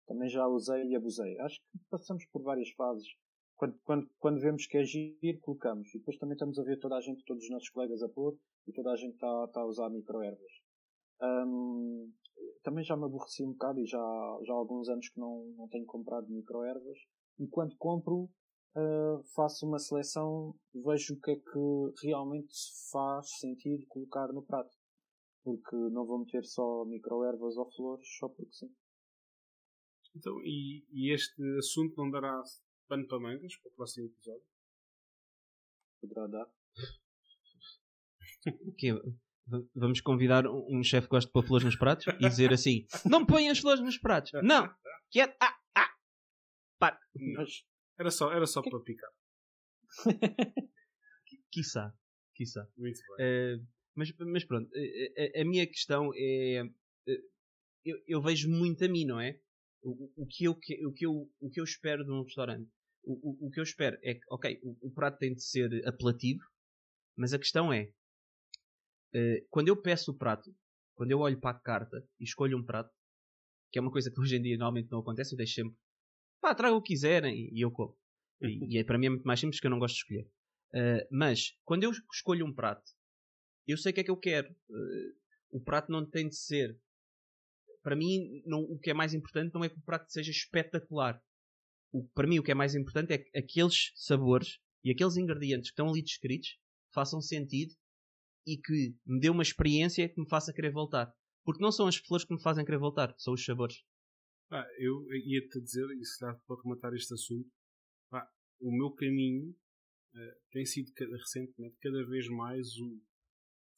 Também 0.05 0.29
já 0.29 0.45
usei 0.47 0.83
e 0.85 0.95
abusei. 0.95 1.37
Acho 1.39 1.59
que 1.61 1.79
passamos 1.89 2.25
por 2.31 2.41
várias 2.43 2.69
fases. 2.71 3.07
Quando, 3.55 3.79
quando, 3.83 4.09
quando 4.19 4.39
vemos 4.39 4.65
que 4.67 4.77
é 4.77 4.83
giro, 4.83 5.39
colocamos. 5.41 5.87
E 5.93 5.97
depois 5.99 6.17
também 6.17 6.33
estamos 6.33 6.59
a 6.59 6.63
ver 6.63 6.77
toda 6.79 6.95
a 6.95 7.01
gente, 7.01 7.23
todos 7.25 7.43
os 7.43 7.49
nossos 7.49 7.69
colegas 7.69 8.01
a 8.03 8.09
pôr 8.09 8.37
e 8.67 8.71
toda 8.73 8.91
a 8.91 8.95
gente 8.95 9.13
está, 9.13 9.45
está 9.45 9.61
a 9.61 9.65
usar 9.65 9.89
microervas. 9.89 10.51
Hum, 11.21 12.11
também 12.63 12.83
já 12.83 12.95
me 12.95 13.05
aborreci 13.05 13.43
um 13.43 13.51
bocado 13.51 13.79
e 13.79 13.85
já, 13.85 13.97
já 14.43 14.53
há 14.53 14.57
alguns 14.57 14.89
anos 14.89 15.09
que 15.09 15.19
não, 15.19 15.45
não 15.57 15.67
tenho 15.67 15.85
comprado 15.85 16.29
microervas. 16.29 16.97
E 17.39 17.47
quando 17.47 17.75
compro, 17.77 18.29
Uh, 18.77 19.23
faço 19.33 19.65
uma 19.65 19.79
seleção, 19.79 20.53
vejo 20.71 21.15
o 21.15 21.19
que 21.19 21.31
é 21.31 21.35
que 21.35 22.05
realmente 22.05 22.53
faz 22.91 23.27
sentido 23.39 23.83
colocar 23.87 24.31
no 24.31 24.43
prato. 24.43 24.69
Porque 25.43 25.75
não 25.75 26.05
vou 26.05 26.19
meter 26.19 26.45
só 26.45 26.85
microervas 26.85 27.57
ou 27.57 27.71
flores 27.71 28.07
só 28.19 28.29
porque 28.29 28.53
sim. 28.53 28.71
Então, 30.15 30.39
e, 30.43 30.85
e 30.91 31.11
este 31.11 31.41
assunto 31.57 31.95
não 31.97 32.11
dará 32.11 32.39
pano 32.87 33.07
para 33.07 33.19
mangas 33.19 33.55
para 33.57 33.69
o 33.69 33.73
próximo 33.73 34.05
episódio? 34.05 34.45
Poderá 35.99 36.27
dar. 36.27 36.47
Que 38.77 38.91
é, 38.91 38.93
vamos 39.75 40.01
convidar 40.01 40.45
um, 40.47 40.83
chefe 40.83 41.07
que 41.07 41.11
gosta 41.11 41.27
de 41.27 41.33
pôr 41.33 41.45
flores 41.45 41.65
nos 41.65 41.75
pratos 41.75 42.05
e 42.07 42.27
dizer 42.29 42.51
assim: 42.53 42.85
Não 43.05 43.25
ponham 43.25 43.51
as 43.51 43.59
flores 43.59 43.81
nos 43.81 43.97
pratos! 43.97 44.31
Não! 44.43 44.69
Quieto! 45.09 45.35
Ah! 45.41 45.55
Ah! 45.75 45.89
Para! 46.79 46.99
Mas 47.35 47.63
Era 47.99 48.11
só, 48.11 48.31
era 48.31 48.45
só 48.45 48.61
para 48.61 48.79
picar. 48.81 49.09
Quiçá. 51.51 51.93
Quiçá. 52.35 52.67
Muito 52.77 52.99
bem. 53.17 53.25
Eh, 53.25 53.57
mas, 53.95 54.11
mas 54.17 54.43
pronto, 54.45 54.69
eh, 54.75 55.31
a, 55.37 55.41
a 55.41 55.45
minha 55.45 55.65
questão 55.65 56.11
é. 56.15 56.63
eh, 57.07 57.21
eu, 57.85 57.97
eu 58.07 58.21
vejo 58.21 58.49
muito 58.49 58.83
a 58.83 58.87
mim, 58.87 59.05
não 59.05 59.19
é? 59.19 59.39
O, 59.81 60.11
o- 60.23 60.27
que 60.27 60.43
eu, 60.43 60.51
o, 60.51 60.93
que 60.93 61.05
eu, 61.05 61.31
o 61.39 61.49
que 61.49 61.59
eu 61.59 61.63
espero 61.63 62.03
de 62.03 62.11
um 62.11 62.21
restaurante. 62.23 62.69
O, 63.03 63.45
o, 63.45 63.47
o 63.47 63.51
que 63.51 63.59
eu 63.59 63.63
espero 63.63 63.97
é 64.03 64.15
que, 64.15 64.21
ok, 64.29 64.59
o, 64.61 64.87
o 64.87 64.91
prato 64.93 65.17
tem 65.17 65.33
de 65.33 65.41
ser 65.43 65.69
apelativo, 65.87 66.43
mas 67.17 67.33
a 67.33 67.39
questão 67.39 67.71
é. 67.71 67.89
Uh, 69.17 69.43
quando 69.49 69.69
eu 69.69 69.81
peço 69.81 70.11
o 70.11 70.17
prato, 70.17 70.53
quando 70.95 71.11
eu 71.11 71.19
olho 71.19 71.39
para 71.39 71.57
a 71.57 71.59
carta 71.59 72.07
e 72.19 72.23
escolho 72.23 72.55
um 72.55 72.63
prato, 72.63 72.93
que 73.71 73.79
é 73.79 73.81
uma 73.81 73.91
coisa 73.91 74.11
que 74.11 74.19
hoje 74.19 74.35
em 74.35 74.41
dia 74.41 74.57
normalmente 74.57 74.91
não 74.91 74.99
acontece, 74.99 75.33
eu 75.33 75.37
deixo 75.37 75.55
sempre, 75.55 75.75
pá, 76.39 76.53
traga 76.53 76.75
o 76.75 76.81
que 76.81 76.93
quiserem 76.93 77.49
e 77.51 77.59
eu 77.59 77.71
como. 77.71 77.97
E, 78.41 78.47
e 78.75 78.77
é, 78.77 78.83
para 78.83 78.97
mim 78.97 79.07
é 79.07 79.09
muito 79.09 79.25
mais 79.25 79.39
simples 79.39 79.59
que 79.59 79.65
eu 79.65 79.71
não 79.71 79.79
gosto 79.79 79.95
de 79.95 80.01
escolher. 80.01 80.29
Uh, 80.73 81.07
mas, 81.09 81.57
quando 81.63 81.83
eu 81.83 81.91
escolho 82.13 82.45
um 82.45 82.53
prato, 82.53 82.91
eu 83.65 83.77
sei 83.77 83.91
o 83.91 83.95
que 83.95 84.01
é 84.01 84.03
que 84.03 84.11
eu 84.11 84.17
quero. 84.17 84.51
Uh, 84.69 85.15
o 85.51 85.61
prato 85.61 85.91
não 85.91 86.05
tem 86.05 86.27
de 86.27 86.35
ser. 86.35 86.79
Para 87.81 87.95
mim, 87.95 88.43
não, 88.45 88.59
o 88.59 88.77
que 88.77 88.91
é 88.91 88.93
mais 88.93 89.13
importante 89.13 89.53
não 89.53 89.63
é 89.63 89.69
que 89.69 89.77
o 89.77 89.83
prato 89.83 90.11
seja 90.11 90.29
espetacular. 90.29 91.21
O, 91.91 92.05
para 92.09 92.27
mim, 92.27 92.37
o 92.37 92.43
que 92.43 92.51
é 92.51 92.55
mais 92.55 92.75
importante 92.75 93.13
é 93.13 93.17
que 93.17 93.37
aqueles 93.37 93.93
sabores 93.95 94.59
e 94.83 94.91
aqueles 94.91 95.15
ingredientes 95.15 95.69
que 95.69 95.73
estão 95.73 95.89
ali 95.89 96.01
descritos 96.01 96.59
façam 96.93 97.21
sentido 97.21 97.73
e 98.47 98.57
que 98.57 98.95
me 99.05 99.19
dê 99.19 99.29
uma 99.29 99.43
experiência 99.43 100.09
que 100.09 100.19
me 100.19 100.27
faça 100.27 100.53
querer 100.53 100.71
voltar. 100.71 101.13
Porque 101.43 101.61
não 101.61 101.71
são 101.71 101.87
as 101.87 101.97
flores 101.97 102.25
que 102.25 102.33
me 102.33 102.41
fazem 102.41 102.65
querer 102.65 102.79
voltar, 102.79 103.13
são 103.17 103.33
os 103.33 103.43
sabores. 103.43 103.83
Ah, 104.49 104.65
eu 104.79 105.05
ia-te 105.13 105.61
dizer, 105.61 105.85
e 105.91 106.05
se 106.05 106.19
dá 106.21 106.33
para 106.33 106.61
rematar 106.63 106.93
este 106.93 107.13
assunto, 107.13 107.49
o 108.59 108.71
meu 108.71 108.91
caminho 108.91 109.51
uh, 109.51 110.49
tem 110.51 110.65
sido 110.65 110.91
recentemente 111.11 111.77
cada 111.81 112.05
vez 112.07 112.27
mais 112.29 112.67
o 112.77 113.01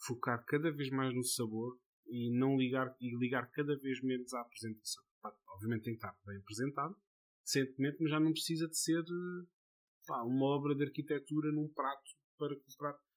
focar 0.06 0.44
cada 0.46 0.72
vez 0.72 0.90
mais 0.90 1.14
no 1.14 1.24
sabor 1.24 1.78
e 2.08 2.32
não 2.38 2.58
ligar 2.58 2.96
e 3.00 3.16
ligar 3.18 3.50
cada 3.52 3.78
vez 3.78 4.02
menos 4.02 4.34
à 4.34 4.42
apresentação. 4.42 5.04
Pá, 5.22 5.36
obviamente 5.56 5.84
tem 5.84 5.94
que 5.94 5.98
estar 5.98 6.18
bem 6.26 6.38
apresentado, 6.38 6.96
decentemente, 7.44 7.98
mas 8.00 8.12
já 8.12 8.20
não 8.20 8.32
precisa 8.32 8.68
de 8.68 8.78
ser 8.78 9.04
pá, 10.08 10.24
uma 10.24 10.46
obra 10.46 10.74
de 10.76 10.84
arquitetura 10.84 11.52
num 11.52 11.68
prato 11.68 12.12
para 12.38 12.56
que 12.56 12.62
o 12.62 12.78
prato. 12.78 13.09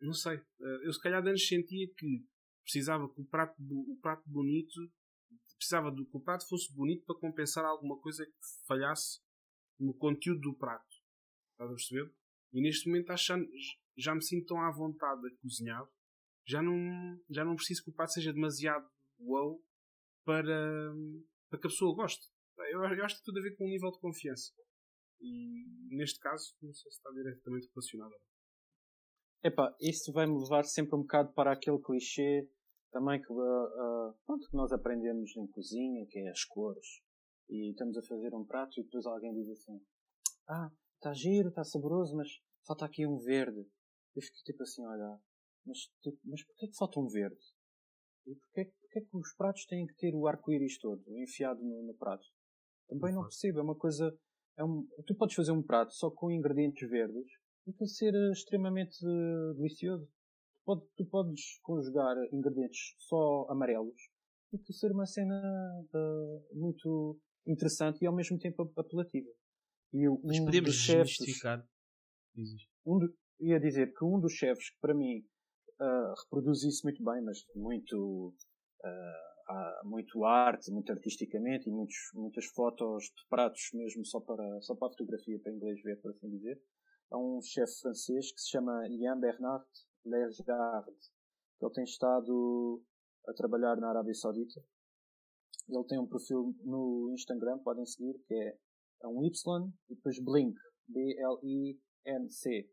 Não 0.00 0.12
sei. 0.12 0.36
Uh, 0.36 0.84
eu 0.84 0.92
se 0.92 1.00
calhar 1.00 1.26
antes 1.26 1.46
sentia 1.46 1.86
que 1.96 2.24
precisava 2.62 3.08
que 3.12 3.20
o 3.20 3.24
prato, 3.24 3.56
o 3.60 3.98
prato 4.00 4.22
bonito 4.28 4.80
precisava 5.60 5.92
de 5.92 6.04
que 6.06 6.16
o 6.16 6.20
prato 6.20 6.48
fosse 6.48 6.72
bonito 6.74 7.04
para 7.04 7.18
compensar 7.18 7.64
alguma 7.64 7.98
coisa 8.00 8.24
que 8.24 8.66
falhasse 8.66 9.20
no 9.78 9.94
conteúdo 9.94 10.40
do 10.40 10.56
prato. 10.56 10.88
Estás 11.52 11.70
a 11.70 11.74
perceber? 11.74 12.14
E 12.52 12.62
neste 12.62 12.88
momento 12.88 13.10
acho, 13.10 13.34
já 13.96 14.14
me 14.14 14.22
sinto 14.22 14.46
tão 14.46 14.60
à 14.60 14.70
vontade 14.70 15.20
a 15.26 15.36
cozinhar, 15.42 15.86
já 16.46 16.62
não, 16.62 17.20
já 17.28 17.44
não 17.44 17.54
preciso 17.54 17.84
que 17.84 17.90
o 17.90 17.92
prato 17.92 18.12
seja 18.12 18.32
demasiado 18.32 18.88
wow 19.18 19.62
para, 20.24 20.92
para 21.50 21.60
que 21.60 21.66
a 21.66 21.70
pessoa 21.70 21.94
goste. 21.94 22.26
Eu, 22.72 22.82
eu 22.82 23.04
acho 23.04 23.16
que 23.16 23.22
tem 23.22 23.34
tudo 23.34 23.38
a 23.38 23.42
ver 23.42 23.56
com 23.56 23.66
um 23.66 23.70
nível 23.70 23.90
de 23.90 24.00
confiança. 24.00 24.52
E 25.20 25.94
neste 25.94 26.18
caso, 26.18 26.56
não 26.62 26.72
sei 26.72 26.90
se 26.90 26.96
está 26.96 27.10
diretamente 27.10 27.68
relacionado. 27.74 28.14
Epá, 29.42 29.74
isso 29.80 30.12
vai-me 30.12 30.38
levar 30.38 30.64
sempre 30.64 30.94
um 30.96 31.00
bocado 31.00 31.32
para 31.32 31.52
aquele 31.52 31.80
clichê 31.80 32.46
também 32.92 33.22
que, 33.22 33.32
uh, 33.32 33.36
uh, 33.36 34.14
pronto, 34.26 34.46
que 34.46 34.56
nós 34.56 34.70
aprendemos 34.70 35.34
em 35.34 35.46
cozinha, 35.46 36.06
que 36.06 36.18
é 36.18 36.28
as 36.28 36.44
cores. 36.44 36.86
E 37.48 37.70
estamos 37.70 37.96
a 37.96 38.02
fazer 38.02 38.34
um 38.34 38.44
prato 38.44 38.78
e 38.78 38.84
depois 38.84 39.06
alguém 39.06 39.32
diz 39.32 39.48
assim: 39.48 39.80
Ah, 40.46 40.70
está 40.96 41.14
giro, 41.14 41.48
está 41.48 41.64
saboroso, 41.64 42.14
mas 42.16 42.28
falta 42.66 42.84
aqui 42.84 43.06
um 43.06 43.18
verde. 43.18 43.60
Eu 44.14 44.22
fiquei 44.22 44.42
tipo 44.44 44.62
assim 44.62 44.84
a 44.84 44.90
olhar: 44.90 45.20
Mas, 45.64 45.78
tipo, 46.02 46.18
mas 46.24 46.44
porquê 46.44 46.68
que 46.68 46.76
falta 46.76 47.00
um 47.00 47.08
verde? 47.08 47.40
E 48.26 48.34
porquê, 48.34 48.72
porquê 48.80 49.00
que 49.00 49.16
os 49.16 49.34
pratos 49.36 49.64
têm 49.64 49.86
que 49.86 49.94
ter 49.94 50.14
o 50.14 50.26
arco-íris 50.26 50.78
todo 50.78 51.02
enfiado 51.16 51.62
no, 51.62 51.82
no 51.82 51.94
prato? 51.94 52.26
Também 52.88 53.14
não 53.14 53.22
percebo, 53.22 53.58
é 53.58 53.62
uma 53.62 53.76
coisa. 53.76 54.14
É 54.58 54.64
um, 54.64 54.86
tu 55.06 55.14
podes 55.14 55.34
fazer 55.34 55.52
um 55.52 55.62
prato 55.62 55.94
só 55.94 56.10
com 56.10 56.30
ingredientes 56.30 56.88
verdes 56.90 57.39
aquilo 57.70 57.88
ser 57.88 58.14
eh, 58.14 58.32
extremamente 58.32 58.96
uh, 59.04 59.54
delicioso. 59.54 60.06
Tu, 60.06 60.64
pode, 60.64 60.82
tu, 60.96 61.06
podes 61.06 61.58
conjugar 61.62 62.16
ingredientes 62.32 62.94
só 62.98 63.46
amarelos 63.48 63.96
e 64.52 64.56
aquilo 64.56 64.74
ser 64.74 64.92
uma 64.92 65.06
cena 65.06 65.40
uh, 65.94 66.58
muito 66.58 67.18
interessante 67.46 68.02
e 68.02 68.06
ao 68.06 68.14
mesmo 68.14 68.38
tempo 68.38 68.70
apelativa. 68.76 69.30
E 69.92 70.08
um 70.08 70.20
Mas 70.24 70.40
podemos 70.40 70.74
justificar. 70.74 71.66
Um 72.86 72.98
do, 72.98 73.14
ia 73.40 73.58
dizer 73.58 73.92
que 73.92 74.04
um 74.04 74.20
dos 74.20 74.32
chefes 74.32 74.70
que 74.70 74.80
para 74.80 74.94
mim 74.94 75.24
uh, 75.80 76.14
reproduz 76.22 76.62
isso 76.62 76.82
muito 76.84 77.02
bem, 77.02 77.22
mas 77.22 77.38
muito 77.54 78.34
uh, 78.84 79.30
muito 79.84 80.24
arte, 80.24 80.70
muito 80.70 80.92
artisticamente 80.92 81.68
e 81.68 81.72
muitos, 81.72 81.96
muitas 82.14 82.46
fotos 82.46 83.04
de 83.04 83.28
pratos 83.28 83.70
mesmo 83.74 84.04
só 84.06 84.20
para 84.20 84.60
só 84.60 84.74
para 84.76 84.88
a 84.88 84.90
fotografia 84.90 85.40
para 85.40 85.52
inglês 85.52 85.82
ver, 85.82 86.00
por 86.00 86.12
assim 86.12 86.30
dizer. 86.30 86.60
É 87.12 87.16
um 87.16 87.40
chefe 87.42 87.80
francês 87.80 88.32
que 88.32 88.40
se 88.40 88.50
chama 88.50 88.86
Ian 88.88 89.18
Bernard 89.18 89.66
Lergard. 90.04 90.96
Ele 91.60 91.72
tem 91.72 91.84
estado 91.84 92.82
a 93.26 93.32
trabalhar 93.34 93.76
na 93.76 93.90
Arábia 93.90 94.14
Saudita. 94.14 94.60
Ele 95.68 95.84
tem 95.84 95.98
um 95.98 96.06
perfil 96.06 96.54
no 96.64 97.10
Instagram, 97.12 97.58
podem 97.58 97.84
seguir, 97.84 98.18
que 98.26 98.34
é 98.34 99.06
um 99.06 99.24
Y 99.24 99.72
e 99.88 99.94
depois 99.94 100.18
Blink, 100.22 100.56
B-L-I-N-C. 100.88 102.70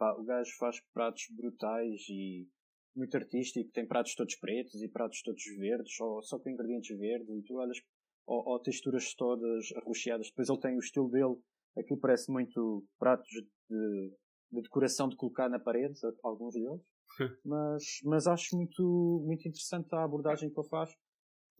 O 0.00 0.24
gajo 0.24 0.56
faz 0.58 0.80
pratos 0.92 1.28
brutais 1.30 2.00
e 2.08 2.48
muito 2.94 3.16
artístico, 3.16 3.70
tem 3.72 3.86
pratos 3.86 4.14
todos 4.14 4.34
pretos 4.36 4.82
e 4.82 4.88
pratos 4.88 5.22
todos 5.22 5.42
verdes, 5.58 5.94
só 5.94 6.38
com 6.38 6.50
ingredientes 6.50 6.96
verdes, 6.98 7.28
e 7.28 7.42
tu 7.42 7.54
olhas, 7.54 7.78
ou, 8.26 8.44
ou 8.44 8.60
texturas 8.60 9.14
todas 9.14 9.72
arroxeadas. 9.76 10.28
Depois 10.28 10.48
ele 10.48 10.60
tem 10.60 10.76
o 10.76 10.80
estilo 10.80 11.08
dele, 11.08 11.36
aquilo 11.76 12.00
parece 12.00 12.30
muito 12.30 12.84
pratos 12.98 13.28
de, 13.28 14.16
de 14.50 14.62
decoração 14.62 15.08
de 15.08 15.16
colocar 15.16 15.48
na 15.48 15.58
parede, 15.58 15.98
alguns 16.22 16.54
deles. 16.54 16.80
mas, 17.44 17.82
mas 18.04 18.26
acho 18.26 18.56
muito, 18.56 19.22
muito 19.26 19.46
interessante 19.46 19.92
a 19.94 20.04
abordagem 20.04 20.50
que 20.50 20.58
ele 20.58 20.68
faz 20.68 20.90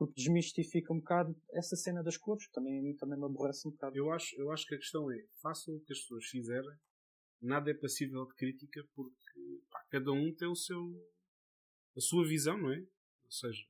porque 0.03 0.15
desmistifica 0.17 0.93
um 0.93 0.99
bocado 0.99 1.37
essa 1.53 1.77
cena 1.77 2.03
das 2.03 2.17
cores, 2.17 2.47
que 2.47 2.53
também 2.53 2.79
a 2.79 2.83
mim 2.83 2.97
também 2.97 3.17
me 3.17 3.25
aborrece 3.25 3.69
um 3.69 3.71
bocado. 3.71 3.97
Eu 3.97 4.11
acho, 4.11 4.35
eu 4.37 4.51
acho 4.51 4.67
que 4.67 4.75
a 4.75 4.79
questão 4.79 5.11
é, 5.13 5.25
façam 5.41 5.75
o 5.75 5.81
que 5.81 5.93
as 5.93 6.01
pessoas 6.01 6.25
fizerem, 6.27 6.77
nada 7.41 7.71
é 7.71 7.75
passível 7.75 8.27
de 8.27 8.35
crítica, 8.35 8.85
porque 8.95 9.61
pá, 9.71 9.85
cada 9.91 10.11
um 10.11 10.35
tem 10.35 10.49
o 10.49 10.57
seu, 10.57 10.81
a 11.97 12.01
sua 12.01 12.27
visão, 12.27 12.59
não 12.59 12.73
é? 12.73 12.79
Ou 12.79 13.31
seja, 13.31 13.63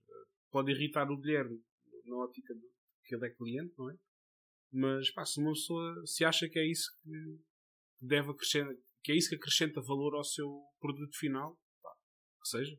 pode 0.51 0.73
irritar 0.73 1.11
o 1.11 1.19
Guilherme 1.19 1.63
na 2.07 2.17
ótica 2.17 2.55
de 2.55 2.67
que 3.05 3.15
ele 3.15 3.27
é 3.27 3.31
cliente, 3.31 3.75
não 3.77 3.91
é? 3.91 3.97
Mas 4.73 5.11
pá, 5.13 5.25
se 5.25 5.41
uma 5.41 5.53
pessoa 5.53 6.07
se 6.07 6.25
acha 6.25 6.49
que 6.49 6.59
é 6.59 6.71
isso 6.71 6.89
que 7.03 7.41
deve 8.01 8.31
acrescentar, 8.31 8.75
que 9.05 9.13
é 9.13 9.17
isso 9.17 9.29
que 9.29 9.37
acrescenta 9.37 9.83
valor 9.83 10.15
ao 10.15 10.25
seu 10.25 10.49
produto 10.81 11.17
final, 11.19 11.59
pá, 11.83 11.91
que 12.43 12.49
seja. 12.49 12.77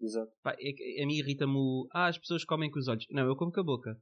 Exato. 0.00 0.30
Pá, 0.42 0.54
é, 0.58 1.02
a 1.02 1.06
mim 1.06 1.14
irrita-me 1.14 1.54
o. 1.56 1.88
Ah, 1.92 2.08
as 2.08 2.18
pessoas 2.18 2.44
comem 2.44 2.70
com 2.70 2.78
os 2.78 2.88
olhos. 2.88 3.06
Não, 3.10 3.26
eu 3.26 3.36
como 3.36 3.50
com 3.50 3.60
a 3.60 3.64
boca. 3.64 3.98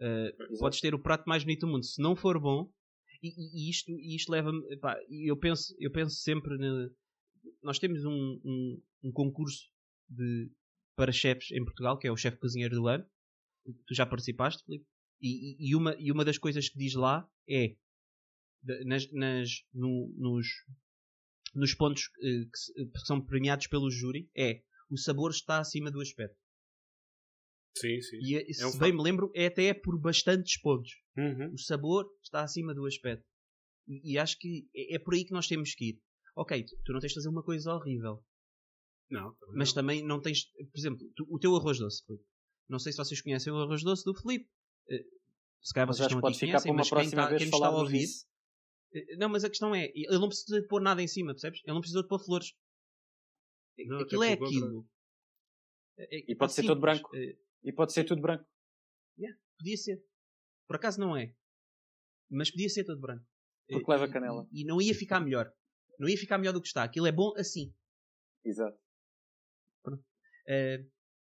Uh, 0.00 0.58
podes 0.58 0.80
ter 0.80 0.94
o 0.94 1.02
prato 1.02 1.24
mais 1.26 1.44
bonito 1.44 1.60
do 1.60 1.68
mundo. 1.68 1.84
Se 1.84 2.02
não 2.02 2.16
for 2.16 2.40
bom, 2.40 2.68
e, 3.22 3.28
e 3.28 3.70
isto, 3.70 3.92
e 3.92 4.16
isto 4.16 4.32
leva-me. 4.32 4.60
Eu 5.08 5.38
penso, 5.38 5.74
eu 5.78 5.92
penso 5.92 6.16
sempre. 6.16 6.58
No, 6.58 6.90
nós 7.62 7.78
temos 7.78 8.04
um, 8.04 8.40
um, 8.44 8.82
um 9.04 9.12
concurso 9.12 9.70
de, 10.08 10.50
para 10.96 11.12
chefes 11.12 11.52
em 11.52 11.64
Portugal, 11.64 11.96
que 11.98 12.08
é 12.08 12.12
o 12.12 12.16
chefe 12.16 12.38
cozinheiro 12.38 12.74
do 12.74 12.88
ano. 12.88 13.04
Tu 13.86 13.94
já 13.94 14.04
participaste, 14.04 14.64
Filipe? 14.64 14.86
E, 15.22 15.70
e, 15.70 15.76
uma, 15.76 15.94
e 15.98 16.10
uma 16.10 16.24
das 16.24 16.36
coisas 16.36 16.68
que 16.68 16.78
diz 16.78 16.94
lá 16.94 17.28
é 17.48 17.76
nas, 18.84 19.10
nas, 19.12 19.50
no, 19.72 20.12
nos, 20.16 20.46
nos 21.54 21.74
pontos 21.74 22.10
eh, 22.22 22.44
que, 22.44 22.84
que, 22.86 23.06
são 23.06 23.24
premiados 23.24 23.66
pelo 23.68 23.90
júri 23.90 24.28
é 24.36 24.62
o 24.90 24.96
sabor 24.96 25.30
está 25.30 25.58
acima 25.58 25.90
do 25.90 26.00
aspecto. 26.00 26.36
Sim, 27.76 28.00
sim. 28.02 28.18
E, 28.20 28.36
é, 28.36 28.52
se 28.52 28.62
é 28.62 28.66
um 28.66 28.78
bem 28.78 28.92
me 28.92 29.02
lembro, 29.02 29.30
é 29.34 29.46
até 29.46 29.72
por 29.72 29.98
bastantes 29.98 30.60
pontos. 30.60 30.90
Uhum. 31.16 31.54
O 31.54 31.58
sabor 31.58 32.06
está 32.22 32.42
acima 32.42 32.74
do 32.74 32.84
aspecto. 32.84 33.24
E, 33.88 34.12
e, 34.12 34.18
acho 34.18 34.38
que 34.38 34.68
é, 34.74 34.96
é 34.96 34.98
por 34.98 35.14
aí 35.14 35.24
que 35.24 35.32
nós 35.32 35.46
temos 35.46 35.74
que 35.74 35.90
ir. 35.90 36.00
Ok, 36.36 36.64
tu, 36.64 36.76
tu 36.84 36.92
não 36.92 37.00
tens 37.00 37.10
de 37.10 37.14
fazer 37.14 37.28
uma 37.28 37.42
coisa 37.42 37.72
horrível. 37.74 38.22
Não, 39.10 39.34
também 39.34 39.56
mas 39.56 39.68
não. 39.68 39.74
também 39.74 40.06
não 40.06 40.20
tens. 40.20 40.44
Por 40.52 40.78
exemplo, 40.78 41.06
tu, 41.14 41.26
o 41.28 41.38
teu 41.38 41.54
arroz 41.56 41.78
doce, 41.78 42.04
Felipe. 42.04 42.24
Não 42.68 42.78
sei 42.78 42.92
se 42.92 42.98
vocês 42.98 43.20
conhecem 43.20 43.52
o 43.52 43.56
arroz 43.56 43.82
doce 43.82 44.04
do 44.04 44.14
Felipe. 44.14 44.48
Eh, 44.88 45.04
se 45.60 45.72
calhar 45.72 45.86
vocês 45.86 46.06
estão 46.06 46.18
aqui 46.28 46.40
conhecem, 46.40 46.74
mas 46.74 46.90
quem, 46.90 47.10
tá, 47.10 47.28
quem 47.28 47.48
está 47.48 47.66
a 47.66 47.70
ouvir. 47.70 48.06
Eh, 48.94 49.16
não, 49.16 49.28
mas 49.28 49.44
a 49.44 49.48
questão 49.48 49.74
é, 49.74 49.90
ele 49.94 50.18
não 50.18 50.28
precisa 50.28 50.60
de 50.60 50.66
pôr 50.66 50.80
nada 50.80 51.02
em 51.02 51.08
cima, 51.08 51.32
percebes? 51.32 51.60
Ele 51.64 51.74
não 51.74 51.80
precisa 51.80 52.02
de 52.02 52.08
pôr 52.08 52.18
flores. 52.18 52.52
Não, 53.78 54.00
aquilo 54.00 54.24
é 54.24 54.32
aquilo. 54.32 54.86
É, 55.98 56.16
é, 56.16 56.24
e 56.28 56.36
pode 56.36 56.52
ser 56.52 56.62
simples. 56.62 56.74
todo 56.74 56.80
branco. 56.80 57.16
É, 57.16 57.36
e 57.64 57.72
pode 57.72 57.92
ser 57.92 58.04
tudo 58.04 58.20
branco. 58.20 58.44
Yeah, 59.18 59.38
podia 59.58 59.76
ser. 59.76 60.02
Por 60.66 60.76
acaso 60.76 61.00
não 61.00 61.16
é. 61.16 61.34
Mas 62.30 62.50
podia 62.50 62.68
ser 62.68 62.84
todo 62.84 63.00
branco. 63.00 63.24
Porque 63.68 63.90
leva 63.90 64.08
canela. 64.08 64.46
E, 64.52 64.62
e, 64.62 64.64
não 64.64 64.80
ia 64.80 64.94
ficar 64.94 65.20
melhor. 65.20 65.52
Não 65.98 66.08
ia 66.08 66.16
ficar 66.16 66.38
melhor 66.38 66.52
do 66.52 66.60
que 66.60 66.68
está. 66.68 66.82
Aquilo 66.82 67.06
é 67.06 67.12
bom 67.12 67.32
assim. 67.36 67.74
Exato. 68.44 68.78
Pronto. 69.82 70.02
Uh, 70.02 70.90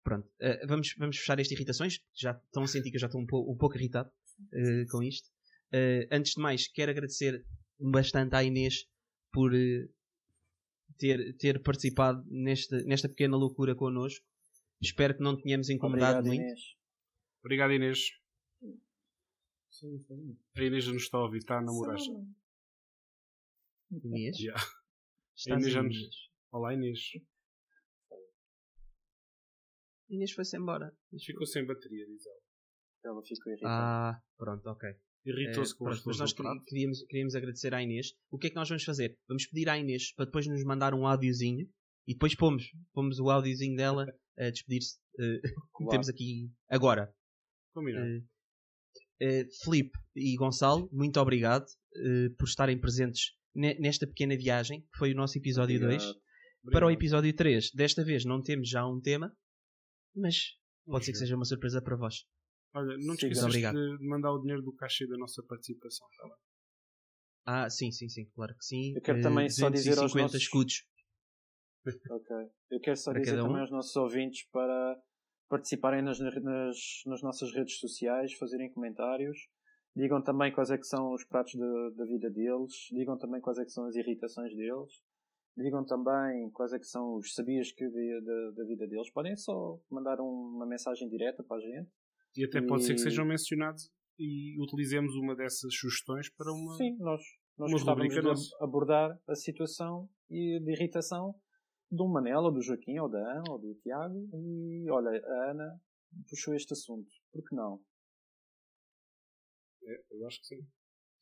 pronto. 0.04 0.28
Uh, 0.40 0.66
vamos, 0.68 0.94
vamos 0.96 1.16
fechar 1.18 1.40
estas 1.40 1.52
irritações. 1.52 2.00
Já 2.14 2.32
estão 2.32 2.62
a 2.62 2.68
sentir 2.68 2.90
que 2.90 2.96
eu 2.96 3.00
já 3.00 3.06
estou 3.06 3.20
um, 3.20 3.26
pouco, 3.26 3.50
um 3.50 3.56
pouco 3.56 3.76
irritado 3.76 4.08
uh, 4.08 4.86
com 4.90 5.02
isto. 5.02 5.28
antes 6.12 6.34
de 6.34 6.40
mais, 6.40 6.68
quero 6.68 6.92
agradecer 6.92 7.44
bastante 7.80 8.36
à 8.36 8.44
Inês 8.44 8.86
por 9.32 9.50
ter, 10.96 11.36
ter 11.38 11.60
participado 11.62 12.24
nesta, 12.28 12.76
nesta 12.84 13.08
pequena 13.08 13.36
loucura 13.36 13.74
connosco. 13.74 14.24
Espero 14.80 15.16
que 15.16 15.22
não 15.22 15.36
tenhamos 15.36 15.68
incomodado 15.70 16.18
Obrigado, 16.18 16.26
muito. 16.26 16.42
Inês. 16.42 16.60
Obrigado, 17.42 17.72
Inês. 17.72 17.98
A 20.56 20.62
Inês 20.62 20.84
já 20.84 20.92
nos 20.92 21.02
está 21.02 21.18
a 21.18 21.22
ouvir, 21.22 21.38
está 21.38 21.58
a 21.58 21.62
namorar. 21.62 21.98
Inês? 23.90 24.38
Já. 24.38 24.54
Estás 25.36 25.62
Inês 25.62 25.74
Inês? 25.74 26.14
Olá, 26.52 26.74
Inês. 26.74 27.00
Inês 30.14 30.32
foi-se 30.32 30.56
embora. 30.56 30.92
Ficou 31.24 31.46
sem 31.46 31.66
bateria, 31.66 32.06
diz 32.06 32.24
ela. 32.26 33.12
Ela 33.12 33.22
ficou 33.22 33.52
irritada. 33.52 33.74
Ah, 33.74 34.20
pronto, 34.38 34.66
ok. 34.68 34.88
Irritou-se 35.26 35.72
Eh, 35.72 35.76
com 35.76 35.84
pronto, 35.84 35.98
as 35.98 36.04
mas 36.04 36.18
nós 36.18 36.32
queríamos, 36.66 37.02
queríamos 37.06 37.34
agradecer 37.34 37.74
à 37.74 37.82
Inês. 37.82 38.08
O 38.30 38.38
que 38.38 38.46
é 38.46 38.50
que 38.50 38.56
nós 38.56 38.68
vamos 38.68 38.84
fazer? 38.84 39.16
Vamos 39.28 39.46
pedir 39.46 39.68
à 39.68 39.78
Inês 39.78 40.12
para 40.14 40.26
depois 40.26 40.46
nos 40.46 40.62
mandar 40.64 40.94
um 40.94 41.06
áudiozinho 41.06 41.66
e 42.06 42.12
depois 42.14 42.34
pomos, 42.34 42.64
pomos 42.92 43.18
o 43.18 43.30
áudiozinho 43.30 43.76
dela 43.76 44.06
a 44.38 44.50
despedir-se, 44.50 44.98
como 45.72 45.88
Claro. 45.88 45.90
temos 45.90 46.08
aqui 46.08 46.50
agora. 46.68 47.12
Combinado. 47.74 48.06
Eh, 48.06 48.22
eh, 49.20 49.44
Filipe 49.62 49.98
e 50.14 50.36
Gonçalo, 50.36 50.88
muito 50.92 51.18
obrigado 51.20 51.64
eh, 51.96 52.28
por 52.38 52.46
estarem 52.46 52.78
presentes 52.78 53.32
ne- 53.54 53.78
nesta 53.78 54.06
pequena 54.06 54.36
viagem, 54.36 54.80
que 54.82 54.98
foi 54.98 55.12
o 55.12 55.16
nosso 55.16 55.38
episódio 55.38 55.78
2. 55.80 56.02
Obrigado. 56.02 56.24
Para 56.72 56.86
o 56.86 56.90
episódio 56.90 57.34
3, 57.34 57.70
desta 57.74 58.02
vez 58.04 58.24
não 58.24 58.42
temos 58.42 58.68
já 58.68 58.86
um 58.86 59.00
tema, 59.00 59.30
mas 60.14 60.56
pode 60.86 61.04
ser 61.04 61.12
que 61.12 61.18
seja 61.18 61.36
uma 61.36 61.44
surpresa 61.44 61.82
para 61.82 61.96
vós. 61.96 62.24
Olha, 62.74 62.96
não 62.98 63.14
te 63.16 63.26
esqueças 63.26 63.52
de 63.54 63.98
mandar 64.06 64.32
o 64.32 64.40
dinheiro 64.40 64.62
do 64.62 64.72
cachê 64.74 65.06
da 65.06 65.16
nossa 65.16 65.42
participação, 65.44 66.06
tá 66.16 66.24
bem? 66.24 66.36
Ah, 67.46 67.70
sim, 67.70 67.92
sim, 67.92 68.08
sim, 68.08 68.24
claro 68.34 68.54
que 68.56 68.64
sim. 68.64 68.94
Eu 68.94 69.02
quero 69.02 69.18
Eh, 69.18 69.22
também 69.22 69.48
só 69.50 69.68
dizer 69.68 69.90
aos 69.98 70.12
250 70.12 70.22
nossos- 70.22 70.42
escudos. 70.42 70.86
Ok. 72.10 72.36
Eu 72.70 72.80
quero 72.80 72.96
só 72.96 73.12
Para 73.12 73.20
dizer 73.20 73.38
um. 73.40 73.42
também 73.46 73.60
aos 73.60 73.70
nossos 73.70 73.94
ouvintes 73.96 74.46
para 74.50 74.98
participarem 75.48 76.02
nas, 76.02 76.18
nas, 76.18 76.76
nas 77.06 77.22
nossas 77.22 77.52
redes 77.52 77.78
sociais, 77.78 78.32
fazerem 78.34 78.72
comentários. 78.72 79.38
Digam 79.94 80.22
também 80.22 80.52
quais 80.52 80.70
é 80.70 80.78
que 80.78 80.84
são 80.86 81.12
os 81.12 81.24
pratos 81.24 81.54
da- 81.54 81.90
da 81.90 82.04
vida 82.06 82.30
deles. 82.30 82.72
Digam 82.90 83.16
também 83.18 83.40
quais 83.40 83.58
é 83.58 83.64
que 83.64 83.70
são 83.70 83.84
as 83.86 83.94
irritações 83.94 84.54
deles. 84.56 84.92
Digam 85.56 85.84
também 85.84 86.50
quais 86.50 86.72
é 86.72 86.78
que 86.78 86.84
são 86.86 87.16
os 87.16 87.32
sabias 87.32 87.70
que 87.72 87.84
da, 87.88 88.50
da 88.56 88.64
vida 88.64 88.86
deles. 88.88 89.10
Podem 89.12 89.36
só 89.36 89.78
mandar 89.90 90.20
um- 90.20 90.54
uma 90.56 90.66
mensagem 90.66 91.08
direta 91.08 91.44
para 91.44 91.56
a 91.58 91.60
gente. 91.60 91.88
E 92.36 92.44
até 92.44 92.60
pode 92.60 92.82
ser 92.84 92.94
que 92.94 93.00
E- 93.00 93.04
sejam 93.04 93.24
mencionados 93.24 93.88
e 94.18 94.60
utilizemos 94.60 95.14
uma 95.14 95.36
dessas 95.36 95.72
sugestões 95.74 96.28
para 96.34 96.52
uma. 96.52 96.74
Sim, 96.76 96.96
nós, 96.98 97.20
nós 97.56 97.70
uma 97.70 97.78
gostávamos 97.78 98.12
de 98.14 98.20
nossa. 98.22 98.56
abordar 98.60 99.16
a 99.28 99.34
situação 99.36 100.08
e 100.28 100.58
de 100.60 100.72
irritação 100.72 101.34
do 101.88 102.08
Manel, 102.08 102.40
ou 102.42 102.52
do 102.52 102.60
Joaquim, 102.60 102.98
ou 102.98 103.08
da 103.08 103.18
Ana, 103.18 103.42
ou 103.50 103.58
do 103.60 103.74
Tiago. 103.76 104.28
E 104.34 104.90
olha, 104.90 105.10
a 105.24 105.50
Ana 105.52 105.80
puxou 106.28 106.54
este 106.54 106.72
assunto. 106.72 107.08
Por 107.32 107.44
que 107.48 107.54
não? 107.54 107.80
É, 109.84 110.02
eu 110.10 110.26
acho 110.26 110.40
que 110.40 110.46
sim. 110.46 110.66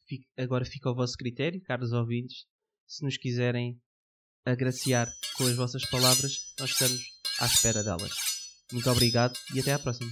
Fique- 0.09 0.29
agora 0.39 0.65
fica 0.65 0.89
ao 0.89 0.95
vosso 0.95 1.17
critério, 1.19 1.61
caros 1.63 1.93
ouvintes. 1.93 2.47
Se 2.87 3.05
nos 3.05 3.17
quiserem 3.19 3.79
agraciar 4.45 5.13
com 5.37 5.45
as 5.45 5.57
vossas 5.57 5.85
palavras, 5.87 6.55
nós 6.59 6.71
estamos 6.71 7.01
à 7.41 7.47
espera 7.47 7.83
delas. 7.83 8.13
Muito 8.73 8.91
obrigado 8.91 9.39
e 9.55 9.61
até 9.61 9.73
à 9.73 9.79
próxima. 9.79 10.11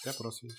Até 0.00 0.10
à 0.10 0.14
próxima. 0.14 0.52